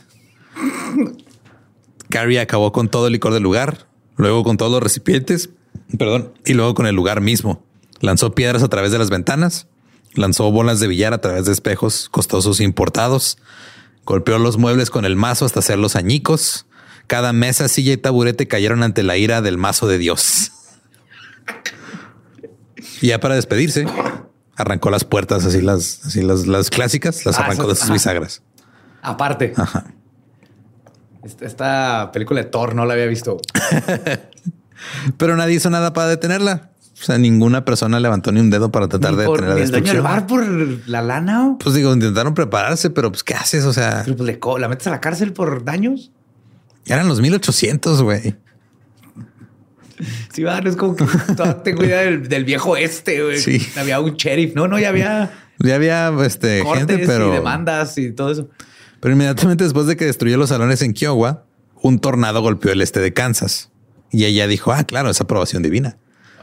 Carrie 2.09 2.39
acabó 2.39 2.71
con 2.71 2.89
todo 2.89 3.07
el 3.07 3.13
licor 3.13 3.33
del 3.33 3.43
lugar, 3.43 3.87
luego 4.15 4.43
con 4.43 4.57
todos 4.57 4.71
los 4.71 4.81
recipientes, 4.81 5.49
perdón, 5.97 6.33
y 6.45 6.53
luego 6.53 6.73
con 6.73 6.87
el 6.87 6.95
lugar 6.95 7.21
mismo. 7.21 7.63
Lanzó 7.99 8.33
piedras 8.33 8.63
a 8.63 8.69
través 8.69 8.91
de 8.91 8.99
las 8.99 9.09
ventanas, 9.09 9.67
lanzó 10.13 10.51
bolas 10.51 10.79
de 10.79 10.87
billar 10.87 11.13
a 11.13 11.21
través 11.21 11.45
de 11.45 11.51
espejos 11.51 12.09
costosos 12.09 12.61
importados, 12.61 13.37
golpeó 14.05 14.39
los 14.39 14.57
muebles 14.57 14.89
con 14.89 15.05
el 15.05 15.15
mazo 15.15 15.45
hasta 15.45 15.59
hacerlos 15.59 15.95
añicos. 15.95 16.65
Cada 17.07 17.33
mesa, 17.33 17.67
silla 17.67 17.93
y 17.93 17.97
taburete 17.97 18.47
cayeron 18.47 18.83
ante 18.83 19.03
la 19.03 19.17
ira 19.17 19.41
del 19.41 19.57
mazo 19.57 19.87
de 19.87 19.97
Dios. 19.97 20.51
Y 23.01 23.07
ya 23.07 23.19
para 23.19 23.35
despedirse, 23.35 23.85
arrancó 24.55 24.89
las 24.89 25.03
puertas, 25.03 25.45
así 25.45 25.61
las, 25.61 26.05
así 26.05 26.21
las, 26.21 26.47
las 26.47 26.69
clásicas, 26.69 27.25
las 27.25 27.39
ah, 27.39 27.45
arrancó 27.45 27.67
de 27.67 27.75
sus 27.75 27.91
bisagras. 27.91 28.41
Aparte. 29.01 29.53
Esta 31.41 32.11
película 32.11 32.41
de 32.41 32.49
Thor 32.49 32.73
no 32.75 32.85
la 32.85 32.93
había 32.93 33.05
visto. 33.05 33.37
Pero 35.17 35.35
nadie 35.35 35.55
hizo 35.55 35.69
nada 35.69 35.93
para 35.93 36.07
detenerla. 36.07 36.71
O 36.99 37.03
sea, 37.03 37.17
ninguna 37.19 37.63
persona 37.63 37.99
levantó 37.99 38.31
ni 38.31 38.39
un 38.39 38.49
dedo 38.49 38.71
para 38.71 38.87
tratar 38.87 39.15
de 39.15 39.23
detener 39.23 39.49
la 39.49 39.55
destrucción. 39.55 39.97
El 39.97 40.01
bar 40.01 40.25
por 40.25 40.43
la 40.87 41.01
lana? 41.03 41.57
Pues 41.59 41.75
digo, 41.75 41.93
intentaron 41.93 42.33
prepararse, 42.33 42.89
pero 42.89 43.11
pues 43.11 43.23
¿qué 43.23 43.35
haces? 43.35 43.65
O 43.65 43.73
sea... 43.73 44.03
Pues, 44.05 44.39
¿La 44.59 44.67
metes 44.67 44.87
a 44.87 44.91
la 44.91 44.99
cárcel 44.99 45.31
por 45.31 45.63
daños? 45.63 46.11
Eran 46.85 47.07
los 47.07 47.21
1800, 47.21 48.01
güey. 48.01 48.35
Sí, 50.33 50.43
va, 50.43 50.61
no 50.61 50.69
es 50.69 50.75
como 50.75 50.95
que 50.95 51.05
tengo 51.63 51.83
idea 51.83 52.01
del, 52.03 52.45
viejo 52.45 52.77
este, 52.77 53.23
güey. 53.23 53.39
Sí. 53.39 53.65
Había 53.77 53.99
un 53.99 54.15
sheriff. 54.15 54.55
No, 54.55 54.67
no, 54.67 54.79
ya 54.79 54.89
había. 54.89 55.31
Ya 55.59 55.75
había 55.75 56.13
este, 56.23 56.63
gente, 56.63 56.99
pero. 56.99 57.29
Y 57.29 57.35
demandas 57.35 57.97
y 57.97 58.11
todo 58.11 58.31
eso. 58.31 58.49
Pero 58.99 59.13
inmediatamente 59.13 59.63
después 59.63 59.87
de 59.87 59.95
que 59.95 60.05
destruyó 60.05 60.37
los 60.37 60.49
salones 60.49 60.81
en 60.81 60.93
Kiowa, 60.93 61.45
un 61.81 61.99
tornado 61.99 62.41
golpeó 62.41 62.71
el 62.71 62.81
este 62.81 62.99
de 62.99 63.13
Kansas. 63.13 63.71
Y 64.11 64.25
ella 64.25 64.47
dijo: 64.47 64.71
Ah, 64.71 64.83
claro, 64.83 65.09
es 65.09 65.19
aprobación 65.19 65.63
divina. 65.63 65.97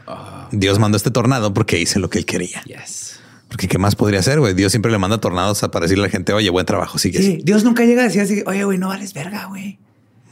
Ah. 0.07 0.49
Dios 0.51 0.79
mandó 0.79 0.97
este 0.97 1.11
tornado 1.11 1.53
porque 1.53 1.79
hice 1.79 1.99
lo 1.99 2.09
que 2.09 2.19
él 2.19 2.25
quería. 2.25 2.61
Yes. 2.63 3.19
Porque 3.47 3.67
qué 3.67 3.77
más 3.77 3.95
podría 3.95 4.19
hacer, 4.19 4.39
güey. 4.39 4.53
Dios 4.53 4.71
siempre 4.71 4.91
le 4.91 4.97
manda 4.97 5.19
tornados 5.19 5.61
para 5.61 5.85
decirle 5.85 6.03
a 6.03 6.07
la 6.07 6.11
gente, 6.11 6.33
oye, 6.33 6.49
buen 6.49 6.65
trabajo, 6.65 6.97
sigue. 6.97 7.21
Sí, 7.21 7.39
Dios 7.43 7.63
nunca 7.63 7.85
llega 7.85 8.01
a 8.01 8.05
decir 8.05 8.21
así, 8.21 8.43
oye, 8.45 8.63
güey, 8.63 8.77
no 8.77 8.89
vales 8.89 9.13
verga, 9.13 9.45
güey. 9.45 9.79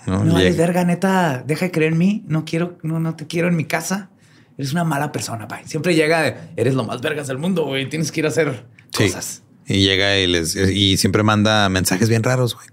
No, 0.06 0.24
no 0.24 0.34
vales 0.34 0.58
verga, 0.58 0.84
neta, 0.84 1.44
deja 1.46 1.66
de 1.66 1.72
creer 1.72 1.94
en 1.94 1.98
mí. 1.98 2.24
No 2.28 2.46
quiero, 2.46 2.78
no, 2.84 3.00
no 3.00 3.16
te 3.16 3.28
quiero 3.28 3.48
en 3.48 3.56
mi 3.56 3.66
casa. 3.66 4.10
Eres 4.58 4.72
una 4.72 4.84
mala 4.84 5.12
persona. 5.12 5.48
Siempre 5.66 5.96
llega, 5.96 6.50
eres 6.56 6.76
lo 6.76 6.84
más 6.84 7.02
vergas 7.02 7.28
del 7.28 7.38
mundo, 7.38 7.66
güey. 7.66 7.90
Tienes 7.90 8.12
que 8.12 8.20
ir 8.20 8.26
a 8.26 8.30
hacer 8.30 8.66
cosas. 8.96 9.44
Y 9.66 9.82
llega 9.82 10.18
y 10.18 10.28
les 10.28 10.56
y 10.56 10.98
siempre 10.98 11.24
manda 11.24 11.70
mensajes 11.70 12.10
bien 12.10 12.24
raros, 12.24 12.56
güey. 12.56 12.68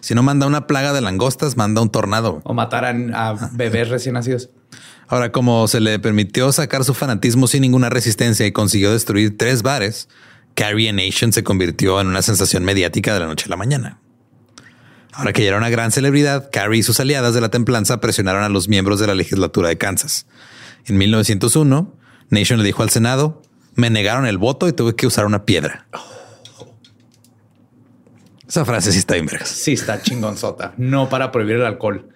Si 0.00 0.14
no 0.14 0.22
manda 0.22 0.46
una 0.46 0.66
plaga 0.68 0.92
de 0.92 1.00
langostas, 1.00 1.56
manda 1.56 1.80
un 1.80 1.90
tornado. 1.90 2.40
O 2.44 2.54
matarán 2.54 3.12
a 3.14 3.50
bebés 3.52 3.88
recién 3.88 4.14
nacidos. 4.14 4.50
Ahora, 5.08 5.32
como 5.32 5.66
se 5.68 5.80
le 5.80 5.98
permitió 5.98 6.52
sacar 6.52 6.84
su 6.84 6.94
fanatismo 6.94 7.46
sin 7.46 7.62
ninguna 7.62 7.90
resistencia 7.90 8.46
y 8.46 8.52
consiguió 8.52 8.92
destruir 8.92 9.36
tres 9.36 9.62
bares, 9.62 10.08
Carrie 10.54 10.92
Nation 10.92 11.32
se 11.32 11.42
convirtió 11.42 12.00
en 12.00 12.08
una 12.08 12.22
sensación 12.22 12.64
mediática 12.64 13.14
de 13.14 13.20
la 13.20 13.26
noche 13.26 13.46
a 13.46 13.50
la 13.50 13.56
mañana. 13.56 13.98
Ahora 15.16 15.32
que 15.32 15.42
ya 15.42 15.48
era 15.48 15.56
una 15.56 15.70
gran 15.70 15.92
celebridad, 15.92 16.50
Carrie 16.52 16.80
y 16.80 16.82
sus 16.82 17.00
aliadas 17.00 17.32
de 17.32 17.40
la 17.40 17.48
templanza 17.48 18.00
presionaron 18.00 18.42
a 18.42 18.50
los 18.50 18.68
miembros 18.68 19.00
de 19.00 19.06
la 19.06 19.14
legislatura 19.14 19.70
de 19.70 19.78
Kansas. 19.78 20.26
En 20.84 20.98
1901, 20.98 21.94
Nation 22.28 22.58
le 22.58 22.64
dijo 22.64 22.82
al 22.82 22.90
Senado, 22.90 23.42
me 23.74 23.88
negaron 23.88 24.26
el 24.26 24.36
voto 24.36 24.68
y 24.68 24.74
tuve 24.74 24.94
que 24.94 25.06
usar 25.06 25.24
una 25.24 25.46
piedra. 25.46 25.86
Esa 28.46 28.66
frase 28.66 28.92
sí 28.92 28.98
está 28.98 29.14
bien 29.14 29.24
vergas. 29.24 29.48
Sí, 29.48 29.72
está 29.72 30.02
chingonzota. 30.02 30.74
No 30.76 31.08
para 31.08 31.32
prohibir 31.32 31.56
el 31.56 31.64
alcohol, 31.64 32.10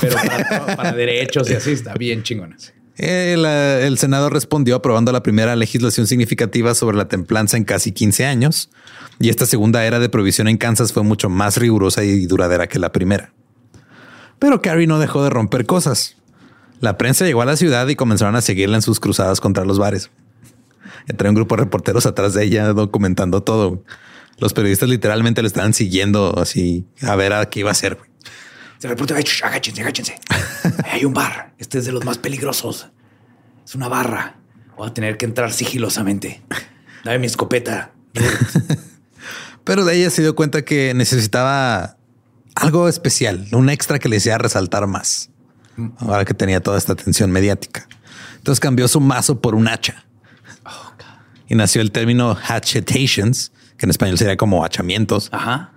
pero 0.00 0.16
para, 0.16 0.76
para 0.76 0.92
derechos 0.92 1.50
y 1.50 1.54
así 1.54 1.72
está 1.72 1.94
bien 1.94 2.22
chingona. 2.22 2.56
El, 2.96 3.44
eh, 3.44 3.86
el, 3.86 3.98
Senado 3.98 4.30
respondió 4.30 4.76
aprobando 4.76 5.10
la 5.10 5.24
primera 5.24 5.56
legislación 5.56 6.06
significativa 6.06 6.74
sobre 6.74 6.96
la 6.96 7.08
templanza 7.08 7.56
en 7.56 7.64
casi 7.64 7.90
15 7.90 8.24
años, 8.24 8.70
y 9.18 9.28
esta 9.28 9.46
segunda 9.46 9.84
era 9.84 9.98
de 9.98 10.08
prohibición 10.08 10.48
en 10.48 10.56
Kansas 10.56 10.92
fue 10.92 11.02
mucho 11.02 11.28
más 11.28 11.56
rigurosa 11.56 12.04
y 12.04 12.26
duradera 12.26 12.66
que 12.66 12.78
la 12.78 12.92
primera. 12.92 13.32
Pero 14.38 14.60
Carrie 14.60 14.86
no 14.86 14.98
dejó 14.98 15.22
de 15.22 15.30
romper 15.30 15.66
cosas. 15.66 16.16
La 16.80 16.98
prensa 16.98 17.24
llegó 17.24 17.42
a 17.42 17.46
la 17.46 17.56
ciudad 17.56 17.86
y 17.88 17.96
comenzaron 17.96 18.36
a 18.36 18.40
seguirla 18.40 18.76
en 18.76 18.82
sus 18.82 19.00
cruzadas 19.00 19.40
contra 19.40 19.64
los 19.64 19.78
bares. 19.78 20.10
Entré 21.06 21.28
un 21.28 21.34
grupo 21.34 21.56
de 21.56 21.62
reporteros 21.62 22.06
atrás 22.06 22.34
de 22.34 22.44
ella 22.44 22.72
documentando 22.72 23.42
todo. 23.42 23.82
Los 24.38 24.52
periodistas 24.52 24.88
literalmente 24.88 25.42
le 25.42 25.48
estaban 25.48 25.72
siguiendo 25.72 26.38
así 26.38 26.86
a 27.02 27.14
ver 27.14 27.32
a 27.32 27.48
qué 27.48 27.60
iba 27.60 27.70
a 27.70 27.72
hacer. 27.72 27.98
Se 28.78 28.88
reporta, 28.88 29.14
agáchense, 29.14 29.80
agáchense. 29.80 30.18
Hay 30.90 31.04
un 31.04 31.14
bar. 31.14 31.54
Este 31.58 31.78
es 31.78 31.86
de 31.86 31.92
los 31.92 32.04
más 32.04 32.18
peligrosos. 32.18 32.90
Es 33.64 33.74
una 33.74 33.88
barra. 33.88 34.36
Voy 34.76 34.88
a 34.88 34.92
tener 34.92 35.16
que 35.16 35.24
entrar 35.24 35.52
sigilosamente. 35.52 36.42
Dame 37.04 37.20
mi 37.20 37.26
escopeta. 37.26 37.92
Pero 39.64 39.84
de 39.84 39.96
ella 39.96 40.10
se 40.10 40.22
dio 40.22 40.34
cuenta 40.34 40.62
que 40.62 40.92
necesitaba 40.94 41.96
algo 42.54 42.88
especial, 42.88 43.46
un 43.52 43.70
extra 43.70 43.98
que 43.98 44.08
le 44.08 44.16
hiciera 44.16 44.38
resaltar 44.38 44.86
más. 44.86 45.30
Ahora 45.98 46.24
que 46.24 46.34
tenía 46.34 46.60
toda 46.60 46.78
esta 46.78 46.92
atención 46.92 47.30
mediática. 47.30 47.88
Entonces 48.36 48.60
cambió 48.60 48.86
su 48.88 49.00
mazo 49.00 49.40
por 49.40 49.54
un 49.54 49.66
hacha. 49.68 50.04
y 51.48 51.54
nació 51.54 51.82
el 51.82 51.90
término 51.90 52.36
hatchetations, 52.36 53.52
que 53.76 53.86
en 53.86 53.90
español 53.90 54.18
sería 54.18 54.36
como 54.36 54.64
hachamientos. 54.64 55.28
Ajá. 55.32 55.72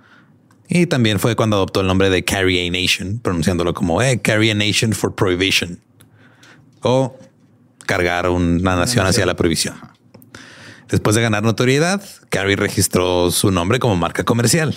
Y 0.68 0.86
también 0.86 1.18
fue 1.18 1.34
cuando 1.34 1.56
adoptó 1.56 1.80
el 1.80 1.86
nombre 1.86 2.10
de 2.10 2.24
Carry 2.24 2.66
a 2.66 2.70
Nation, 2.70 3.18
pronunciándolo 3.20 3.72
como 3.72 4.02
eh, 4.02 4.20
Carry 4.20 4.50
a 4.50 4.54
Nation 4.54 4.92
for 4.92 5.14
Prohibition. 5.14 5.80
O 6.82 7.18
cargar 7.86 8.28
una 8.28 8.76
nación 8.76 9.06
hacia 9.06 9.24
la 9.24 9.34
prohibición. 9.34 9.74
Después 10.88 11.14
de 11.16 11.22
ganar 11.22 11.42
notoriedad, 11.42 12.02
Carrie 12.30 12.56
registró 12.56 13.30
su 13.30 13.50
nombre 13.50 13.78
como 13.78 13.96
marca 13.96 14.24
comercial. 14.24 14.74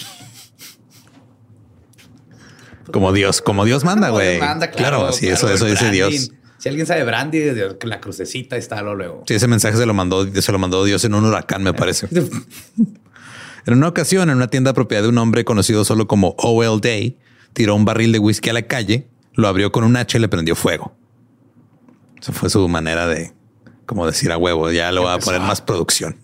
Como 2.91 3.13
Dios, 3.13 3.41
como 3.41 3.63
Dios 3.63 3.85
manda, 3.85 4.09
güey. 4.09 4.39
Claro, 4.75 5.07
así 5.07 5.27
eso, 5.27 5.49
eso 5.49 5.65
dice 5.65 5.89
Dios. 5.89 6.31
Si 6.57 6.69
alguien 6.69 6.85
sabe 6.85 7.03
brandy, 7.03 7.41
la 7.83 8.01
crucecita 8.01 8.57
está 8.57 8.81
luego. 8.81 9.23
Sí, 9.25 9.33
ese 9.33 9.47
mensaje 9.47 9.77
se 9.77 9.85
lo 9.85 9.93
mandó, 9.93 10.31
se 10.31 10.51
lo 10.51 10.59
mandó 10.59 10.83
Dios 10.83 11.03
en 11.05 11.15
un 11.15 11.25
huracán, 11.25 11.63
me 11.63 11.73
parece. 11.73 12.07
en 13.65 13.73
una 13.73 13.87
ocasión, 13.87 14.29
en 14.29 14.35
una 14.35 14.47
tienda 14.47 14.73
propiedad 14.73 15.01
de 15.03 15.09
un 15.09 15.17
hombre 15.17 15.45
conocido 15.45 15.85
solo 15.85 16.07
como 16.07 16.35
O.L. 16.37 16.79
Day, 16.81 17.17
tiró 17.53 17.73
un 17.73 17.85
barril 17.85 18.11
de 18.11 18.19
whisky 18.19 18.49
a 18.49 18.53
la 18.53 18.61
calle, 18.63 19.07
lo 19.33 19.47
abrió 19.47 19.71
con 19.71 19.83
un 19.83 19.95
hacha 19.95 20.17
y 20.17 20.21
le 20.21 20.27
prendió 20.27 20.55
fuego. 20.55 20.95
Esa 22.21 22.31
fue 22.31 22.49
su 22.49 22.67
manera 22.67 23.07
de, 23.07 23.33
como 23.85 24.05
decir 24.05 24.31
a 24.31 24.37
huevo, 24.37 24.71
ya 24.71 24.91
lo 24.91 25.03
voy 25.03 25.13
a 25.13 25.19
poner 25.19 25.41
más 25.41 25.61
producción. 25.61 26.17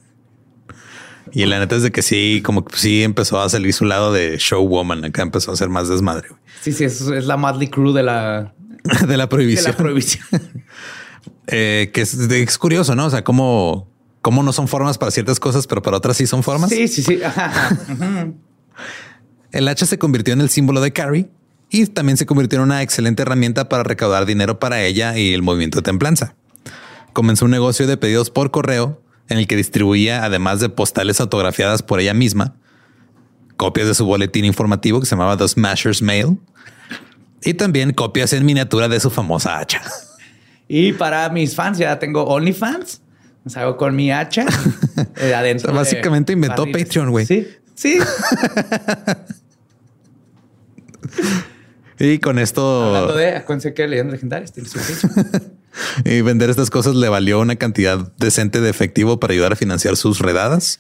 Y 1.32 1.46
la 1.46 1.60
neta 1.60 1.76
es 1.76 1.84
de 1.84 1.92
que 1.92 2.02
sí, 2.02 2.42
como 2.44 2.66
que 2.66 2.78
sí 2.78 3.04
empezó 3.04 3.42
a 3.42 3.50
salir 3.50 3.74
su 3.74 3.86
lado 3.86 4.14
de 4.14 4.38
showwoman. 4.40 5.06
Acá 5.06 5.22
empezó 5.22 5.52
a 5.52 5.56
ser 5.56 5.70
más 5.70 5.90
desmadre. 5.90 6.30
Sí, 6.62 6.72
sí, 6.72 6.86
eso 6.86 7.14
es 7.14 7.26
la 7.26 7.38
Madly 7.38 7.68
Crew 7.68 7.94
de 7.94 8.04
la, 8.04 8.54
de 9.08 9.18
la 9.18 9.28
prohibición. 9.28 9.66
De 9.66 9.72
la 9.72 9.78
prohibición. 9.78 10.26
eh, 11.48 11.92
que 11.94 12.02
es, 12.02 12.14
es, 12.14 12.58
curioso, 12.58 12.96
¿no? 12.96 13.08
O 13.08 13.10
sea, 13.10 13.24
cómo, 13.24 13.90
cómo 14.22 14.44
no 14.44 14.54
son 14.54 14.68
formas 14.68 14.98
para 14.98 15.12
ciertas 15.12 15.40
cosas, 15.40 15.68
pero 15.68 15.82
para 15.82 15.98
otras 15.98 16.18
sí 16.18 16.28
son 16.28 16.44
formas. 16.44 16.70
Sí, 16.70 16.88
sí, 16.88 17.04
sí. 17.04 17.20
el 19.52 19.68
hacha 19.68 19.86
se 19.86 19.98
convirtió 19.98 20.34
en 20.34 20.42
el 20.42 20.50
símbolo 20.50 20.82
de 20.82 20.94
Carrie 20.94 21.30
y 21.70 21.86
también 21.88 22.18
se 22.18 22.26
convirtió 22.26 22.60
en 22.60 22.64
una 22.64 22.82
excelente 22.82 23.24
herramienta 23.24 23.68
para 23.68 23.84
recaudar 23.84 24.26
dinero 24.26 24.60
para 24.60 24.84
ella 24.84 25.18
y 25.18 25.34
el 25.34 25.42
movimiento 25.42 25.80
de 25.80 25.84
templanza. 25.84 26.36
Comenzó 27.18 27.46
un 27.46 27.52
negocio 27.52 27.88
de 27.88 27.98
pedidos 27.98 28.30
por 28.30 28.52
correo 28.52 29.02
en 29.28 29.40
el 29.40 29.48
que 29.48 29.56
distribuía, 29.56 30.24
además 30.24 30.60
de 30.60 30.70
postales 30.70 31.20
autografiadas 31.20 31.82
por 31.82 32.00
ella 32.00 32.14
misma, 32.14 32.54
copias 33.56 33.88
de 33.88 33.96
su 33.96 34.06
boletín 34.06 34.46
informativo 34.46 35.00
que 35.00 35.08
se 35.08 35.16
llamaba 35.16 35.36
The 35.36 35.48
Smashers 35.48 36.04
Mail 36.04 36.38
y 37.42 37.56
también 37.56 37.94
copias 37.94 38.34
en 38.34 38.46
miniatura 38.46 38.88
de 38.88 39.00
su 39.00 39.10
famosa 39.10 39.58
hacha. 39.58 39.82
Y 40.68 40.94
para 40.94 41.28
mis 41.30 41.56
fans, 41.56 41.80
ya 41.80 41.98
tengo 41.98 42.24
OnlyFans. 42.24 43.02
Salgo 43.48 43.78
con 43.78 43.96
mi 43.96 44.12
hacha 44.12 44.46
eh, 45.20 45.34
adentro. 45.34 45.74
básicamente 45.74 46.34
inventó 46.34 46.72
Patreon, 46.72 47.10
güey. 47.10 47.26
Sí, 47.26 47.48
sí. 47.74 47.98
y 51.98 52.20
con 52.20 52.38
esto. 52.38 52.96
Hablando 52.96 53.16
de, 53.16 53.38
acuérdense 53.38 53.74
que 53.74 53.88
leyendas 53.88 54.14
legendarias 54.14 54.54
y 56.06 56.22
vender 56.22 56.50
estas 56.50 56.70
cosas 56.70 56.96
le 56.96 57.10
valió 57.10 57.40
una 57.40 57.56
cantidad 57.56 58.12
decente 58.18 58.62
de 58.62 58.70
efectivo 58.70 59.20
para 59.20 59.34
ayudar 59.34 59.54
a 59.54 59.56
financiar 59.56 59.96
sus 59.96 60.20
redadas 60.20 60.80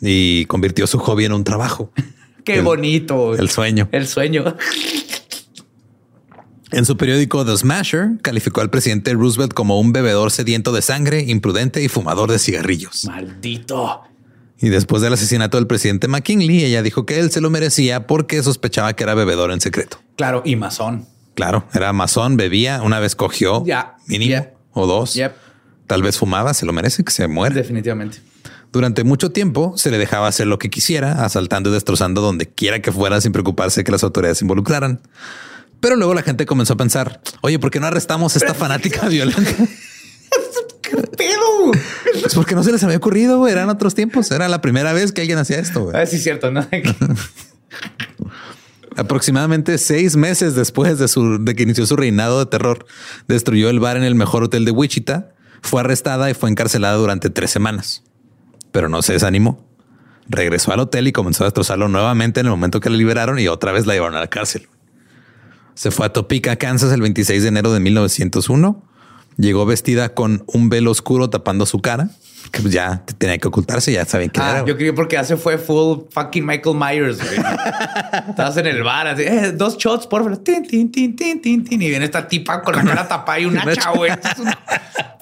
y 0.00 0.44
convirtió 0.46 0.86
su 0.86 0.98
hobby 0.98 1.24
en 1.24 1.32
un 1.32 1.44
trabajo. 1.44 1.92
Qué 2.44 2.60
bonito. 2.62 3.34
El 3.34 3.50
sueño. 3.50 3.88
El 3.92 4.06
sueño. 4.06 4.56
En 6.70 6.84
su 6.84 6.96
periódico 6.96 7.44
The 7.44 7.56
Smasher, 7.56 8.18
calificó 8.22 8.60
al 8.60 8.70
presidente 8.70 9.12
Roosevelt 9.14 9.54
como 9.54 9.80
un 9.80 9.92
bebedor 9.92 10.30
sediento 10.30 10.72
de 10.72 10.82
sangre, 10.82 11.24
imprudente 11.26 11.82
y 11.82 11.88
fumador 11.88 12.30
de 12.30 12.38
cigarrillos. 12.38 13.04
Maldito. 13.06 14.02
Y 14.60 14.68
después 14.68 15.02
del 15.02 15.12
asesinato 15.12 15.56
del 15.56 15.66
presidente 15.66 16.08
McKinley, 16.08 16.64
ella 16.64 16.82
dijo 16.82 17.06
que 17.06 17.20
él 17.20 17.30
se 17.30 17.40
lo 17.40 17.48
merecía 17.48 18.06
porque 18.06 18.42
sospechaba 18.42 18.94
que 18.94 19.04
era 19.04 19.14
bebedor 19.14 19.52
en 19.52 19.60
secreto. 19.60 19.98
Claro, 20.16 20.42
y 20.44 20.56
masón. 20.56 21.06
Claro, 21.38 21.68
era 21.72 21.92
masón, 21.92 22.36
bebía, 22.36 22.82
una 22.82 22.98
vez 22.98 23.14
cogió, 23.14 23.64
ya, 23.64 23.94
mínimo, 24.08 24.48
o 24.72 24.88
dos. 24.88 25.16
Tal 25.86 26.02
vez 26.02 26.18
fumaba, 26.18 26.52
se 26.52 26.66
lo 26.66 26.72
merece, 26.72 27.04
que 27.04 27.12
se 27.12 27.28
muere. 27.28 27.54
Definitivamente. 27.54 28.18
Durante 28.72 29.04
mucho 29.04 29.30
tiempo 29.30 29.74
se 29.76 29.92
le 29.92 29.98
dejaba 29.98 30.26
hacer 30.26 30.48
lo 30.48 30.58
que 30.58 30.68
quisiera, 30.68 31.24
asaltando 31.24 31.70
y 31.70 31.74
destrozando 31.74 32.22
donde 32.22 32.48
quiera 32.48 32.82
que 32.82 32.90
fuera 32.90 33.20
sin 33.20 33.30
preocuparse 33.30 33.84
que 33.84 33.92
las 33.92 34.02
autoridades 34.02 34.38
se 34.38 34.46
involucraran. 34.46 35.00
Pero 35.78 35.94
luego 35.94 36.12
la 36.12 36.22
gente 36.22 36.44
comenzó 36.44 36.72
a 36.72 36.76
pensar, 36.76 37.20
oye, 37.42 37.60
¿por 37.60 37.70
qué 37.70 37.78
no 37.78 37.86
arrestamos 37.86 38.34
a 38.34 38.40
esta 38.40 38.54
fanática 38.54 39.08
violenta? 39.08 39.40
¿Qué 40.82 40.96
pedo? 41.16 41.70
Es 42.26 42.34
porque 42.34 42.56
no 42.56 42.64
se 42.64 42.72
les 42.72 42.82
había 42.82 42.96
ocurrido, 42.96 43.46
eran 43.46 43.70
otros 43.70 43.94
tiempos. 43.94 44.28
Era 44.32 44.48
la 44.48 44.60
primera 44.60 44.92
vez 44.92 45.12
que 45.12 45.20
alguien 45.20 45.38
hacía 45.38 45.60
esto. 45.60 45.92
Ah, 45.94 46.04
sí, 46.04 46.16
es 46.16 46.24
cierto, 46.24 46.50
¿no? 46.50 46.66
Aproximadamente 48.98 49.78
seis 49.78 50.16
meses 50.16 50.56
después 50.56 50.98
de, 50.98 51.06
su, 51.06 51.38
de 51.44 51.54
que 51.54 51.62
inició 51.62 51.86
su 51.86 51.94
reinado 51.94 52.40
de 52.40 52.46
terror, 52.46 52.84
destruyó 53.28 53.70
el 53.70 53.78
bar 53.78 53.96
en 53.96 54.02
el 54.02 54.16
mejor 54.16 54.42
hotel 54.42 54.64
de 54.64 54.72
Wichita, 54.72 55.36
fue 55.62 55.82
arrestada 55.82 56.28
y 56.30 56.34
fue 56.34 56.50
encarcelada 56.50 56.96
durante 56.96 57.30
tres 57.30 57.52
semanas. 57.52 58.02
Pero 58.72 58.88
no 58.88 59.00
se 59.02 59.12
desanimó. 59.12 59.64
Regresó 60.28 60.72
al 60.72 60.80
hotel 60.80 61.06
y 61.06 61.12
comenzó 61.12 61.44
a 61.44 61.46
destrozarlo 61.46 61.86
nuevamente 61.86 62.40
en 62.40 62.46
el 62.46 62.50
momento 62.50 62.80
que 62.80 62.90
la 62.90 62.96
liberaron 62.96 63.38
y 63.38 63.46
otra 63.46 63.70
vez 63.70 63.86
la 63.86 63.94
llevaron 63.94 64.16
a 64.16 64.20
la 64.20 64.26
cárcel. 64.26 64.66
Se 65.74 65.92
fue 65.92 66.06
a 66.06 66.12
Topeka, 66.12 66.56
Kansas 66.56 66.92
el 66.92 67.00
26 67.00 67.42
de 67.42 67.48
enero 67.48 67.72
de 67.72 67.78
1901. 67.78 68.82
Llegó 69.36 69.64
vestida 69.64 70.12
con 70.12 70.42
un 70.48 70.70
velo 70.70 70.90
oscuro 70.90 71.30
tapando 71.30 71.66
su 71.66 71.80
cara, 71.80 72.10
que 72.50 72.60
pues 72.60 72.72
ya 72.72 73.02
tenía 73.18 73.38
que 73.38 73.48
ocultarse, 73.48 73.92
ya 73.92 74.04
saben 74.04 74.30
que 74.30 74.40
ah, 74.40 74.50
era. 74.50 74.64
Yo 74.64 74.76
creo 74.76 74.94
porque 74.94 75.16
hace 75.16 75.36
fue 75.36 75.58
full 75.58 76.00
fucking 76.10 76.44
Michael 76.44 76.76
Myers. 76.76 77.18
Estabas 78.28 78.56
en 78.56 78.66
el 78.66 78.82
bar, 78.82 79.06
así, 79.06 79.22
eh, 79.22 79.52
dos 79.52 79.76
shots, 79.76 80.06
por 80.06 80.22
favor. 80.22 80.38
Tin, 80.38 80.66
tin, 80.66 80.90
tin, 80.90 81.14
tin, 81.16 81.40
tin, 81.40 81.64
tin. 81.64 81.82
Y 81.82 81.88
viene 81.88 82.04
esta 82.04 82.26
tipa 82.26 82.62
con 82.62 82.76
la 82.76 82.84
cara 82.84 83.08
tapada 83.08 83.40
y 83.40 83.46
un 83.46 83.58
hacha, 83.58 83.90
güey. 83.90 84.10
Es 84.10 84.38
una 84.38 84.58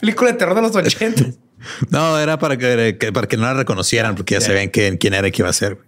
película 0.01 0.33
de 0.33 0.39
terror 0.39 0.55
de 0.55 0.63
los 0.63 0.77
80. 0.77 1.25
No, 1.91 2.19
era 2.19 2.39
para 2.39 2.57
que, 2.57 3.11
para 3.13 3.27
que 3.27 3.37
no 3.37 3.45
la 3.45 3.55
reconocieran, 3.55 4.15
porque 4.15 4.35
ya 4.35 4.41
sabían 4.41 4.69
quién 4.69 5.15
era 5.15 5.29
y 5.29 5.33
qué 5.33 5.43
iba 5.43 5.51
a 5.51 5.55
ser. 5.55 5.79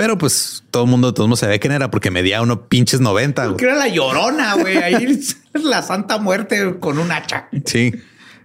Pero 0.00 0.16
pues 0.16 0.64
todo 0.70 0.84
el 0.84 0.88
mundo, 0.88 1.12
todo 1.12 1.26
el 1.26 1.28
mundo 1.28 1.36
sabía 1.36 1.58
quién 1.58 1.74
era 1.74 1.90
porque 1.90 2.10
medía 2.10 2.40
uno 2.40 2.68
pinches 2.68 3.00
90. 3.00 3.48
Porque 3.48 3.66
era 3.66 3.74
la 3.74 3.88
llorona, 3.88 4.54
güey. 4.54 4.78
Ahí 4.78 5.20
la 5.52 5.82
santa 5.82 6.16
muerte 6.16 6.76
con 6.80 6.98
un 6.98 7.12
hacha. 7.12 7.48
Sí. 7.66 7.92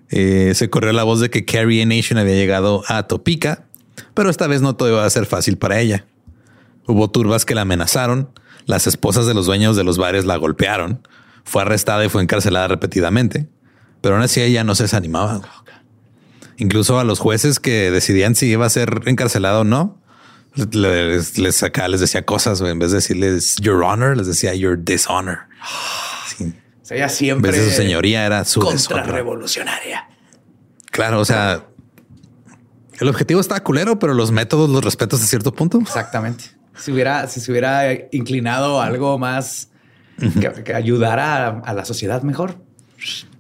Eh, 0.09 0.53
se 0.55 0.69
corrió 0.69 0.91
la 0.93 1.03
voz 1.03 1.19
de 1.19 1.29
que 1.29 1.45
Carrie 1.45 1.85
Nation 1.85 2.17
había 2.17 2.35
llegado 2.35 2.83
a 2.87 3.03
Topeka, 3.03 3.65
pero 4.13 4.29
esta 4.29 4.47
vez 4.47 4.61
no 4.61 4.75
todo 4.75 4.89
iba 4.89 5.05
a 5.05 5.09
ser 5.09 5.25
fácil 5.25 5.57
para 5.57 5.79
ella. 5.79 6.05
Hubo 6.87 7.09
turbas 7.09 7.45
que 7.45 7.55
la 7.55 7.61
amenazaron, 7.61 8.29
las 8.65 8.87
esposas 8.87 9.25
de 9.25 9.33
los 9.33 9.45
dueños 9.45 9.75
de 9.75 9.83
los 9.83 9.97
bares 9.97 10.25
la 10.25 10.37
golpearon, 10.37 11.07
fue 11.43 11.61
arrestada 11.63 12.05
y 12.05 12.09
fue 12.09 12.21
encarcelada 12.21 12.67
repetidamente, 12.67 13.47
pero 14.01 14.15
aún 14.15 14.23
así 14.23 14.41
ella 14.41 14.63
no 14.63 14.75
se 14.75 14.83
desanimaba. 14.83 15.41
Incluso 16.57 16.99
a 16.99 17.03
los 17.03 17.19
jueces 17.19 17.59
que 17.59 17.91
decidían 17.91 18.35
si 18.35 18.47
iba 18.47 18.65
a 18.65 18.69
ser 18.69 19.01
encarcelada 19.05 19.59
o 19.59 19.63
no, 19.63 19.99
les, 20.55 21.37
les, 21.37 21.61
les 21.61 21.99
decía 21.99 22.25
cosas, 22.25 22.61
en 22.61 22.79
vez 22.79 22.91
de 22.91 22.97
decirles 22.97 23.57
your 23.57 23.83
honor, 23.83 24.15
les 24.15 24.27
decía 24.27 24.53
your 24.55 24.77
dishonor. 24.81 25.39
O 26.85 26.87
sea, 26.87 26.97
ella 26.97 27.09
siempre. 27.09 27.51
Su 27.51 27.71
señoría 27.71 28.27
era 28.27 28.45
su 28.45 28.59
contrarrevolucionaria. 28.59 30.07
Claro, 30.91 31.19
o 31.19 31.25
sea, 31.25 31.65
el 32.99 33.07
objetivo 33.09 33.41
está 33.41 33.59
culero, 33.63 33.97
pero 33.97 34.13
los 34.13 34.29
métodos 34.29 34.69
los 34.69 34.83
respetas 34.83 35.19
a 35.23 35.25
cierto 35.25 35.51
punto. 35.51 35.79
Exactamente. 35.79 36.43
Si 36.77 36.91
hubiera, 36.91 37.27
si 37.27 37.39
se 37.39 37.51
hubiera 37.51 37.91
inclinado 38.11 38.79
a 38.79 38.85
algo 38.85 39.17
más 39.17 39.69
que, 40.39 40.63
que 40.63 40.75
ayudara 40.75 41.47
a, 41.47 41.59
a 41.61 41.73
la 41.73 41.85
sociedad 41.85 42.21
mejor. 42.21 42.59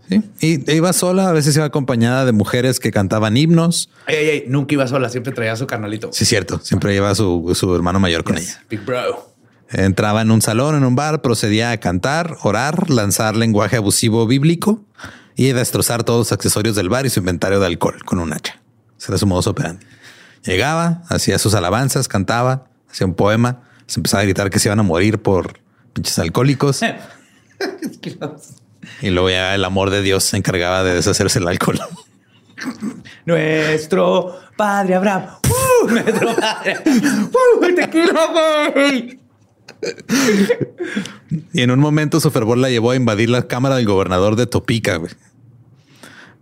Sí. 0.09 0.23
Y 0.39 0.71
iba 0.73 0.91
sola, 0.91 1.29
a 1.29 1.31
veces 1.31 1.55
iba 1.55 1.65
acompañada 1.65 2.25
de 2.25 2.31
mujeres 2.31 2.79
que 2.79 2.89
cantaban 2.91 3.37
himnos. 3.37 3.91
Ey, 4.07 4.15
ey, 4.15 4.29
ey, 4.29 4.43
nunca 4.47 4.73
iba 4.73 4.87
sola, 4.87 5.09
siempre 5.09 5.33
traía 5.33 5.55
su 5.55 5.67
carnalito. 5.67 6.09
Sí, 6.13 6.25
cierto. 6.25 6.59
Siempre 6.63 6.93
lleva 6.93 7.13
su, 7.13 7.51
su 7.53 7.75
hermano 7.75 7.99
mayor 7.99 8.23
con 8.23 8.37
Yes, 8.37 8.49
ella. 8.49 8.63
Big 8.71 8.83
bro. 8.83 9.34
Entraba 9.69 10.21
en 10.21 10.31
un 10.31 10.41
salón, 10.41 10.75
en 10.75 10.83
un 10.83 10.95
bar, 10.95 11.21
procedía 11.21 11.71
a 11.71 11.77
cantar, 11.77 12.37
orar, 12.43 12.89
lanzar 12.89 13.35
lenguaje 13.35 13.77
abusivo 13.77 14.27
bíblico 14.27 14.81
y 15.35 15.51
destrozar 15.51 16.03
todos 16.03 16.19
los 16.19 16.31
accesorios 16.31 16.75
del 16.75 16.89
bar 16.89 17.05
y 17.05 17.09
su 17.09 17.19
inventario 17.19 17.59
de 17.59 17.65
alcohol 17.65 18.03
con 18.05 18.19
un 18.19 18.33
hacha. 18.33 18.61
Ese 18.97 19.11
era 19.11 19.17
su 19.17 19.27
modus 19.27 19.47
operandi. 19.47 19.85
Llegaba, 20.43 21.01
hacía 21.09 21.39
sus 21.39 21.55
alabanzas, 21.55 22.07
cantaba, 22.07 22.67
hacía 22.89 23.07
un 23.07 23.15
poema, 23.15 23.63
se 23.87 23.99
empezaba 23.99 24.21
a 24.21 24.25
gritar 24.25 24.49
que 24.49 24.59
se 24.59 24.69
iban 24.69 24.79
a 24.79 24.83
morir 24.83 25.21
por 25.21 25.59
pinches 25.93 26.19
alcohólicos 26.19 26.81
y 29.01 29.09
luego 29.09 29.29
ya 29.29 29.55
el 29.55 29.65
amor 29.65 29.89
de 29.89 30.01
Dios 30.01 30.23
se 30.23 30.37
encargaba 30.37 30.83
de 30.83 30.93
deshacerse 30.93 31.39
el 31.39 31.47
alcohol. 31.47 31.79
Nuestro 33.25 34.39
padre 34.55 34.95
Abraham. 34.95 35.25
¡Uh! 35.49 35.87
Nuestro 35.89 36.35
padre. 36.35 36.77
¡Uh! 36.85 37.75
Te 37.75 37.89
quiero, 37.89 38.13
güey. 38.31 39.24
Y 41.53 41.61
en 41.61 41.71
un 41.71 41.79
momento 41.79 42.19
su 42.19 42.31
fervor 42.31 42.57
la 42.57 42.69
llevó 42.69 42.91
a 42.91 42.95
invadir 42.95 43.29
la 43.29 43.47
cámara 43.47 43.75
del 43.75 43.85
gobernador 43.85 44.35
de 44.35 44.47
Topica. 44.47 44.97
güey. 44.97 45.11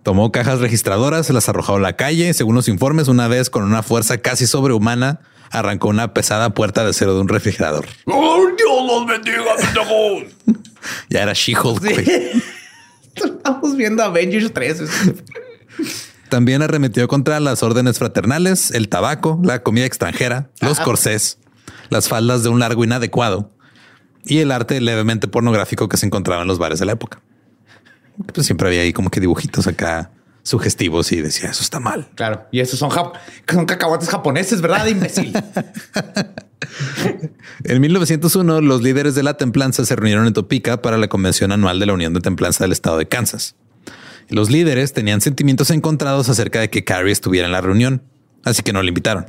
Tomó 0.04 0.32
cajas 0.32 0.60
registradoras, 0.60 1.26
se 1.28 1.34
las 1.34 1.48
arrojó 1.50 1.76
a 1.76 1.80
la 1.80 1.94
calle. 1.96 2.34
Según 2.34 2.56
los 2.56 2.68
informes, 2.68 3.08
una 3.08 3.28
vez 3.28 3.50
con 3.50 3.64
una 3.64 3.84
fuerza 3.84 4.18
casi 4.18 4.48
sobrehumana, 4.48 5.22
arrancó 5.50 5.88
una 5.90 6.14
pesada 6.14 6.50
puerta 6.54 6.84
de 6.84 6.90
acero 6.90 7.16
de 7.16 7.22
un 7.22 7.30
refrigerador. 7.30 7.86
¡Oh, 8.06 8.46
Dios 8.58 8.86
los 8.86 9.08
bendiga! 9.08 9.44
Ya 11.10 11.22
era 11.24 11.32
She-Hulk. 11.34 11.80
güey. 11.82 12.06
Estamos 13.16 13.78
viendo 13.78 14.04
Avengers 14.04 14.52
3. 14.54 14.82
También 16.30 16.62
arremetió 16.62 17.08
contra 17.08 17.40
las 17.40 17.64
órdenes 17.64 18.00
fraternales, 18.00 18.72
el 18.72 18.90
tabaco, 18.90 19.40
la 19.44 19.64
comida 19.64 19.86
extranjera, 19.86 20.50
los 20.60 20.80
Ah. 20.80 20.84
corsés, 20.84 21.38
las 21.94 22.10
faldas 22.10 22.44
de 22.44 22.50
un 22.50 22.60
largo 22.60 22.84
inadecuado 22.84 23.50
y 24.26 24.40
el 24.40 24.52
arte 24.52 24.82
levemente 24.82 25.28
pornográfico 25.30 25.88
que 25.88 25.96
se 25.96 26.06
encontraba 26.06 26.42
en 26.42 26.48
los 26.50 26.60
bares 26.60 26.80
de 26.80 26.86
la 26.86 26.92
época. 26.94 27.22
Pues 28.34 28.46
siempre 28.46 28.68
había 28.68 28.82
ahí 28.82 28.92
como 28.94 29.10
que 29.10 29.20
dibujitos 29.22 29.66
acá 29.68 30.12
sugestivos 30.44 31.12
y 31.14 31.22
decía 31.22 31.50
eso 31.50 31.64
está 31.64 31.80
mal. 31.80 32.10
Claro. 32.16 32.46
Y 32.52 32.60
esos 32.60 32.78
son, 32.78 32.90
jap- 32.90 33.14
son 33.50 33.66
cacahuates 33.66 34.10
japoneses, 34.10 34.60
¿verdad, 34.62 34.86
imbécil? 34.88 35.34
En 37.66 37.82
1901, 37.82 38.62
los 38.62 38.82
líderes 38.82 39.16
de 39.16 39.24
la 39.24 39.36
templanza 39.36 39.86
se 39.86 39.96
reunieron 39.96 40.28
en 40.28 40.34
Topeka 40.34 40.82
para 40.82 40.98
la 40.98 41.08
convención 41.08 41.52
anual 41.52 41.80
de 41.80 41.86
la 41.86 41.94
Unión 41.94 42.14
de 42.14 42.22
Templanza 42.22 42.64
del 42.64 42.72
estado 42.72 42.98
de 42.98 43.08
Kansas. 43.08 43.56
Los 44.30 44.50
líderes 44.50 44.94
tenían 44.94 45.22
sentimientos 45.22 45.70
encontrados 45.72 46.30
acerca 46.30 46.62
de 46.62 46.70
que 46.70 46.84
Carrie 46.86 47.12
estuviera 47.12 47.46
en 47.46 47.52
la 47.52 47.62
reunión, 47.62 48.02
así 48.46 48.64
que 48.64 48.72
no 48.74 48.82
le 48.82 48.90
invitaron. 48.90 49.26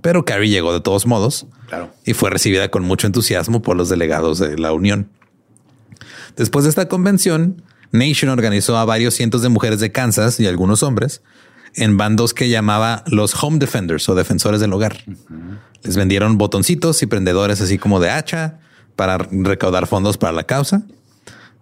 Pero 0.00 0.24
Carrie 0.24 0.48
llegó 0.50 0.72
de 0.72 0.80
todos 0.80 1.06
modos 1.06 1.46
Claro. 1.68 1.90
y 2.04 2.14
fue 2.14 2.30
recibida 2.30 2.70
con 2.70 2.82
mucho 2.84 3.06
entusiasmo 3.06 3.62
por 3.62 3.76
los 3.76 3.88
delegados 3.88 4.38
de 4.38 4.56
la 4.58 4.72
Unión. 4.72 5.10
Después 6.36 6.64
de 6.64 6.70
esta 6.70 6.88
convención, 6.88 7.62
Nation 7.90 8.30
organizó 8.30 8.76
a 8.76 8.84
varios 8.84 9.14
cientos 9.14 9.42
de 9.42 9.48
mujeres 9.48 9.80
de 9.80 9.90
Kansas 9.92 10.38
y 10.40 10.46
algunos 10.46 10.82
hombres 10.82 11.22
en 11.74 11.96
bandos 11.96 12.32
que 12.34 12.48
llamaba 12.48 13.02
los 13.06 13.34
Home 13.42 13.58
Defenders 13.58 14.08
o 14.08 14.14
defensores 14.14 14.60
del 14.60 14.72
hogar. 14.72 14.98
Les 15.82 15.96
vendieron 15.96 16.38
botoncitos 16.38 17.02
y 17.02 17.06
prendedores 17.06 17.60
así 17.60 17.78
como 17.78 18.00
de 18.00 18.10
hacha 18.10 18.58
para 18.96 19.18
recaudar 19.18 19.86
fondos 19.86 20.16
para 20.18 20.32
la 20.32 20.44
causa. 20.44 20.82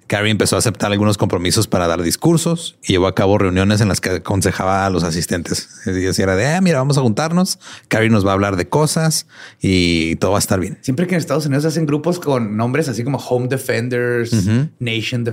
Carrie 0.06 0.30
empezó 0.30 0.56
a 0.56 0.60
aceptar 0.60 0.92
algunos 0.92 1.18
compromisos 1.18 1.66
para 1.66 1.88
dar 1.88 2.00
discursos 2.02 2.76
y 2.84 2.92
llevó 2.92 3.08
a 3.08 3.14
cabo 3.14 3.38
reuniones 3.38 3.80
en 3.80 3.88
las 3.88 4.00
que 4.00 4.10
aconsejaba 4.10 4.86
a 4.86 4.90
los 4.90 5.02
asistentes. 5.02 5.68
Y 5.86 6.06
así 6.06 6.22
era 6.22 6.36
de, 6.36 6.46
"Ah, 6.46 6.60
mira, 6.60 6.78
vamos 6.78 6.96
a 6.96 7.00
juntarnos. 7.00 7.58
Carrie 7.88 8.08
nos 8.10 8.24
va 8.24 8.30
a 8.30 8.34
hablar 8.34 8.56
de 8.56 8.68
cosas 8.68 9.26
y 9.60 10.14
todo 10.16 10.32
va 10.32 10.38
a 10.38 10.40
estar 10.40 10.60
bien. 10.60 10.78
Siempre 10.82 11.06
que 11.06 11.14
en 11.14 11.18
Estados 11.20 11.46
Unidos 11.46 11.64
hacen 11.64 11.86
grupos 11.86 12.20
con 12.20 12.56
nombres 12.56 12.88
así 12.88 13.02
como 13.04 13.18
Home 13.18 13.48
Defenders, 13.48 14.32
Nation, 14.78 15.24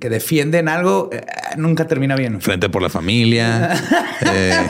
que 0.00 0.08
defienden 0.08 0.68
algo, 0.68 1.10
eh, 1.12 1.26
nunca 1.56 1.86
termina 1.86 2.14
bien. 2.16 2.40
Frente 2.40 2.68
por 2.68 2.82
la 2.82 2.88
familia. 2.90 3.74
Eh, 4.32 4.66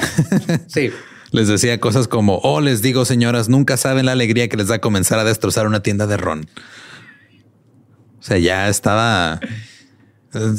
Sí. 0.66 0.90
les 1.31 1.46
decía 1.49 1.79
cosas 1.79 2.09
como, 2.09 2.38
oh, 2.38 2.61
les 2.61 2.83
digo, 2.83 3.05
señoras, 3.05 3.49
nunca 3.49 3.77
saben 3.77 4.07
la 4.07 4.12
alegría 4.12 4.49
que 4.49 4.57
les 4.57 4.68
da 4.68 4.81
comenzar 4.81 5.18
a 5.18 5.25
destrozar 5.25 5.66
una 5.66 5.83
tienda 5.83 6.07
de 6.07 6.16
ron. 6.16 6.49
O 8.27 8.29
sea, 8.29 8.39
ya 8.39 8.69
estaba... 8.69 9.39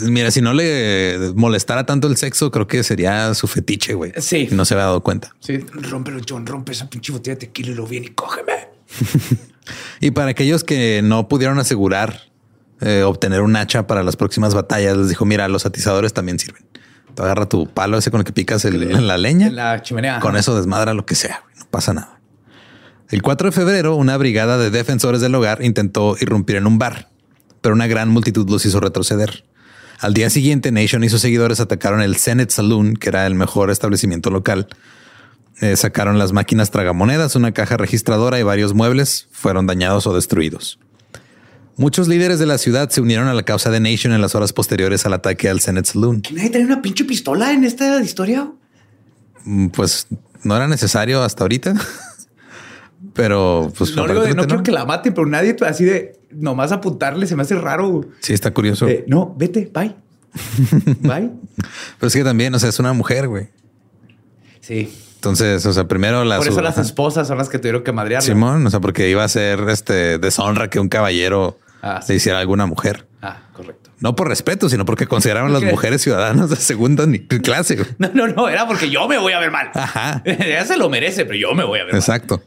Mira, 0.03 0.32
si 0.32 0.41
no 0.41 0.53
le 0.53 1.34
molestara 1.36 1.86
tanto 1.86 2.08
el 2.08 2.15
sexo, 2.15 2.49
creo 2.49 2.65
que 2.65 2.82
sería 2.82 3.34
su 3.34 3.45
fetiche, 3.47 3.93
güey. 3.93 4.13
Sí. 4.17 4.47
Y 4.49 4.56
no 4.56 4.63
se 4.63 4.73
había 4.73 4.86
dado 4.86 5.03
cuenta. 5.03 5.36
Sí. 5.41 5.58
Rómpelo, 5.73 6.21
John, 6.27 6.45
rompe 6.47 6.71
esa 6.71 6.89
pinche 6.89 7.12
botella 7.12 7.36
de 7.36 7.41
tequila 7.41 7.71
y 7.71 7.75
lo 7.75 7.86
viene 7.86 8.08
y 8.08 8.10
cógeme. 8.12 8.53
Y 9.99 10.12
para 10.12 10.30
aquellos 10.32 10.63
que 10.63 11.01
no 11.03 11.27
pudieron 11.27 11.60
asegurar 11.60 12.21
eh, 12.80 13.03
obtener 13.03 13.41
un 13.41 13.53
hacha 13.58 13.86
para 13.86 14.01
las 14.01 14.15
próximas 14.15 14.53
batallas, 14.53 14.95
les 14.95 15.10
dijo, 15.10 15.25
mira, 15.25 15.49
los 15.49 15.65
atizadores 15.65 16.13
también 16.13 16.39
sirven. 16.39 16.63
Te 17.15 17.21
agarra 17.21 17.49
tu 17.49 17.67
palo 17.67 17.97
ese 17.97 18.10
con 18.10 18.21
el 18.21 18.25
que 18.25 18.32
picas 18.32 18.63
el- 18.63 19.06
la 19.06 19.17
leña. 19.17 19.49
La 19.49 19.82
chimenea. 19.82 20.21
Con 20.21 20.38
eso 20.38 20.56
desmadra 20.56 20.93
lo 20.93 21.06
que 21.06 21.15
sea, 21.15 21.41
güey, 21.43 21.56
no 21.60 21.65
pasa 21.69 21.93
nada. 21.93 22.21
El 23.10 23.21
4 23.21 23.49
de 23.49 23.51
febrero, 23.51 23.95
una 23.95 24.15
brigada 24.15 24.58
de 24.58 24.69
defensores 24.69 25.19
del 25.19 25.36
hogar 25.36 25.62
intentó 25.63 26.15
irrumpir 26.21 26.56
en 26.56 26.65
un 26.67 26.77
bar, 26.80 27.10
pero 27.67 27.75
una 27.75 27.88
gran 27.88 28.08
multitud 28.08 28.49
los 28.49 28.65
hizo 28.65 28.80
retroceder. 28.80 29.43
Al 29.99 30.13
día 30.13 30.30
siguiente, 30.30 30.71
Nation 30.71 31.03
y 31.03 31.10
sus 31.10 31.19
seguidores 31.19 31.60
atacaron 31.60 31.99
el 31.99 32.15
Senate 32.15 32.49
Saloon, 32.49 32.95
que 32.95 33.10
era 33.10 33.27
el 33.27 33.36
mejor 33.36 33.71
establecimiento 33.71 34.30
local. 34.30 34.69
Eh, 35.60 35.75
sacaron 35.75 36.17
las 36.17 36.32
máquinas 36.32 36.71
tragamonedas, 36.71 37.36
una 37.36 37.51
caja 37.51 37.75
registradora 37.75 38.39
y 38.39 38.43
varios 38.43 38.73
muebles 38.73 39.27
fueron 39.34 39.67
dañados 39.67 40.08
o 40.08 40.15
destruidos. 40.15 40.80
Muchos 41.75 42.08
líderes 42.08 42.39
de 42.39 42.45
la 42.45 42.58
ciudad 42.58 42.89
se 42.89 43.01
unieron 43.01 43.27
a 43.27 43.34
la 43.34 43.43
causa 43.43 43.69
de 43.69 43.82
Nation 43.82 44.13
en 44.13 44.21
las 44.21 44.34
horas 44.34 44.53
posteriores 44.53 45.06
al 45.06 45.12
ataque 45.12 45.49
al 45.49 45.60
Senate 45.60 45.89
Saloon. 45.89 46.21
¿Que 46.21 46.36
nadie 46.36 46.51
trae 46.51 46.63
una 46.63 46.82
pinche 46.82 47.03
pistola 47.03 47.51
en 47.51 47.65
esta 47.65 48.01
historia? 48.01 48.49
Mm, 49.43 49.67
Pues 49.71 50.08
no 50.41 50.56
era 50.56 50.69
necesario 50.69 51.21
hasta 51.21 51.43
ahorita. 51.43 51.73
Pero 53.13 53.71
pues 53.77 53.95
No, 53.95 54.03
digo 54.07 54.21
de, 54.21 54.33
no 54.33 54.43
aparentemente 54.43 54.47
quiero 54.47 54.63
que 54.63 54.71
la 54.71 54.86
maten, 54.86 55.13
pero 55.13 55.27
nadie 55.27 55.55
así 55.65 55.86
de 55.86 56.19
nomás 56.31 56.71
apuntarle 56.71 57.27
se 57.27 57.36
me 57.36 57.43
hace 57.43 57.55
raro. 57.55 58.01
Sí, 58.19 58.33
está 58.33 58.51
curioso. 58.51 58.88
Eh, 58.88 59.05
no, 59.07 59.36
vete, 59.38 59.69
bye. 59.73 59.95
bye. 61.01 61.31
Pero 61.99 62.07
es 62.07 62.13
que 62.13 62.23
también, 62.23 62.53
o 62.53 62.60
sea, 62.60 62.69
es 62.69 62.79
una 62.79 62.93
mujer, 62.93 63.27
güey. 63.27 63.49
Sí. 64.62 64.93
Entonces, 65.15 65.65
o 65.65 65.73
sea, 65.73 65.88
primero 65.88 66.23
la 66.23 66.38
Por 66.38 66.47
eso 66.47 66.62
las 66.62 66.77
esposas 66.77 67.27
son 67.27 67.38
las 67.38 67.49
que 67.49 67.57
tuvieron 67.57 67.83
que 67.83 67.91
madrear. 67.91 68.21
Simón, 68.21 68.65
o 68.67 68.69
sea, 68.69 68.79
porque 68.79 69.10
iba 69.10 69.23
a 69.23 69.27
ser 69.27 69.62
este 69.69 70.19
deshonra 70.19 70.69
que 70.69 70.79
un 70.79 70.89
caballero 70.89 71.57
Ah, 71.81 72.03
le 72.07 72.15
hiciera 72.15 72.39
a 72.39 72.41
alguna 72.41 72.65
mujer. 72.65 73.07
Ah, 73.21 73.39
correcto. 73.53 73.91
No 73.99 74.15
por 74.15 74.27
respeto, 74.27 74.69
sino 74.69 74.86
porque 74.86 75.07
consideraban 75.07 75.53
las 75.53 75.63
mujeres 75.71 76.01
ciudadanas 76.01 76.49
de 76.49 76.55
segunda 76.55 77.05
clase. 77.43 77.77
No, 77.97 78.10
no, 78.13 78.27
no, 78.27 78.49
era 78.49 78.67
porque 78.67 78.89
yo 78.89 79.07
me 79.07 79.17
voy 79.17 79.33
a 79.33 79.39
ver 79.39 79.51
mal. 79.51 79.69
Ajá. 79.73 80.21
Ella 80.25 80.65
se 80.65 80.77
lo 80.77 80.89
merece, 80.89 81.25
pero 81.25 81.38
yo 81.38 81.53
me 81.53 81.63
voy 81.63 81.79
a 81.79 81.83
ver 81.83 81.93
mal. 81.93 82.01
Exacto. 82.01 82.41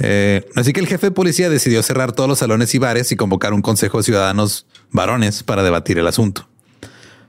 Eh, 0.00 0.46
así 0.54 0.72
que 0.72 0.80
el 0.80 0.86
jefe 0.86 1.08
de 1.08 1.10
policía 1.10 1.50
decidió 1.50 1.82
cerrar 1.82 2.12
todos 2.12 2.28
los 2.28 2.38
salones 2.38 2.74
y 2.74 2.78
bares 2.78 3.10
y 3.12 3.16
convocar 3.16 3.52
un 3.52 3.62
consejo 3.62 3.98
de 3.98 4.04
ciudadanos 4.04 4.66
varones 4.92 5.42
para 5.42 5.62
debatir 5.62 5.98
el 5.98 6.06
asunto. 6.06 6.48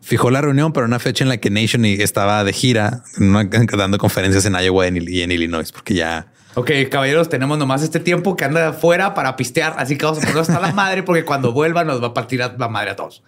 Fijó 0.01 0.31
la 0.31 0.41
reunión 0.41 0.71
para 0.71 0.85
una 0.85 0.99
fecha 0.99 1.23
en 1.23 1.29
la 1.29 1.37
que 1.37 1.49
Nation 1.49 1.83
estaba 1.85 2.43
de 2.43 2.53
gira, 2.53 3.03
dando 3.77 3.97
conferencias 3.97 4.45
en 4.45 4.53
Iowa 4.55 4.85
y 4.87 5.21
en- 5.21 5.31
Illinois, 5.31 5.71
porque 5.71 5.93
ya 5.93 6.31
Ok, 6.55 6.71
caballeros, 6.89 7.29
tenemos 7.29 7.57
nomás 7.59 7.83
este 7.83 7.99
tiempo 7.99 8.35
que 8.35 8.43
anda 8.43 8.69
afuera 8.69 9.13
para 9.13 9.35
pistear, 9.35 9.75
así 9.77 9.97
que 9.97 10.05
vamos 10.05 10.17
a 10.17 10.21
ponernos 10.21 10.49
hasta 10.49 10.59
la 10.59 10.73
madre 10.73 11.03
porque 11.03 11.23
cuando 11.23 11.53
vuelva 11.53 11.83
nos 11.83 12.01
va 12.01 12.07
a 12.07 12.13
partir 12.13 12.39
la 12.39 12.67
madre 12.67 12.91
a 12.91 12.95
todos. 12.95 13.23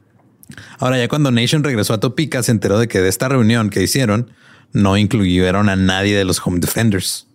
Ahora, 0.79 0.97
ya 0.97 1.07
cuando 1.07 1.29
Nation 1.31 1.63
regresó 1.63 1.93
a 1.93 1.99
Topeka, 1.99 2.41
se 2.43 2.51
enteró 2.51 2.79
de 2.79 2.87
que 2.87 2.99
de 2.99 3.07
esta 3.09 3.29
reunión 3.29 3.69
que 3.69 3.81
hicieron 3.83 4.31
no 4.73 4.97
incluyeron 4.97 5.69
a 5.69 5.75
nadie 5.75 6.17
de 6.17 6.25
los 6.25 6.45
Home 6.45 6.59
Defenders. 6.59 7.27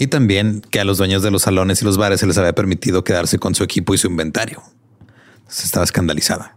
Y 0.00 0.06
también 0.06 0.62
que 0.70 0.80
a 0.80 0.84
los 0.84 0.96
dueños 0.96 1.22
de 1.22 1.30
los 1.30 1.42
salones 1.42 1.82
y 1.82 1.84
los 1.84 1.98
bares 1.98 2.20
se 2.20 2.26
les 2.26 2.38
había 2.38 2.54
permitido 2.54 3.04
quedarse 3.04 3.38
con 3.38 3.54
su 3.54 3.62
equipo 3.62 3.92
y 3.92 3.98
su 3.98 4.06
inventario. 4.06 4.62
Entonces 5.40 5.66
estaba 5.66 5.84
escandalizada. 5.84 6.56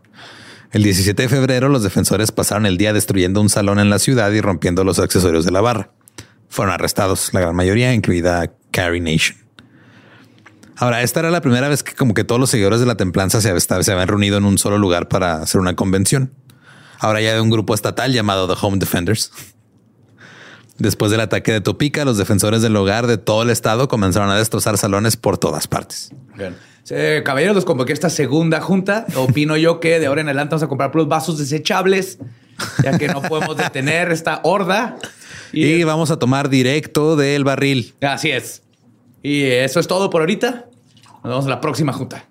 El 0.72 0.84
17 0.84 1.24
de 1.24 1.28
febrero, 1.28 1.68
los 1.68 1.84
defensores 1.84 2.32
pasaron 2.32 2.66
el 2.66 2.78
día 2.78 2.94
destruyendo 2.94 3.42
un 3.42 3.50
salón 3.50 3.80
en 3.80 3.90
la 3.90 4.00
ciudad 4.00 4.32
y 4.32 4.40
rompiendo 4.40 4.86
los 4.86 4.98
accesorios 4.98 5.44
de 5.44 5.52
la 5.52 5.60
barra. 5.60 5.92
Fueron 6.48 6.74
arrestados, 6.74 7.34
la 7.34 7.42
gran 7.42 7.54
mayoría, 7.54 7.94
incluida 7.94 8.50
Carrie 8.72 9.02
Nation. 9.02 9.38
Ahora, 10.78 11.02
esta 11.02 11.20
era 11.20 11.30
la 11.30 11.42
primera 11.42 11.68
vez 11.68 11.84
que 11.84 11.96
como 11.96 12.14
que 12.14 12.24
todos 12.24 12.40
los 12.40 12.50
seguidores 12.50 12.80
de 12.80 12.86
la 12.86 12.96
templanza 12.96 13.42
se, 13.42 13.60
se 13.60 13.92
habían 13.92 14.08
reunido 14.08 14.38
en 14.38 14.46
un 14.46 14.58
solo 14.58 14.78
lugar 14.78 15.10
para 15.10 15.42
hacer 15.42 15.60
una 15.60 15.76
convención. 15.76 16.32
Ahora 16.98 17.20
ya 17.20 17.34
de 17.34 17.42
un 17.42 17.50
grupo 17.50 17.74
estatal 17.76 18.14
llamado 18.14 18.48
The 18.48 18.56
Home 18.62 18.78
Defenders. 18.78 19.34
Después 20.84 21.12
del 21.12 21.22
ataque 21.22 21.54
de 21.54 21.62
Topica, 21.62 22.04
los 22.04 22.18
defensores 22.18 22.62
del 22.62 22.76
hogar 22.76 23.08
de 23.08 23.18
todo 23.18 23.44
el 23.44 23.50
estado 23.50 23.88
comenzaron 23.88 24.30
a 24.30 24.36
destrozar 24.36 24.78
salones 24.78 25.16
por 25.16 25.38
todas 25.38 25.66
partes. 25.66 26.12
Bien. 26.36 26.58
Eh, 26.90 27.22
caballeros, 27.24 27.56
los 27.56 27.64
convoqué 27.64 27.94
a 27.94 27.96
esta 27.96 28.10
segunda 28.10 28.60
junta. 28.60 29.06
Opino 29.16 29.56
yo 29.56 29.80
que 29.80 30.02
de 30.02 30.08
ahora 30.08 30.20
en 30.20 30.28
adelante 30.28 30.56
vamos 30.56 30.64
a 30.64 30.68
comprar 30.68 30.94
los 30.94 31.08
vasos 31.08 31.38
desechables, 31.38 32.18
ya 32.84 32.98
que 32.98 33.08
no 33.08 33.22
podemos 33.22 33.56
detener 33.56 34.12
esta 34.12 34.42
horda. 34.44 34.98
Y, 35.54 35.86
vamos 35.86 36.12
a 36.12 36.20
tomar 36.20 36.50
directo 36.50 37.16
del 37.16 37.46
barril. 37.46 37.96
Así 38.02 38.32
es. 38.32 38.62
Y 39.22 39.44
eso 39.44 39.80
es 39.80 39.88
todo 39.88 40.10
por 40.10 40.20
ahorita. 40.20 40.66
Nos 41.24 41.24
vemos 41.24 41.46
en 41.46 41.52
la 41.52 41.62
próxima 41.62 41.94
junta. 41.94 42.26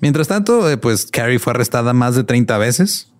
Mientras 0.00 0.26
tanto, 0.26 0.68
eh, 0.68 0.76
pues 0.76 1.06
Carrie 1.06 1.38
fue 1.38 1.52
arrestada 1.52 1.92
más 1.92 2.16
de 2.16 2.24
30 2.24 2.58
veces, 2.58 3.12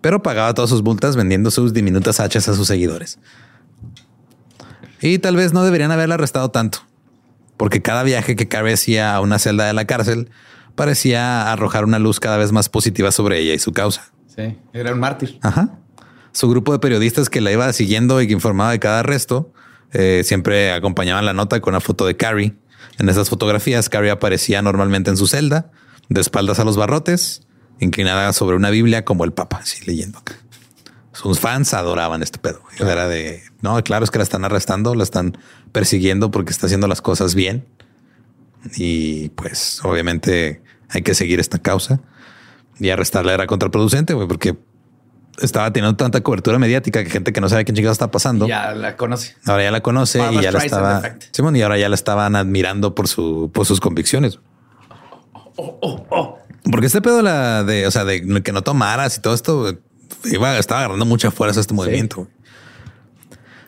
pero 0.00 0.20
pagaba 0.20 0.52
todas 0.52 0.68
sus 0.68 0.82
multas 0.82 1.14
vendiendo 1.14 1.52
sus 1.52 1.72
diminutas 1.72 2.18
hachas 2.18 2.48
a 2.48 2.56
sus 2.56 2.66
seguidores. 2.66 3.20
Y 5.02 5.18
tal 5.18 5.36
vez 5.36 5.52
no 5.52 5.64
deberían 5.64 5.90
haberla 5.90 6.14
arrestado 6.14 6.50
tanto, 6.50 6.78
porque 7.56 7.82
cada 7.82 8.04
viaje 8.04 8.36
que 8.36 8.48
Carrie 8.48 8.74
hacía 8.74 9.14
a 9.14 9.20
una 9.20 9.38
celda 9.40 9.66
de 9.66 9.72
la 9.72 9.84
cárcel 9.84 10.30
parecía 10.76 11.52
arrojar 11.52 11.84
una 11.84 11.98
luz 11.98 12.20
cada 12.20 12.36
vez 12.36 12.52
más 12.52 12.68
positiva 12.68 13.10
sobre 13.10 13.40
ella 13.40 13.52
y 13.52 13.58
su 13.58 13.72
causa. 13.72 14.12
Sí, 14.34 14.56
era 14.72 14.92
un 14.92 15.00
mártir. 15.00 15.38
Ajá. 15.42 15.78
Su 16.32 16.48
grupo 16.48 16.72
de 16.72 16.78
periodistas 16.78 17.28
que 17.28 17.40
la 17.40 17.52
iba 17.52 17.70
siguiendo 17.72 18.22
y 18.22 18.26
que 18.26 18.32
informaba 18.32 18.70
de 18.70 18.78
cada 18.78 19.00
arresto 19.00 19.52
eh, 19.92 20.22
siempre 20.24 20.72
acompañaban 20.72 21.26
la 21.26 21.34
nota 21.34 21.60
con 21.60 21.74
una 21.74 21.80
foto 21.80 22.06
de 22.06 22.16
Carrie. 22.16 22.54
En 22.98 23.08
esas 23.08 23.28
fotografías, 23.28 23.88
Carrie 23.88 24.10
aparecía 24.10 24.62
normalmente 24.62 25.10
en 25.10 25.16
su 25.16 25.26
celda, 25.26 25.70
de 26.08 26.20
espaldas 26.20 26.60
a 26.60 26.64
los 26.64 26.76
barrotes, 26.76 27.42
inclinada 27.80 28.32
sobre 28.32 28.56
una 28.56 28.70
Biblia 28.70 29.04
como 29.04 29.24
el 29.24 29.32
Papa, 29.32 29.58
así 29.62 29.84
leyendo 29.84 30.18
acá. 30.18 30.36
Sus 31.22 31.38
fans 31.38 31.72
adoraban 31.72 32.22
este 32.22 32.38
pedo. 32.38 32.62
Era 32.80 33.06
de 33.06 33.42
no, 33.60 33.80
claro, 33.84 34.04
es 34.04 34.10
que 34.10 34.18
la 34.18 34.24
están 34.24 34.44
arrestando, 34.44 34.94
la 34.96 35.04
están 35.04 35.38
persiguiendo 35.70 36.32
porque 36.32 36.50
está 36.50 36.66
haciendo 36.66 36.88
las 36.88 37.00
cosas 37.00 37.36
bien. 37.36 37.64
Y 38.76 39.28
pues 39.30 39.80
obviamente 39.84 40.62
hay 40.88 41.02
que 41.02 41.14
seguir 41.14 41.38
esta 41.38 41.58
causa 41.58 42.00
y 42.78 42.90
arrestarla 42.90 43.34
era 43.34 43.46
contraproducente, 43.46 44.16
porque 44.16 44.56
estaba 45.40 45.72
teniendo 45.72 45.96
tanta 45.96 46.20
cobertura 46.22 46.58
mediática 46.58 47.04
que 47.04 47.10
gente 47.10 47.32
que 47.32 47.40
no 47.40 47.48
sabe 47.48 47.64
qué 47.64 47.72
chingados 47.72 47.94
está 47.94 48.10
pasando. 48.10 48.48
Ya 48.48 48.74
la 48.74 48.96
conoce. 48.96 49.36
Ahora 49.46 49.62
ya 49.62 49.70
la 49.70 49.80
conoce 49.80 50.20
y 50.32 50.40
ya 50.40 50.50
la 50.50 50.58
estaba. 50.58 51.02
Simón, 51.30 51.54
y 51.54 51.62
ahora 51.62 51.78
ya 51.78 51.88
la 51.88 51.94
estaban 51.94 52.34
admirando 52.34 52.96
por 52.96 53.06
su, 53.06 53.50
por 53.54 53.64
sus 53.64 53.80
convicciones. 53.80 54.40
Oh, 55.56 55.78
oh, 55.80 56.06
oh. 56.10 56.38
Porque 56.70 56.86
este 56.86 57.00
pedo 57.00 57.22
la 57.22 57.62
de, 57.62 57.86
o 57.86 57.90
sea, 57.92 58.04
de 58.04 58.42
que 58.42 58.52
no 58.52 58.62
tomaras 58.62 59.16
y 59.18 59.20
todo 59.20 59.34
esto 59.34 59.78
iba, 60.24 60.58
estaba 60.58 60.80
agarrando 60.80 61.04
mucha 61.04 61.30
fuerza 61.30 61.60
este 61.60 61.74
movimiento. 61.74 62.28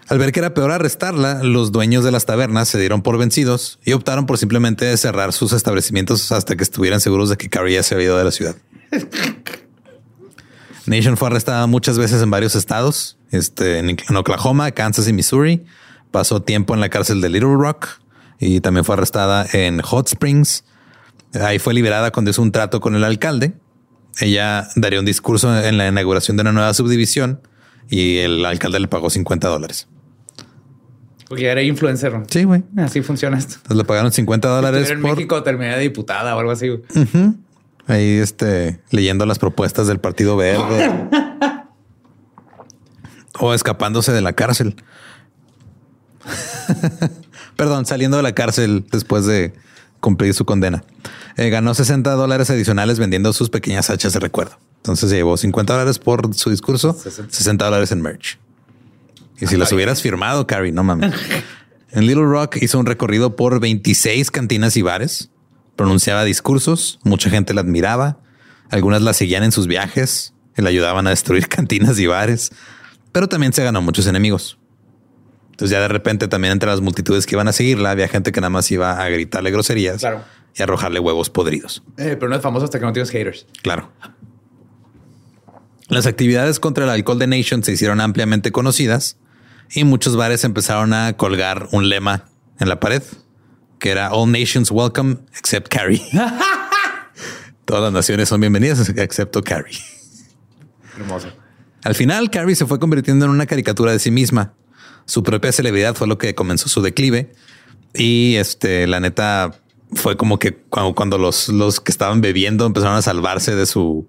Al 0.09 0.19
ver 0.19 0.33
que 0.33 0.41
era 0.41 0.53
peor 0.53 0.71
arrestarla, 0.71 1.43
los 1.43 1.73
dueños 1.73 2.05
de 2.05 2.11
las 2.11 2.27
tabernas 2.27 2.69
se 2.69 2.79
dieron 2.79 3.03
por 3.03 3.17
vencidos 3.17 3.79
y 3.85 3.93
optaron 3.93 4.27
por 4.27 4.37
simplemente 4.37 4.95
cerrar 4.99 5.33
sus 5.33 5.53
establecimientos 5.53 6.31
hasta 6.31 6.57
que 6.57 6.63
estuvieran 6.63 7.01
seguros 7.01 7.31
de 7.31 7.37
que 7.37 7.49
Carrie 7.49 7.75
ya 7.75 7.83
se 7.83 7.95
había 7.95 8.07
ido 8.07 8.19
de 8.19 8.25
la 8.25 8.31
ciudad. 8.31 8.55
Nation 10.87 11.17
fue 11.17 11.29
arrestada 11.29 11.67
muchas 11.67 11.99
veces 11.99 12.21
en 12.23 12.31
varios 12.31 12.55
estados, 12.55 13.17
este, 13.31 13.79
en, 13.79 13.97
Oklahoma, 14.15 14.71
Kansas 14.73 15.09
y 15.09 15.15
Missouri. 15.15 15.65
Pasó 16.11 16.43
tiempo 16.43 16.75
en 16.75 16.81
la 16.81 16.91
cárcel 16.91 17.23
de 17.23 17.31
Little 17.31 17.55
Rock 17.57 17.89
y 18.39 18.61
también 18.61 18.85
fue 18.85 18.95
arrestada 18.95 19.47
en 19.53 19.81
Hot 19.81 20.09
Springs. 20.09 20.65
Ahí 21.33 21.59
fue 21.59 21.73
liberada 21.73 22.11
cuando 22.11 22.31
hizo 22.31 22.43
un 22.43 22.53
trato 22.53 22.81
con 22.81 22.95
el 22.95 23.05
alcalde. 23.05 23.55
Ella 24.21 24.69
daría 24.77 25.01
un 25.01 25.07
discurso 25.07 25.57
en 25.63 25.77
la 25.77 25.89
inauguración 25.89 26.37
de 26.37 26.43
una 26.43 26.53
nueva 26.53 26.75
subdivisión 26.75 27.41
y 27.89 28.19
el 28.19 28.45
alcalde 28.45 28.81
le 28.81 28.89
pagó 28.89 29.11
50 29.11 29.49
dólares. 29.49 29.89
Porque 31.29 31.47
era 31.47 31.63
influencer. 31.63 32.13
Sí, 32.29 32.45
güey. 32.45 32.63
Así 32.77 33.03
funciona 33.03 33.39
esto. 33.39 33.55
Entonces 33.57 33.77
le 33.77 33.85
pagaron 33.85 34.13
50 34.13 34.49
dólares. 34.49 34.91
En 34.91 35.01
México 35.01 35.43
terminé 35.43 35.75
de 35.77 35.81
diputada 35.81 36.37
o 36.37 36.39
algo 36.39 36.53
así. 36.53 36.71
Ahí 37.87 38.19
este, 38.19 38.81
leyendo 38.91 39.27
las 39.27 39.39
propuestas 39.39 39.87
del 39.87 40.01
Partido 40.01 40.37
Verde. 40.37 41.09
o 43.41 43.55
escapándose 43.55 44.13
de 44.13 44.21
la 44.21 44.33
cárcel. 44.35 44.77
Perdón, 47.57 47.87
saliendo 47.87 48.17
de 48.17 48.23
la 48.23 48.33
cárcel 48.33 48.87
después 48.91 49.27
de 49.27 49.55
cumplir 50.05 50.35
su 50.35 50.45
condena. 50.45 50.85
Eh, 51.37 51.49
ganó 51.49 51.75
60 51.75 52.13
dólares 52.13 52.51
adicionales 52.51 52.99
vendiendo 52.99 53.33
sus 53.33 53.51
pequeñas 53.51 53.91
hachas 53.91 54.13
de 54.13 54.21
recuerdo. 54.21 54.59
Entonces 54.77 55.09
se 55.11 55.17
llevó 55.17 55.37
50 55.37 55.73
dólares 55.73 55.99
por 55.99 56.35
su 56.35 56.51
discurso, 56.51 56.95
60 56.95 57.65
dólares 57.65 57.91
en 57.91 58.03
merch. 58.03 58.39
Y 59.41 59.47
si 59.47 59.57
las 59.57 59.73
hubieras 59.73 60.03
firmado, 60.03 60.47
Carrie, 60.47 60.73
no 60.73 60.85
mames. 60.85 61.13
En 61.91 62.07
Little 62.07 62.27
Rock 62.27 62.59
hizo 62.61 62.79
un 62.79 62.87
recorrido 62.87 63.35
por 63.35 63.61
26 63.61 64.31
cantinas 64.31 64.77
y 64.77 64.83
bares 64.83 65.31
pronunciaba 65.77 66.25
discursos, 66.25 66.99
mucha 67.03 67.31
gente 67.31 67.55
la 67.55 67.61
admiraba, 67.61 68.19
algunas 68.71 69.03
la 69.03 69.13
seguían 69.13 69.43
en 69.43 69.53
sus 69.53 69.67
viajes 69.67 70.35
y 70.57 70.63
le 70.63 70.69
ayudaban 70.69 71.07
a 71.07 71.11
destruir 71.11 71.49
cantinas 71.49 71.99
y 71.99 72.07
bares, 72.07 72.51
pero 73.13 73.29
también 73.29 73.53
se 73.53 73.65
ganó 73.65 73.83
muchos 73.83 74.07
enemigos. 74.07 74.59
Entonces 75.55 75.71
ya 75.71 75.81
de 75.81 75.87
repente 75.87 76.27
también 76.27 76.51
entre 76.51 76.69
las 76.69 76.81
multitudes 76.81 77.27
que 77.27 77.37
iban 77.37 77.47
a 77.47 77.53
seguirla 77.53 77.93
había 77.93 78.09
gente 78.09 78.33
que 78.33 78.41
nada 78.41 78.51
más 78.51 78.69
iba 78.73 79.01
a 79.01 79.09
gritarle 79.09 79.53
groserías 79.53 80.05
y 80.53 80.63
arrojarle 80.65 80.99
huevos 80.99 81.31
podridos. 81.31 81.85
Eh, 81.97 82.17
pero 82.19 82.29
no 82.29 82.35
es 82.35 82.43
famoso 82.43 82.65
hasta 82.65 82.81
que 82.81 82.85
no 82.85 82.93
tienes 82.93 83.11
haters. 83.11 83.47
Claro. 83.63 83.93
Las 85.89 86.07
actividades 86.07 86.59
contra 86.59 86.83
el 86.83 86.91
alcohol 86.91 87.21
de 87.21 87.29
Nation 87.29 87.63
se 87.63 87.71
hicieron 87.71 88.01
ampliamente 88.01 88.51
conocidas 88.51 89.17
y 89.71 89.85
muchos 89.85 90.17
bares 90.17 90.43
empezaron 90.43 90.93
a 90.93 91.13
colgar 91.17 91.69
un 91.71 91.89
lema 91.89 92.25
en 92.59 92.69
la 92.69 92.81
pared 92.81 93.05
que 93.79 93.91
era 93.91 94.13
All 94.13 94.33
Nations 94.33 94.73
Welcome 94.73 95.19
except 95.39 95.69
Carrie. 95.69 96.03
Todas 97.65 97.85
las 97.85 97.93
naciones 97.93 98.29
son 98.29 98.41
bienvenidas 98.41 98.89
excepto 98.89 99.41
Carrie. 99.45 99.79
Hermoso. 100.99 101.29
Al 101.85 101.95
final, 101.95 102.31
Carrie 102.31 102.57
se 102.57 102.67
fue 102.67 102.81
convirtiendo 102.81 103.27
en 103.27 103.31
una 103.31 103.47
caricatura 103.47 103.93
de 103.93 104.01
sí 104.01 104.11
misma. 104.11 104.55
Su 105.07 105.23
propia 105.23 105.53
celebridad 105.53 105.95
fue 105.95 106.07
lo 106.07 106.19
que 106.19 106.35
comenzó 106.35 106.69
su 106.69 106.83
declive. 106.83 107.33
Y 107.95 108.37
este, 108.37 108.87
la 108.87 109.01
neta, 109.01 109.53
fue 109.95 110.17
como 110.17 110.39
que 110.39 110.55
cuando, 110.55 111.19
los, 111.19 111.49
los 111.49 111.81
que 111.81 111.91
estaban 111.91 112.21
bebiendo 112.21 112.67
empezaron 112.67 112.97
a 112.97 113.03
salvarse 113.03 113.55
de 113.55 113.67
su 113.67 114.09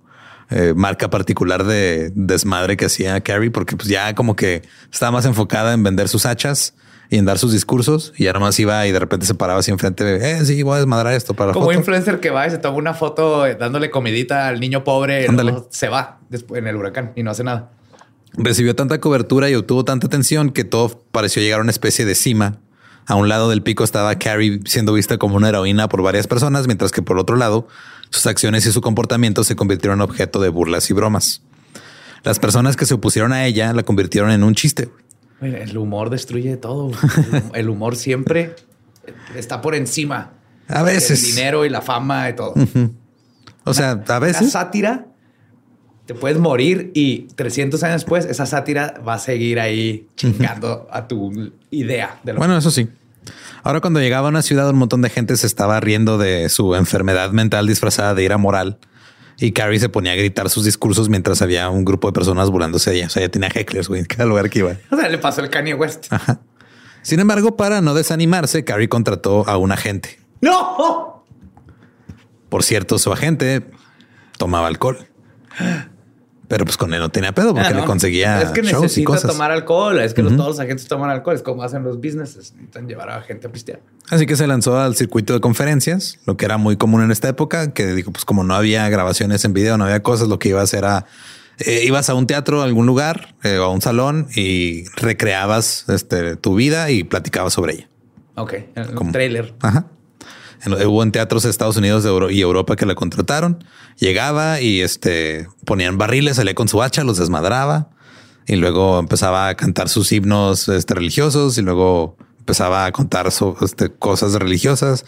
eh, 0.49 0.73
marca 0.75 1.09
particular 1.09 1.63
de 1.63 2.11
desmadre 2.13 2.77
que 2.77 2.85
hacía 2.85 3.19
Carrie, 3.21 3.51
porque 3.51 3.75
pues 3.75 3.89
ya 3.89 4.13
como 4.15 4.35
que 4.35 4.61
estaba 4.91 5.11
más 5.11 5.25
enfocada 5.25 5.73
en 5.73 5.83
vender 5.83 6.07
sus 6.07 6.25
hachas 6.25 6.75
y 7.09 7.17
en 7.17 7.25
dar 7.25 7.37
sus 7.37 7.51
discursos 7.51 8.13
y 8.17 8.27
ahora 8.27 8.39
más 8.39 8.59
iba 8.59 8.85
y 8.87 8.91
de 8.91 8.99
repente 8.99 9.25
se 9.25 9.35
paraba 9.35 9.59
así 9.59 9.71
enfrente 9.71 10.03
de, 10.03 10.31
eh, 10.31 10.45
sí, 10.45 10.61
voy 10.63 10.75
a 10.75 10.79
desmadrar 10.79 11.13
esto 11.13 11.33
para 11.33 11.53
Como 11.53 11.71
influencer 11.71 12.19
que 12.19 12.31
va 12.31 12.47
y 12.47 12.51
se 12.51 12.57
toma 12.57 12.77
una 12.77 12.93
foto 12.93 13.45
dándole 13.55 13.91
comidita 13.91 14.47
al 14.47 14.59
niño 14.59 14.83
pobre, 14.83 15.27
se 15.69 15.89
va 15.89 16.19
después 16.29 16.59
en 16.59 16.67
el 16.67 16.75
huracán 16.75 17.13
y 17.15 17.23
no 17.23 17.31
hace 17.31 17.43
nada. 17.43 17.71
Recibió 18.37 18.75
tanta 18.75 18.99
cobertura 18.99 19.49
y 19.49 19.55
obtuvo 19.55 19.85
tanta 19.85 20.07
atención 20.07 20.51
que 20.51 20.63
todo 20.63 21.03
pareció 21.11 21.41
llegar 21.41 21.59
a 21.59 21.63
una 21.63 21.71
especie 21.71 22.05
de 22.05 22.15
cima. 22.15 22.59
A 23.07 23.15
un 23.15 23.29
lado 23.29 23.49
del 23.49 23.61
pico 23.61 23.83
estaba 23.83 24.15
Carrie 24.15 24.59
siendo 24.65 24.93
vista 24.93 25.17
como 25.17 25.35
una 25.35 25.49
heroína 25.49 25.87
por 25.87 26.01
varias 26.01 26.27
personas, 26.27 26.65
mientras 26.65 26.91
que 26.91 27.01
por 27.01 27.19
otro 27.19 27.35
lado, 27.35 27.67
sus 28.09 28.25
acciones 28.25 28.65
y 28.65 28.71
su 28.71 28.81
comportamiento 28.81 29.43
se 29.43 29.55
convirtieron 29.55 29.99
en 29.99 30.01
objeto 30.01 30.41
de 30.41 30.49
burlas 30.49 30.89
y 30.89 30.93
bromas. 30.93 31.41
Las 32.23 32.39
personas 32.39 32.75
que 32.75 32.85
se 32.85 32.95
opusieron 32.95 33.31
a 33.31 33.45
ella 33.45 33.71
la 33.73 33.83
convirtieron 33.83 34.31
en 34.31 34.43
un 34.43 34.55
chiste. 34.55 34.89
El 35.41 35.77
humor 35.77 36.09
destruye 36.09 36.57
todo. 36.57 36.91
El 37.53 37.69
humor 37.69 37.95
siempre 37.95 38.55
está 39.35 39.61
por 39.61 39.75
encima. 39.75 40.31
A 40.67 40.81
veces. 40.81 41.23
El 41.23 41.35
dinero 41.35 41.65
y 41.65 41.69
la 41.69 41.81
fama 41.81 42.27
y 42.29 42.35
todo. 42.35 42.55
O 43.63 43.73
sea, 43.73 44.03
a 44.07 44.19
veces. 44.19 44.41
La 44.41 44.49
sátira 44.49 45.07
te 46.05 46.13
puedes 46.13 46.37
morir 46.37 46.91
y 46.93 47.27
300 47.35 47.81
años 47.83 48.01
después 48.01 48.25
esa 48.25 48.45
sátira 48.45 48.93
va 49.07 49.15
a 49.15 49.19
seguir 49.19 49.59
ahí 49.59 50.07
chingando 50.15 50.87
a 50.91 51.07
tu 51.07 51.51
idea. 51.71 52.19
De 52.23 52.33
lo 52.33 52.39
bueno, 52.39 52.57
eso 52.57 52.71
sí. 52.71 52.87
Ahora 53.63 53.81
cuando 53.81 53.99
llegaba 53.99 54.27
a 54.27 54.29
una 54.29 54.43
ciudad 54.43 54.69
un 54.69 54.77
montón 54.77 55.01
de 55.01 55.09
gente 55.09 55.35
se 55.35 55.47
estaba 55.47 55.79
riendo 55.79 56.17
de 56.17 56.49
su 56.49 56.75
enfermedad 56.75 57.31
mental 57.31 57.65
disfrazada 57.65 58.13
de 58.13 58.23
ira 58.23 58.37
moral 58.37 58.77
y 59.37 59.51
Carrie 59.51 59.79
se 59.79 59.89
ponía 59.89 60.13
a 60.13 60.15
gritar 60.15 60.49
sus 60.49 60.63
discursos 60.63 61.09
mientras 61.09 61.41
había 61.41 61.69
un 61.69 61.83
grupo 61.83 62.07
de 62.07 62.13
personas 62.13 62.49
burlándose 62.49 62.91
de 62.91 62.97
ella. 62.97 63.07
O 63.07 63.09
sea, 63.09 63.23
ya 63.23 63.29
tenía 63.29 63.49
hecklers, 63.49 63.87
güey, 63.87 64.01
en 64.01 64.05
cada 64.05 64.25
lugar 64.25 64.49
que 64.49 64.59
iba. 64.59 64.75
O 64.91 64.95
sea, 64.95 65.09
le 65.09 65.17
pasó 65.17 65.41
el 65.41 65.49
Kanye 65.49 65.73
West. 65.73 66.07
Sin 67.01 67.19
embargo, 67.19 67.57
para 67.57 67.81
no 67.81 67.93
desanimarse, 67.93 68.63
Carrie 68.63 68.89
contrató 68.89 69.47
a 69.47 69.57
un 69.57 69.71
agente. 69.71 70.19
¡No! 70.41 71.25
Por 72.49 72.63
cierto, 72.63 72.97
su 72.97 73.11
agente 73.11 73.65
tomaba 74.37 74.67
alcohol. 74.67 75.07
Pero 76.47 76.63
pues 76.65 76.77
con 76.77 76.93
él 76.93 76.99
no 76.99 77.09
tenía 77.09 77.33
pedo 77.33 77.53
porque 77.53 77.69
ah, 77.69 77.71
le 77.79 77.83
conseguía 77.85 78.41
es 78.41 78.51
que 78.51 78.61
shows 78.61 78.97
y 78.97 79.03
cosas. 79.03 79.31
tomar 79.31 79.51
alcohol. 79.51 79.99
Es 79.99 80.13
que 80.13 80.21
todos 80.21 80.37
los 80.37 80.59
agentes 80.59 80.87
toman 80.87 81.09
alcohol. 81.09 81.35
Es 81.35 81.41
como 81.41 81.63
hacen 81.63 81.83
los 81.83 81.97
businesses. 81.97 82.53
Necesitan 82.53 82.87
llevar 82.87 83.09
a 83.09 83.21
gente 83.21 83.47
a 83.47 83.51
pistear. 83.51 83.79
Así 84.09 84.25
que 84.25 84.35
se 84.35 84.45
lanzó 84.45 84.79
al 84.79 84.95
circuito 84.95 85.33
de 85.33 85.39
conferencias, 85.39 86.19
lo 86.25 86.37
que 86.37 86.45
era 86.45 86.57
muy 86.57 86.77
común 86.77 87.01
en 87.03 87.11
esta 87.11 87.27
época, 87.29 87.73
que 87.73 87.87
dijo, 87.93 88.11
pues 88.11 88.25
como 88.25 88.43
no 88.43 88.53
había 88.55 88.87
grabaciones 88.89 89.43
en 89.45 89.53
video, 89.53 89.77
no 89.77 89.85
había 89.85 90.03
cosas, 90.03 90.27
lo 90.27 90.37
que 90.37 90.49
iba 90.49 90.59
a 90.61 90.63
hacer 90.63 90.79
era 90.79 91.05
Eh, 91.57 91.83
ibas 91.85 92.09
a 92.09 92.15
un 92.15 92.27
teatro, 92.27 92.61
a 92.61 92.65
algún 92.65 92.85
lugar 92.85 93.33
eh, 93.43 93.57
o 93.59 93.63
a 93.63 93.69
un 93.71 93.81
salón 93.81 94.27
y 94.35 94.83
recreabas 94.97 95.85
este, 95.87 96.35
tu 96.35 96.53
vida 96.55 96.91
y 96.91 97.03
platicabas 97.05 97.53
sobre 97.53 97.73
ella. 97.75 97.89
Ok, 98.35 98.53
el 98.75 98.93
Como- 98.93 99.11
trailer. 99.13 99.53
Ajá. 99.61 99.85
En- 100.65 100.73
hubo 100.87 101.03
en 101.03 101.11
teatros 101.11 101.43
de 101.43 101.49
Estados 101.49 101.77
Unidos 101.77 102.05
y 102.31 102.41
Europa 102.41 102.75
que 102.75 102.85
la 102.85 102.95
contrataron. 102.95 103.63
Llegaba 103.97 104.59
y 104.59 104.81
este 104.81 105.47
ponían 105.65 105.97
barriles, 105.97 106.35
salía 106.35 106.55
con 106.55 106.67
su 106.67 106.81
hacha, 106.81 107.03
los 107.03 107.17
desmadraba 107.17 107.89
y 108.47 108.55
luego 108.55 108.99
empezaba 108.99 109.47
a 109.47 109.55
cantar 109.55 109.89
sus 109.89 110.11
himnos 110.11 110.69
este, 110.69 110.93
religiosos 110.93 111.57
y 111.57 111.61
luego 111.61 112.17
empezaba 112.39 112.85
a 112.85 112.91
contar 112.91 113.27
este, 113.61 113.89
cosas 113.89 114.33
religiosas 114.33 115.05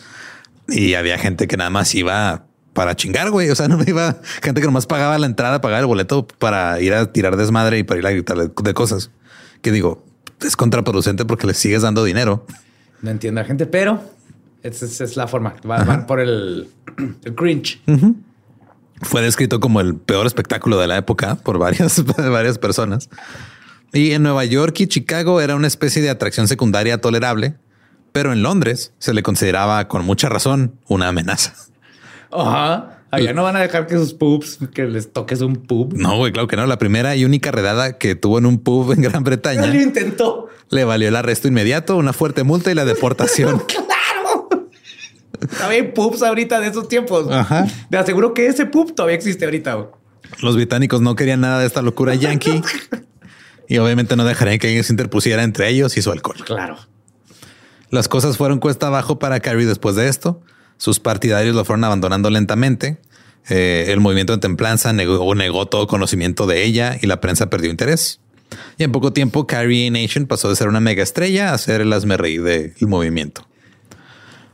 y 0.67 0.95
había 0.95 1.17
gente 1.17 1.47
que 1.47 1.57
nada 1.57 1.69
más 1.69 1.93
iba 1.95 2.45
para 2.73 2.95
chingar, 2.95 3.29
güey. 3.31 3.49
O 3.49 3.55
sea, 3.55 3.67
no 3.69 3.79
iba 3.85 4.17
gente 4.41 4.61
que 4.61 4.67
nomás 4.67 4.85
pagaba 4.87 5.17
la 5.17 5.27
entrada, 5.27 5.61
pagaba 5.61 5.79
el 5.79 5.85
boleto 5.85 6.27
para 6.27 6.79
ir 6.81 6.93
a 6.93 7.11
tirar 7.11 7.37
desmadre 7.37 7.79
y 7.79 7.83
para 7.83 7.99
ir 7.99 8.07
a 8.07 8.11
gritar 8.11 8.37
de, 8.37 8.73
cosas 8.73 9.11
que 9.61 9.71
digo 9.71 10.05
es 10.41 10.55
contraproducente 10.55 11.25
porque 11.25 11.47
le 11.47 11.53
sigues 11.53 11.81
dando 11.81 12.03
dinero. 12.03 12.45
No 13.01 13.11
entiende 13.11 13.41
la 13.41 13.47
gente, 13.47 13.65
pero 13.65 14.01
esa 14.63 14.85
es, 14.85 15.01
es 15.01 15.15
la 15.17 15.27
forma. 15.27 15.55
Va- 15.69 15.83
Van 15.83 16.05
por 16.05 16.19
el, 16.19 16.67
el 17.23 17.35
cringe. 17.35 17.81
Fue 19.01 19.21
descrito 19.21 19.59
como 19.59 19.79
el 19.81 19.95
peor 19.95 20.25
espectáculo 20.25 20.79
de 20.79 20.87
la 20.87 20.97
época 20.97 21.35
por 21.35 21.59
varias, 21.59 22.03
varias 22.17 22.57
personas. 22.57 23.09
Y 23.93 24.11
en 24.11 24.23
Nueva 24.23 24.43
York 24.45 24.79
y 24.81 24.87
Chicago 24.87 25.39
era 25.39 25.55
una 25.55 25.67
especie 25.67 26.01
de 26.01 26.09
atracción 26.09 26.47
secundaria 26.47 26.99
tolerable, 26.99 27.55
pero 28.11 28.33
en 28.33 28.41
Londres 28.43 28.93
se 28.97 29.13
le 29.13 29.23
consideraba 29.23 29.87
con 29.87 30.03
mucha 30.05 30.29
razón 30.29 30.79
una 30.87 31.07
amenaza. 31.09 31.53
Ajá. 32.31 32.93
Allá 33.09 33.31
no 33.31 33.43
van 33.43 33.55
a 33.55 33.61
dejar 33.61 33.87
que 33.87 33.95
sus 33.95 34.13
pubs, 34.13 34.59
que 34.73 34.83
les 34.83 35.13
toques 35.13 35.39
un 35.41 35.55
pub. 35.55 35.93
No, 35.95 36.17
güey, 36.17 36.33
claro 36.33 36.47
que 36.49 36.57
no. 36.57 36.65
La 36.67 36.77
primera 36.77 37.15
y 37.15 37.23
única 37.23 37.51
redada 37.51 37.97
que 37.97 38.15
tuvo 38.15 38.37
en 38.37 38.45
un 38.45 38.59
pub 38.59 38.91
en 38.91 39.01
Gran 39.01 39.23
Bretaña 39.23 39.65
Lo 39.67 39.79
intentó. 39.81 40.49
le 40.69 40.83
valió 40.83 41.07
el 41.07 41.15
arresto 41.15 41.47
inmediato, 41.47 41.95
una 41.95 42.11
fuerte 42.11 42.43
multa 42.43 42.69
y 42.69 42.75
la 42.75 42.83
deportación. 42.83 43.63
Todavía 45.39 45.77
hay 45.77 45.91
pubs 45.91 46.23
ahorita 46.23 46.59
de 46.59 46.67
esos 46.67 46.87
tiempos. 46.87 47.31
Ajá. 47.31 47.67
Te 47.89 47.97
aseguro 47.97 48.33
que 48.33 48.47
ese 48.47 48.65
pub 48.65 48.93
todavía 48.93 49.15
existe 49.15 49.45
ahorita. 49.45 49.87
Los 50.41 50.55
británicos 50.55 51.01
no 51.01 51.15
querían 51.15 51.41
nada 51.41 51.59
de 51.59 51.67
esta 51.67 51.81
locura 51.81 52.15
yankee 52.15 52.61
y 53.67 53.77
obviamente 53.77 54.15
no 54.15 54.25
dejarían 54.25 54.59
que 54.59 54.67
alguien 54.67 54.83
se 54.83 54.93
interpusiera 54.93 55.43
entre 55.43 55.69
ellos 55.69 55.97
y 55.97 56.01
su 56.01 56.11
alcohol. 56.11 56.37
Claro. 56.45 56.77
Las 57.89 58.07
cosas 58.07 58.37
fueron 58.37 58.59
cuesta 58.59 58.87
abajo 58.87 59.19
para 59.19 59.39
Carrie 59.39 59.65
después 59.65 59.95
de 59.95 60.07
esto. 60.07 60.41
Sus 60.77 60.99
partidarios 60.99 61.55
lo 61.55 61.63
fueron 61.65 61.83
abandonando 61.83 62.29
lentamente. 62.29 62.99
Eh, 63.49 63.85
el 63.89 64.01
movimiento 64.01 64.33
de 64.33 64.39
templanza 64.39 64.91
negó, 64.91 65.33
negó 65.35 65.67
todo 65.67 65.87
conocimiento 65.87 66.47
de 66.47 66.65
ella 66.65 66.97
y 67.01 67.07
la 67.07 67.21
prensa 67.21 67.49
perdió 67.49 67.71
interés. 67.71 68.19
Y 68.77 68.83
en 68.83 68.91
poco 68.91 69.13
tiempo, 69.13 69.47
Carrie 69.47 69.89
Nation 69.89 70.25
pasó 70.25 70.49
de 70.49 70.55
ser 70.55 70.67
una 70.67 70.79
mega 70.79 71.03
estrella 71.03 71.53
a 71.53 71.57
ser 71.57 71.81
el 71.81 71.91
asmerreír 71.93 72.43
del 72.43 72.73
movimiento. 72.81 73.47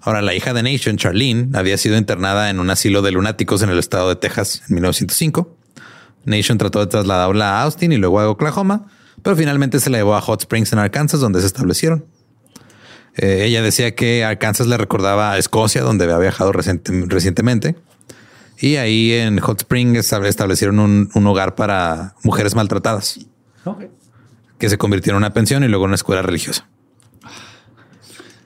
Ahora, 0.06 0.22
la 0.22 0.34
hija 0.36 0.54
de 0.54 0.64
Nation, 0.64 0.98
Charlene, 0.98 1.50
había 1.58 1.78
sido 1.78 1.98
internada 1.98 2.50
en 2.50 2.60
un 2.60 2.70
asilo 2.70 3.02
de 3.02 3.12
lunáticos 3.12 3.62
en 3.62 3.70
el 3.70 3.80
estado 3.80 4.10
de 4.10 4.16
Texas 4.18 4.62
en 4.68 4.76
1905. 4.76 5.56
Nation 6.26 6.58
trató 6.58 6.80
de 6.80 6.88
trasladarla 6.88 7.60
a 7.60 7.64
Austin 7.64 7.92
y 7.94 7.98
luego 7.98 8.20
a 8.20 8.30
Oklahoma, 8.30 8.88
pero 9.22 9.36
finalmente 9.36 9.80
se 9.80 9.90
la 9.90 9.98
llevó 10.00 10.16
a 10.16 10.22
Hot 10.22 10.42
Springs 10.42 10.74
en 10.74 10.80
Arkansas, 10.80 11.20
donde 11.22 11.40
se 11.40 11.48
establecieron. 11.48 12.06
Eh, 13.16 13.44
ella 13.46 13.62
decía 13.62 13.96
que 13.96 14.24
Arkansas 14.26 14.68
le 14.68 14.76
recordaba 14.78 15.32
a 15.34 15.38
Escocia, 15.38 15.84
donde 15.84 16.04
había 16.06 16.18
viajado 16.18 16.52
reciente- 16.52 17.06
recientemente. 17.08 17.76
Y 18.60 18.76
ahí 18.78 19.12
en 19.14 19.40
Hot 19.40 19.62
Springs 19.62 19.98
estable- 20.00 20.28
establecieron 20.30 20.80
un, 20.80 21.10
un 21.14 21.28
hogar 21.28 21.56
para 21.56 22.16
mujeres 22.24 22.56
maltratadas, 22.56 23.20
que 24.58 24.70
se 24.70 24.78
convirtió 24.78 25.12
en 25.12 25.18
una 25.18 25.34
pensión 25.34 25.64
y 25.64 25.68
luego 25.68 25.86
en 25.86 25.90
una 25.90 25.96
escuela 25.96 26.22
religiosa. 26.22 26.68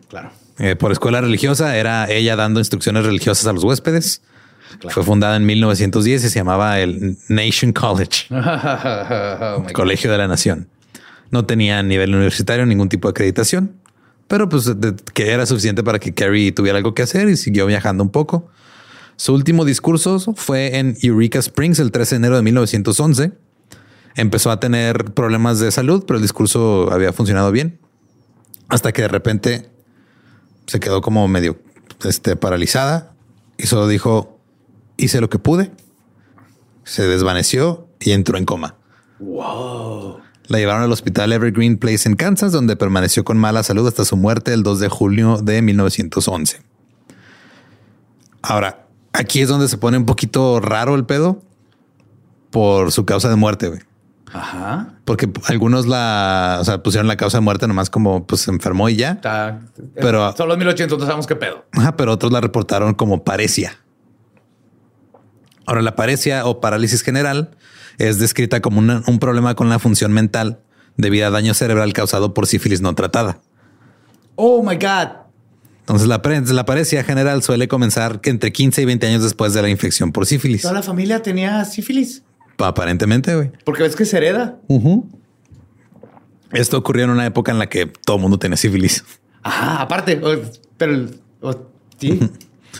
Claro. 0.09 0.31
Eh, 0.59 0.75
por 0.75 0.91
escuela 0.91 1.21
religiosa 1.21 1.77
era 1.77 2.09
ella 2.09 2.35
dando 2.35 2.59
instrucciones 2.59 3.05
religiosas 3.05 3.45
a 3.47 3.53
los 3.53 3.63
huéspedes. 3.63 4.21
Fue 4.89 5.03
fundada 5.03 5.35
en 5.37 5.45
1910 5.45 6.23
y 6.25 6.29
se 6.29 6.35
llamaba 6.39 6.79
el 6.79 7.17
Nation 7.29 7.71
College, 7.73 8.25
Oh 8.31 9.61
God. 9.63 9.71
Colegio 9.71 10.11
de 10.11 10.17
la 10.17 10.27
Nación. 10.27 10.67
No 11.31 11.45
tenía 11.45 11.81
nivel 11.83 12.13
universitario, 12.13 12.65
ningún 12.65 12.89
tipo 12.89 13.07
de 13.07 13.11
acreditación, 13.11 13.73
pero 14.27 14.49
pues 14.49 14.65
de- 14.79 14.95
que 15.13 15.31
era 15.31 15.45
suficiente 15.45 15.83
para 15.83 15.99
que 15.99 16.13
Carrie 16.13 16.51
tuviera 16.51 16.77
algo 16.77 16.93
que 16.93 17.01
hacer 17.03 17.29
y 17.29 17.37
siguió 17.37 17.65
viajando 17.65 18.03
un 18.03 18.09
poco. 18.11 18.49
Su 19.15 19.33
último 19.33 19.63
discurso 19.65 20.19
fue 20.35 20.77
en 20.77 20.97
Eureka 21.01 21.39
Springs 21.39 21.79
el 21.79 21.91
13 21.91 22.15
de 22.15 22.17
enero 22.17 22.35
de 22.35 22.41
1911. 22.43 23.31
Empezó 24.15 24.51
a 24.51 24.59
tener 24.59 25.05
problemas 25.13 25.59
de 25.59 25.71
salud, 25.71 26.03
pero 26.05 26.17
el 26.17 26.23
discurso 26.23 26.91
había 26.91 27.13
funcionado 27.13 27.51
bien. 27.51 27.79
Hasta 28.69 28.91
que 28.91 29.03
de 29.03 29.07
repente 29.07 29.69
se 30.68 30.80
quedó 30.80 31.01
como 31.01 31.28
medio 31.28 31.57
este, 32.03 32.36
paralizada 32.36 33.13
y 33.57 33.68
solo 33.68 33.88
dijo, 33.88 34.38
hice 34.97 35.22
lo 35.22 35.30
que 35.30 35.39
pude. 35.39 35.72
Se 36.84 37.07
desvaneció 37.07 37.88
y 37.99 38.11
entró 38.11 38.38
en 38.38 38.45
coma. 38.45 38.76
Wow. 39.20 40.20
La 40.47 40.59
llevaron 40.59 40.84
al 40.84 40.91
hospital 40.91 41.34
Evergreen 41.34 41.78
Place 41.78 42.07
en 42.07 42.15
Kansas, 42.15 42.51
donde 42.51 42.76
permaneció 42.76 43.26
con 43.26 43.38
mala 43.38 43.63
salud 43.63 43.86
hasta 43.88 44.05
su 44.05 44.15
muerte 44.15 44.53
el 44.53 44.63
2 44.63 44.80
de 44.80 44.88
julio 44.88 45.38
de 45.38 45.61
1911. 45.61 46.61
Ahora, 48.41 48.88
aquí 49.11 49.41
es 49.41 49.49
donde 49.49 49.68
se 49.68 49.78
pone 49.78 49.97
un 49.97 50.05
poquito 50.05 50.61
raro 50.61 50.95
el 50.95 51.05
pedo 51.05 51.41
por 52.51 52.91
su 52.93 53.05
causa 53.05 53.30
de 53.30 53.36
muerte. 53.36 53.86
Ajá. 54.34 54.93
Porque 55.05 55.30
algunos 55.45 55.88
la 55.88 56.57
o 56.59 56.65
sea, 56.65 56.84
pusieron 56.84 57.07
la 57.07 57.15
causa 57.15 57.38
de 57.38 57.41
muerte 57.41 57.67
nomás 57.67 57.89
como 57.89 58.28
pues 58.28 58.41
se 58.41 58.51
enfermó 58.51 58.89
y 58.89 58.97
ya. 58.97 59.11
Está, 59.11 59.61
Pero- 59.95 60.36
son 60.36 60.49
los 60.49 60.57
1800, 60.57 60.99
no 60.99 61.05
sabemos 61.05 61.28
qué 61.28 61.36
pedo. 61.36 61.65
Ajá, 61.73 61.95
pero 61.95 62.11
otros 62.11 62.32
la 62.32 62.41
reportaron 62.41 62.93
como 62.93 63.23
paresia. 63.23 63.78
Ahora, 65.65 65.82
la 65.82 65.95
paresia 65.95 66.45
o 66.45 66.61
parálisis 66.61 67.01
general 67.03 67.51
es 67.97 68.19
descrita 68.19 68.61
como 68.61 68.80
una- 68.80 69.03
un 69.07 69.19
problema 69.19 69.55
con 69.55 69.69
la 69.69 69.80
función 69.80 70.13
mental 70.13 70.59
debido 70.95 71.28
a 71.28 71.30
daño 71.30 71.53
cerebral 71.53 71.93
causado 71.93 72.34
por 72.34 72.47
sífilis 72.47 72.82
no 72.82 72.95
tratada. 72.95 73.39
Oh 74.36 74.63
my 74.63 74.75
God. 74.75 75.09
Entonces, 75.80 76.07
la, 76.07 76.21
pare- 76.21 76.41
la 76.41 76.65
paresia 76.65 77.03
general 77.03 77.43
suele 77.43 77.67
comenzar 77.67 78.19
entre 78.23 78.51
15 78.51 78.82
y 78.82 78.86
20 78.86 79.07
años 79.07 79.23
después 79.23 79.53
de 79.53 79.61
la 79.61 79.69
infección 79.69 80.11
por 80.11 80.25
sífilis. 80.25 80.61
Toda 80.61 80.73
la 80.73 80.84
familia 80.84 81.21
tenía 81.21 81.63
sífilis. 81.65 82.23
Aparentemente, 82.57 83.35
güey. 83.35 83.51
Porque 83.63 83.83
ves 83.83 83.95
que 83.95 84.05
se 84.05 84.17
hereda. 84.17 84.59
Esto 86.51 86.77
ocurrió 86.77 87.03
en 87.05 87.11
una 87.11 87.25
época 87.25 87.51
en 87.51 87.59
la 87.59 87.67
que 87.67 87.85
todo 87.85 88.17
el 88.17 88.21
mundo 88.21 88.39
tenía 88.39 88.57
sífilis. 88.57 89.03
Ajá, 89.43 89.81
aparte. 89.81 90.19
pero 90.77 91.07
sí. 91.99 92.19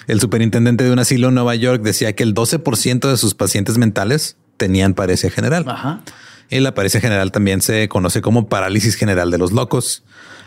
El 0.08 0.20
superintendente 0.20 0.84
de 0.84 0.92
un 0.92 1.00
asilo 1.00 1.30
en 1.30 1.36
Nueva 1.36 1.56
York 1.56 1.82
decía 1.82 2.14
que 2.14 2.24
el 2.24 2.34
12% 2.34 3.10
de 3.10 3.18
sus 3.18 3.34
pacientes 3.34 3.78
mentales 3.78 4.38
tenían 4.58 4.94
paresia 4.94 5.30
general. 5.30 5.66
Ajá. 5.68 6.02
Y 6.50 6.60
la 6.60 6.74
paresia 6.74 7.02
general 7.02 7.32
también 7.32 7.62
se 7.62 7.88
conoce 7.90 8.22
como 8.22 8.48
parálisis 8.48 8.96
general 8.96 9.32
de 9.32 9.38
los 9.38 9.52
locos. 9.52 10.04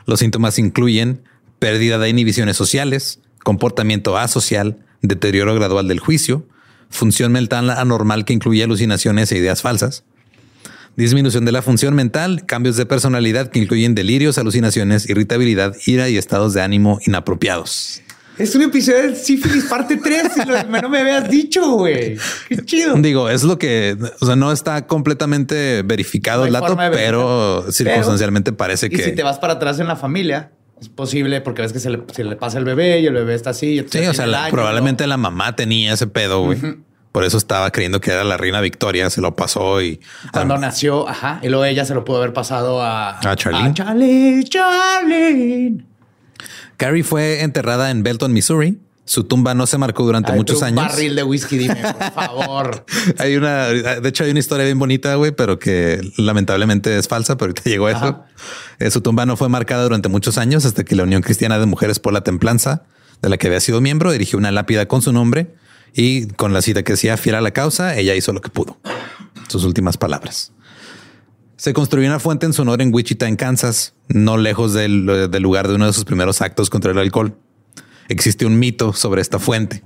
Los 0.06 0.20
síntomas 0.20 0.58
incluyen 0.58 1.22
pérdida 1.58 1.98
de 1.98 2.08
inhibiciones 2.08 2.56
sociales, 2.56 3.20
comportamiento 3.44 4.16
asocial, 4.16 4.78
deterioro 5.02 5.54
gradual 5.54 5.88
del 5.88 6.00
juicio, 6.00 6.46
función 6.90 7.32
mental 7.32 7.70
anormal 7.70 8.24
que 8.24 8.32
incluye 8.32 8.62
alucinaciones 8.64 9.32
e 9.32 9.38
ideas 9.38 9.62
falsas, 9.62 10.04
disminución 10.96 11.44
de 11.44 11.52
la 11.52 11.62
función 11.62 11.94
mental, 11.94 12.44
cambios 12.46 12.76
de 12.76 12.84
personalidad 12.86 13.50
que 13.50 13.58
incluyen 13.60 13.94
delirios, 13.94 14.38
alucinaciones, 14.38 15.08
irritabilidad, 15.08 15.74
ira 15.86 16.08
y 16.08 16.16
estados 16.18 16.52
de 16.52 16.62
ánimo 16.62 16.98
inapropiados. 17.06 18.02
Es 18.38 18.54
un 18.54 18.62
episodio 18.62 19.02
de 19.10 19.16
sífilis 19.16 19.64
parte 19.64 19.98
3. 20.02 20.22
y 20.36 20.48
lo- 20.48 20.80
no 20.82 20.88
me 20.88 21.00
habías 21.00 21.28
dicho, 21.28 21.72
güey. 21.72 22.16
Qué 22.48 22.56
chido. 22.64 22.94
Digo, 22.96 23.28
es 23.28 23.42
lo 23.42 23.58
que, 23.58 23.96
o 24.20 24.26
sea, 24.26 24.34
no 24.34 24.50
está 24.50 24.86
completamente 24.86 25.82
verificado 25.82 26.40
No 26.42 26.46
el 26.46 26.52
dato, 26.54 26.74
pero 26.90 27.66
circunstancialmente 27.70 28.52
parece 28.54 28.86
Y 28.86 28.90
que... 28.90 29.04
si 29.04 29.12
te 29.12 29.22
vas 29.22 29.38
para 29.38 29.54
atrás 29.54 29.78
en 29.78 29.88
la 29.88 29.96
familia, 29.96 30.52
es 30.80 30.88
posible 30.88 31.40
porque 31.40 31.62
ves 31.62 31.72
que 31.72 31.78
se 31.80 31.90
le, 31.90 32.02
se 32.12 32.24
le 32.24 32.36
pasa 32.36 32.58
el 32.58 32.64
bebé 32.64 33.00
y 33.00 33.06
el 33.06 33.14
bebé 33.14 33.34
está 33.34 33.50
así. 33.50 33.84
Sí, 33.90 33.98
o 34.06 34.14
sea, 34.14 34.26
la- 34.26 34.48
probablemente 34.50 35.06
la 35.06 35.16
mamá 35.16 35.54
tenía 35.56 35.92
ese 35.92 36.06
pedo, 36.06 36.42
güey. 36.44 36.58
Por 37.12 37.24
eso 37.24 37.38
estaba 37.38 37.70
creyendo 37.72 38.00
que 38.00 38.12
era 38.12 38.22
la 38.22 38.36
reina 38.36 38.60
Victoria, 38.60 39.10
se 39.10 39.20
lo 39.20 39.34
pasó 39.34 39.82
y. 39.82 40.00
Cuando 40.32 40.56
nació, 40.58 41.08
ajá. 41.08 41.40
Y 41.42 41.48
luego 41.48 41.64
ella 41.64 41.84
se 41.84 41.92
lo 41.92 42.04
pudo 42.04 42.18
haber 42.18 42.32
pasado 42.32 42.80
a... 42.82 43.18
A 43.18 43.36
Charlene. 43.36 43.70
A 43.70 43.74
Charlene, 43.74 44.44
Charlene. 44.44 45.84
Carrie 46.76 47.02
fue 47.02 47.42
enterrada 47.42 47.90
en 47.90 48.02
Belton, 48.02 48.32
Missouri. 48.32 48.78
Su 49.04 49.24
tumba 49.24 49.54
no 49.54 49.66
se 49.66 49.76
marcó 49.76 50.04
durante 50.04 50.30
Ay, 50.30 50.38
muchos 50.38 50.58
un 50.58 50.64
años. 50.64 50.76
barril 50.84 51.16
de 51.16 51.24
whisky, 51.24 51.58
dime, 51.58 51.74
por 51.74 52.12
favor. 52.14 52.84
Hay 53.18 53.34
una, 53.36 53.66
de 53.66 54.08
hecho, 54.08 54.22
hay 54.24 54.30
una 54.30 54.38
historia 54.38 54.64
bien 54.64 54.78
bonita, 54.78 55.14
güey, 55.16 55.32
pero 55.32 55.58
que 55.58 56.00
lamentablemente 56.16 56.96
es 56.96 57.08
falsa, 57.08 57.36
pero 57.36 57.50
ahorita 57.50 57.68
llegó 57.68 57.86
a 57.86 57.90
eso. 57.90 57.98
Ajá. 58.04 58.26
Eh, 58.78 58.90
su 58.90 59.00
tumba 59.00 59.26
no 59.26 59.36
fue 59.36 59.48
marcada 59.48 59.82
durante 59.82 60.08
muchos 60.08 60.38
años 60.38 60.64
hasta 60.64 60.84
que 60.84 60.94
la 60.94 61.02
Unión 61.02 61.22
Cristiana 61.22 61.58
de 61.58 61.66
Mujeres 61.66 61.98
por 61.98 62.12
la 62.12 62.20
Templanza, 62.22 62.84
de 63.20 63.28
la 63.28 63.36
que 63.36 63.48
había 63.48 63.60
sido 63.60 63.80
miembro, 63.80 64.12
dirigió 64.12 64.38
una 64.38 64.52
lápida 64.52 64.86
con 64.86 65.02
su 65.02 65.12
nombre 65.12 65.54
y 65.92 66.28
con 66.28 66.52
la 66.52 66.62
cita 66.62 66.84
que 66.84 66.92
decía 66.92 67.16
fiel 67.16 67.34
a 67.34 67.40
la 67.40 67.50
causa, 67.50 67.96
ella 67.96 68.14
hizo 68.14 68.32
lo 68.32 68.40
que 68.40 68.48
pudo. 68.50 68.78
sus 69.48 69.64
últimas 69.64 69.96
palabras. 69.96 70.52
Se 71.56 71.72
construyó 71.74 72.06
una 72.06 72.20
fuente 72.20 72.46
en 72.46 72.52
su 72.52 72.62
honor 72.62 72.80
en 72.80 72.94
Wichita, 72.94 73.26
en 73.26 73.34
Kansas, 73.36 73.94
no 74.08 74.36
lejos 74.38 74.72
del, 74.72 75.28
del 75.30 75.42
lugar 75.42 75.66
de 75.68 75.74
uno 75.74 75.86
de 75.86 75.92
sus 75.92 76.04
primeros 76.04 76.40
actos 76.40 76.70
contra 76.70 76.92
el 76.92 76.98
alcohol. 76.98 77.34
Existe 78.10 78.44
un 78.44 78.58
mito 78.58 78.92
sobre 78.92 79.22
esta 79.22 79.38
fuente. 79.38 79.84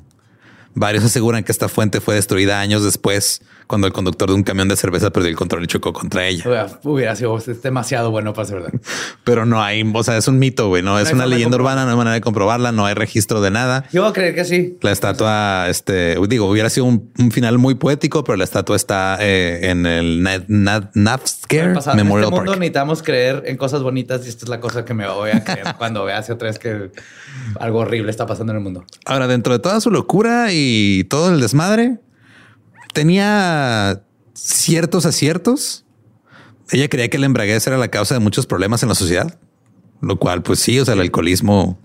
Varios 0.75 1.05
aseguran 1.05 1.45
que 1.45 1.53
esta 1.53 1.69
fuente 1.69 2.01
fue 2.01 2.15
destruida 2.15 2.59
años 2.59 2.83
después 2.83 3.43
cuando 3.67 3.87
el 3.87 3.93
conductor 3.93 4.29
de 4.29 4.35
un 4.35 4.43
camión 4.43 4.69
de 4.69 4.77
cerveza 4.77 5.11
perdió 5.11 5.31
el 5.31 5.37
control 5.37 5.65
y 5.65 5.67
chocó 5.67 5.93
contra 5.93 6.27
ella. 6.27 6.67
Hubiera 6.83 7.17
sido 7.17 7.39
demasiado 7.63 8.11
bueno 8.11 8.35
para 8.35 8.47
ser 8.47 8.61
verdad. 8.61 8.81
Pero 9.25 9.47
no 9.47 9.63
hay, 9.63 9.91
o 9.93 10.03
sea, 10.03 10.17
es 10.17 10.29
un 10.29 10.39
mito, 10.39 10.69
güey, 10.69 10.83
no, 10.83 10.99
es 10.99 11.13
una 11.13 11.27
leyenda 11.27 11.57
urbana, 11.57 11.85
no 11.85 11.91
hay 11.93 11.97
manera 11.97 12.15
de 12.15 12.21
comprobarla, 12.21 12.73
no 12.73 12.87
hay 12.87 12.95
registro 12.95 13.41
de 13.41 13.51
nada. 13.51 13.85
Yo 13.93 14.03
voy 14.03 14.11
a 14.11 14.13
creer 14.13 14.35
que 14.35 14.45
sí. 14.45 14.79
La 14.83 14.93
estatua, 14.93 15.69
este, 15.69 16.17
digo, 16.29 16.49
hubiera 16.49 16.69
sido 16.69 16.87
un, 16.87 17.13
final 17.33 17.59
muy 17.59 17.75
poético, 17.75 18.23
pero 18.23 18.37
la 18.37 18.45
estatua 18.45 18.77
está 18.77 19.17
eh, 19.21 19.71
en 19.71 19.87
el 19.87 20.23
Navscare 20.23 21.75
Memorial 21.95 21.95
en 21.97 22.09
este 22.09 22.31
mundo 22.31 22.55
necesitamos 22.75 23.05
creer 23.05 23.45
en 23.47 23.57
cosas 23.57 23.85
bonitas 23.85 24.27
y 24.27 24.29
esta 24.29 24.47
es 24.47 24.49
la 24.49 24.59
cosa 24.59 24.85
que 24.85 24.95
me 24.95 25.09
voy 25.09 25.31
a 25.31 25.45
creer 25.45 25.75
cuando 25.79 26.05
vea 26.05 26.19
hacia 26.19 26.35
atrás 26.35 26.59
que 26.59 26.91
algo 27.61 27.79
horrible 27.79 28.11
está 28.11 28.27
pasando 28.27 28.53
en 28.53 28.59
el 28.59 28.65
mundo. 28.65 28.85
Ahora, 29.07 29.29
dentro 29.29 29.53
de 29.53 29.61
toda 29.61 29.81
su 29.81 29.93
locura 29.93 30.49
y 30.51 31.05
todo 31.05 31.33
el 31.33 31.41
desmadre, 31.41 32.01
tenía 32.95 34.01
ciertos 34.33 35.05
aciertos. 35.05 35.85
Ella 36.71 36.89
creía 36.89 37.11
que 37.11 37.19
el 37.19 37.25
embraguez 37.25 37.67
era 37.67 37.77
la 37.77 37.89
causa 37.89 38.15
de 38.15 38.21
muchos 38.21 38.47
problemas 38.47 38.83
en 38.83 38.89
la 38.89 38.95
sociedad, 38.95 39.39
lo 40.01 40.17
cual, 40.17 40.43
pues 40.43 40.61
sí, 40.61 40.81
o 40.81 40.85
sea, 40.87 40.95
el 40.95 41.01
alcoholismo. 41.01 41.79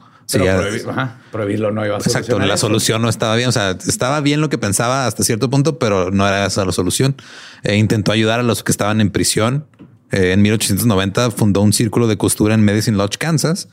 prohibirlo 1.31 1.71
no 1.71 1.85
iba 1.85 1.95
a 1.95 1.99
Exacto, 1.99 2.39
la 2.39 2.55
solución 2.55 3.01
no 3.01 3.09
estaba 3.09 3.35
bien. 3.35 3.49
O 3.49 3.51
sea, 3.51 3.71
estaba 3.71 4.21
bien 4.21 4.39
lo 4.39 4.49
que 4.49 4.57
pensaba 4.57 5.05
hasta 5.05 5.23
cierto 5.23 5.49
punto, 5.49 5.79
pero 5.79 6.11
no 6.11 6.25
era 6.25 6.45
esa 6.45 6.63
la 6.63 6.71
solución. 6.71 7.15
E 7.63 7.75
intentó 7.75 8.13
ayudar 8.13 8.39
a 8.39 8.43
los 8.43 8.63
que 8.63 8.71
estaban 8.71 9.01
en 9.01 9.09
prisión. 9.09 9.65
Eh, 10.11 10.31
en 10.31 10.41
1890 10.41 11.31
fundó 11.31 11.61
un 11.61 11.73
círculo 11.73 12.07
de 12.07 12.17
costura 12.17 12.53
en 12.53 12.63
Medicine 12.63 12.97
Lodge, 12.97 13.17
Kansas, 13.17 13.67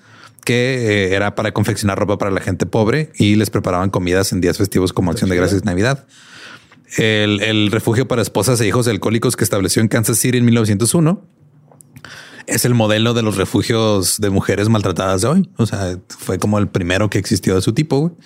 que 0.44 1.08
eh, 1.08 1.14
era 1.14 1.34
para 1.34 1.52
confeccionar 1.52 1.98
ropa 1.98 2.18
para 2.18 2.30
la 2.30 2.40
gente 2.40 2.66
pobre 2.66 3.10
y 3.14 3.36
les 3.36 3.50
preparaban 3.50 3.90
comidas 3.90 4.32
en 4.32 4.40
días 4.40 4.58
festivos 4.58 4.92
como 4.92 5.10
acción 5.10 5.30
de 5.30 5.36
gracias 5.36 5.62
y 5.62 5.64
Navidad 5.64 6.06
el, 6.96 7.70
refugio 7.70 8.06
para 8.06 8.22
esposas 8.22 8.60
e 8.60 8.66
hijos 8.66 8.86
alcohólicos 8.88 9.36
que 9.36 9.44
estableció 9.44 9.82
en 9.82 9.88
Kansas 9.88 10.18
City 10.18 10.38
en 10.38 10.44
1901 10.44 11.22
es 12.46 12.64
el 12.64 12.74
modelo 12.74 13.12
de 13.12 13.22
los 13.22 13.36
refugios 13.36 14.20
de 14.20 14.30
mujeres 14.30 14.68
maltratadas 14.68 15.22
de 15.22 15.28
hoy. 15.28 15.50
O 15.56 15.66
sea, 15.66 15.98
fue 16.08 16.38
como 16.38 16.58
el 16.58 16.68
primero 16.68 17.10
que 17.10 17.18
existió 17.18 17.56
de 17.56 17.62
su 17.62 17.72
tipo. 17.72 18.16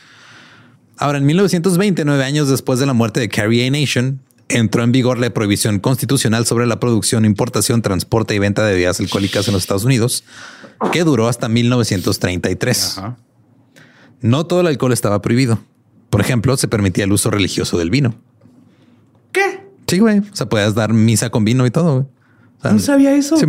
Ahora, 0.99 1.19
en 1.19 1.27
1920, 1.27 2.05
nueve 2.05 2.25
años 2.25 2.49
después 2.49 2.79
de 2.79 2.87
la 2.87 2.93
muerte 2.93 3.21
de 3.21 3.31
Carrie 3.31 3.67
A. 3.67 3.71
Nation, 3.71 4.21
entró 4.49 4.83
en 4.83 4.93
vigor 4.93 5.19
la 5.19 5.31
prohibición 5.31 5.79
constitucional 5.79 6.45
sobre 6.45 6.67
la 6.67 6.79
producción, 6.79 7.25
importación, 7.25 7.81
transporte 7.81 8.35
y 8.35 8.39
venta 8.39 8.65
de 8.65 8.73
bebidas 8.73 9.01
alcohólicas 9.01 9.49
en 9.49 9.55
los 9.55 9.63
Estados 9.63 9.85
Unidos, 9.85 10.25
que 10.93 11.05
duró 11.05 11.29
hasta 11.29 11.49
1933. 11.49 13.01
No 14.21 14.47
todo 14.47 14.61
el 14.61 14.67
alcohol 14.67 14.93
estaba 14.93 15.23
prohibido. 15.23 15.61
Por 16.11 16.21
ejemplo, 16.21 16.57
se 16.59 16.69
permitía 16.69 17.05
el 17.05 17.13
uso 17.13 17.31
religioso 17.31 17.79
del 17.79 17.89
vino. 17.89 18.17
¿Qué? 19.33 19.67
Sí, 19.87 19.99
güey. 19.99 20.19
O 20.21 20.37
sea, 20.37 20.49
puedes 20.49 20.75
dar 20.75 20.93
misa 20.93 21.31
con 21.31 21.45
vino 21.45 21.67
y 21.67 21.71
todo. 21.71 22.09
no 22.63 22.79
sabía 22.79 23.15
eso. 23.15 23.37
Sí, 23.37 23.47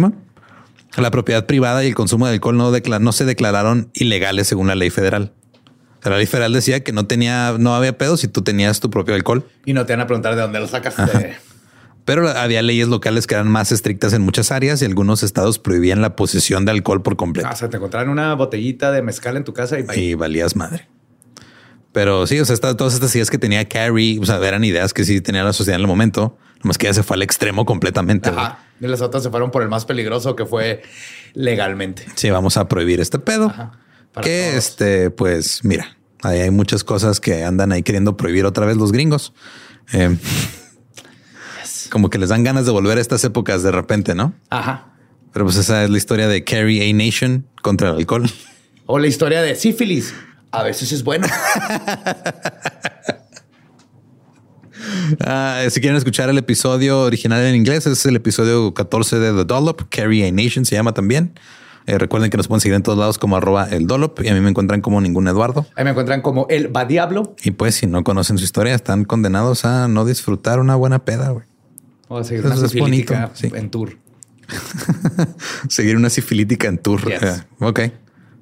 La 0.97 1.11
propiedad 1.11 1.45
privada 1.45 1.83
y 1.83 1.87
el 1.87 1.95
consumo 1.95 2.27
de 2.27 2.33
alcohol 2.33 2.57
no, 2.57 2.71
no 2.99 3.11
se 3.11 3.25
declararon 3.25 3.89
ilegales 3.93 4.47
según 4.47 4.67
la 4.67 4.75
ley 4.75 4.89
federal. 4.89 5.33
la 6.03 6.17
ley 6.17 6.25
federal 6.25 6.53
decía 6.53 6.83
que 6.83 6.91
no 6.93 7.05
tenía, 7.05 7.55
no 7.59 7.75
había 7.75 7.97
pedo 7.97 8.17
si 8.17 8.27
tú 8.27 8.41
tenías 8.41 8.79
tu 8.79 8.89
propio 8.89 9.13
alcohol. 9.15 9.45
Y 9.65 9.73
no 9.73 9.85
te 9.85 9.93
van 9.93 10.01
a 10.01 10.07
preguntar 10.07 10.35
de 10.35 10.41
dónde 10.41 10.59
lo 10.59 10.67
sacaste. 10.67 11.35
Pero 12.03 12.27
había 12.27 12.63
leyes 12.63 12.87
locales 12.87 13.27
que 13.27 13.35
eran 13.35 13.47
más 13.47 13.71
estrictas 13.71 14.11
en 14.13 14.23
muchas 14.23 14.51
áreas 14.51 14.81
y 14.81 14.85
algunos 14.85 15.21
estados 15.21 15.59
prohibían 15.59 16.01
la 16.01 16.15
posesión 16.15 16.65
de 16.65 16.71
alcohol 16.71 17.03
por 17.03 17.15
completo. 17.15 17.47
Ah, 17.49 17.53
o 17.53 17.55
sea, 17.55 17.69
te 17.69 17.77
encontraron 17.77 18.09
una 18.09 18.33
botellita 18.33 18.91
de 18.91 19.03
mezcal 19.03 19.37
en 19.37 19.43
tu 19.43 19.53
casa 19.53 19.77
y, 19.79 19.85
y 19.99 20.13
valías 20.15 20.55
madre. 20.55 20.87
Pero 21.91 22.25
sí, 22.25 22.39
o 22.39 22.45
sea, 22.45 22.55
todas 22.57 22.93
estas 22.93 23.13
ideas 23.15 23.29
que 23.29 23.37
tenía 23.37 23.67
Carrie, 23.67 24.19
o 24.19 24.25
sea, 24.25 24.37
eran 24.37 24.63
ideas 24.63 24.93
que 24.93 25.03
sí 25.03 25.19
tenía 25.19 25.43
la 25.43 25.53
sociedad 25.53 25.75
en 25.75 25.81
el 25.81 25.87
momento, 25.87 26.37
nomás 26.63 26.77
que 26.77 26.87
ya 26.87 26.93
se 26.93 27.03
fue 27.03 27.15
al 27.15 27.21
extremo 27.21 27.65
completamente. 27.65 28.29
Ajá. 28.29 28.59
Y 28.79 28.87
las 28.87 29.01
otras 29.01 29.23
se 29.23 29.29
fueron 29.29 29.51
por 29.51 29.61
el 29.61 29.69
más 29.69 29.85
peligroso 29.85 30.35
que 30.35 30.45
fue 30.45 30.81
legalmente. 31.33 32.05
Sí, 32.15 32.29
vamos 32.29 32.57
a 32.57 32.67
prohibir 32.67 32.99
este 32.99 33.19
pedo. 33.19 33.47
Ajá. 33.47 33.71
que 34.21 34.55
este, 34.55 35.09
pues 35.11 35.63
mira, 35.63 35.97
ahí 36.23 36.39
hay 36.39 36.51
muchas 36.51 36.83
cosas 36.83 37.19
que 37.19 37.43
andan 37.43 37.71
ahí 37.71 37.83
queriendo 37.83 38.17
prohibir 38.17 38.45
otra 38.45 38.65
vez 38.65 38.77
los 38.77 38.91
gringos. 38.91 39.33
Eh, 39.93 40.17
como 41.91 42.09
que 42.09 42.17
les 42.17 42.29
dan 42.29 42.43
ganas 42.43 42.65
de 42.65 42.71
volver 42.71 42.97
a 42.97 43.01
estas 43.01 43.23
épocas 43.25 43.63
de 43.63 43.71
repente, 43.71 44.15
¿no? 44.15 44.33
Ajá. 44.49 44.93
Pero 45.33 45.45
pues 45.45 45.57
esa 45.57 45.83
es 45.83 45.89
la 45.89 45.97
historia 45.97 46.27
de 46.27 46.43
Carrie 46.43 46.89
A 46.89 46.93
Nation 46.93 47.45
contra 47.61 47.89
el 47.89 47.97
alcohol. 47.97 48.29
O 48.85 48.97
la 48.97 49.07
historia 49.07 49.41
de 49.41 49.55
sífilis 49.55 50.13
a 50.51 50.63
veces 50.63 50.91
es 50.91 51.03
bueno. 51.03 51.27
Ah, 55.25 55.63
si 55.69 55.79
quieren 55.79 55.97
escuchar 55.97 56.29
el 56.29 56.37
episodio 56.37 57.01
original 57.01 57.43
en 57.45 57.55
inglés, 57.55 57.85
es 57.85 58.05
el 58.05 58.15
episodio 58.15 58.73
14 58.73 59.19
de 59.19 59.33
The 59.33 59.45
Dollop, 59.45 59.83
Carry 59.89 60.23
a 60.23 60.31
Nation 60.31 60.65
se 60.65 60.75
llama 60.75 60.93
también. 60.93 61.33
Eh, 61.85 61.97
recuerden 61.97 62.29
que 62.29 62.37
nos 62.37 62.47
pueden 62.47 62.61
seguir 62.61 62.75
en 62.75 62.83
todos 62.83 62.97
lados 62.97 63.17
como 63.17 63.35
arroba 63.35 63.67
el 63.69 63.87
Dollop 63.87 64.21
y 64.21 64.29
a 64.29 64.33
mí 64.33 64.39
me 64.39 64.49
encuentran 64.49 64.81
como 64.81 65.01
ningún 65.01 65.27
Eduardo. 65.27 65.65
Ahí 65.75 65.83
me 65.83 65.91
encuentran 65.91 66.21
como 66.21 66.47
el 66.49 66.75
va 66.75 66.85
diablo. 66.85 67.35
Y 67.43 67.51
pues 67.51 67.75
si 67.75 67.87
no 67.87 68.03
conocen 68.03 68.37
su 68.37 68.43
historia, 68.43 68.73
están 68.73 69.03
condenados 69.05 69.65
a 69.65 69.87
no 69.87 70.05
disfrutar 70.05 70.59
una 70.59 70.75
buena 70.75 71.05
peda. 71.05 71.29
Güey. 71.29 71.45
O 72.07 72.17
a 72.17 72.23
seguir 72.23 72.45
una 72.45 72.55
sifilítica 72.55 73.31
en 73.41 73.69
tour. 73.69 73.97
seguir 75.69 75.95
una 75.95 76.09
sifilítica 76.09 76.67
en 76.67 76.77
tour. 76.79 77.01
ok 77.59 77.79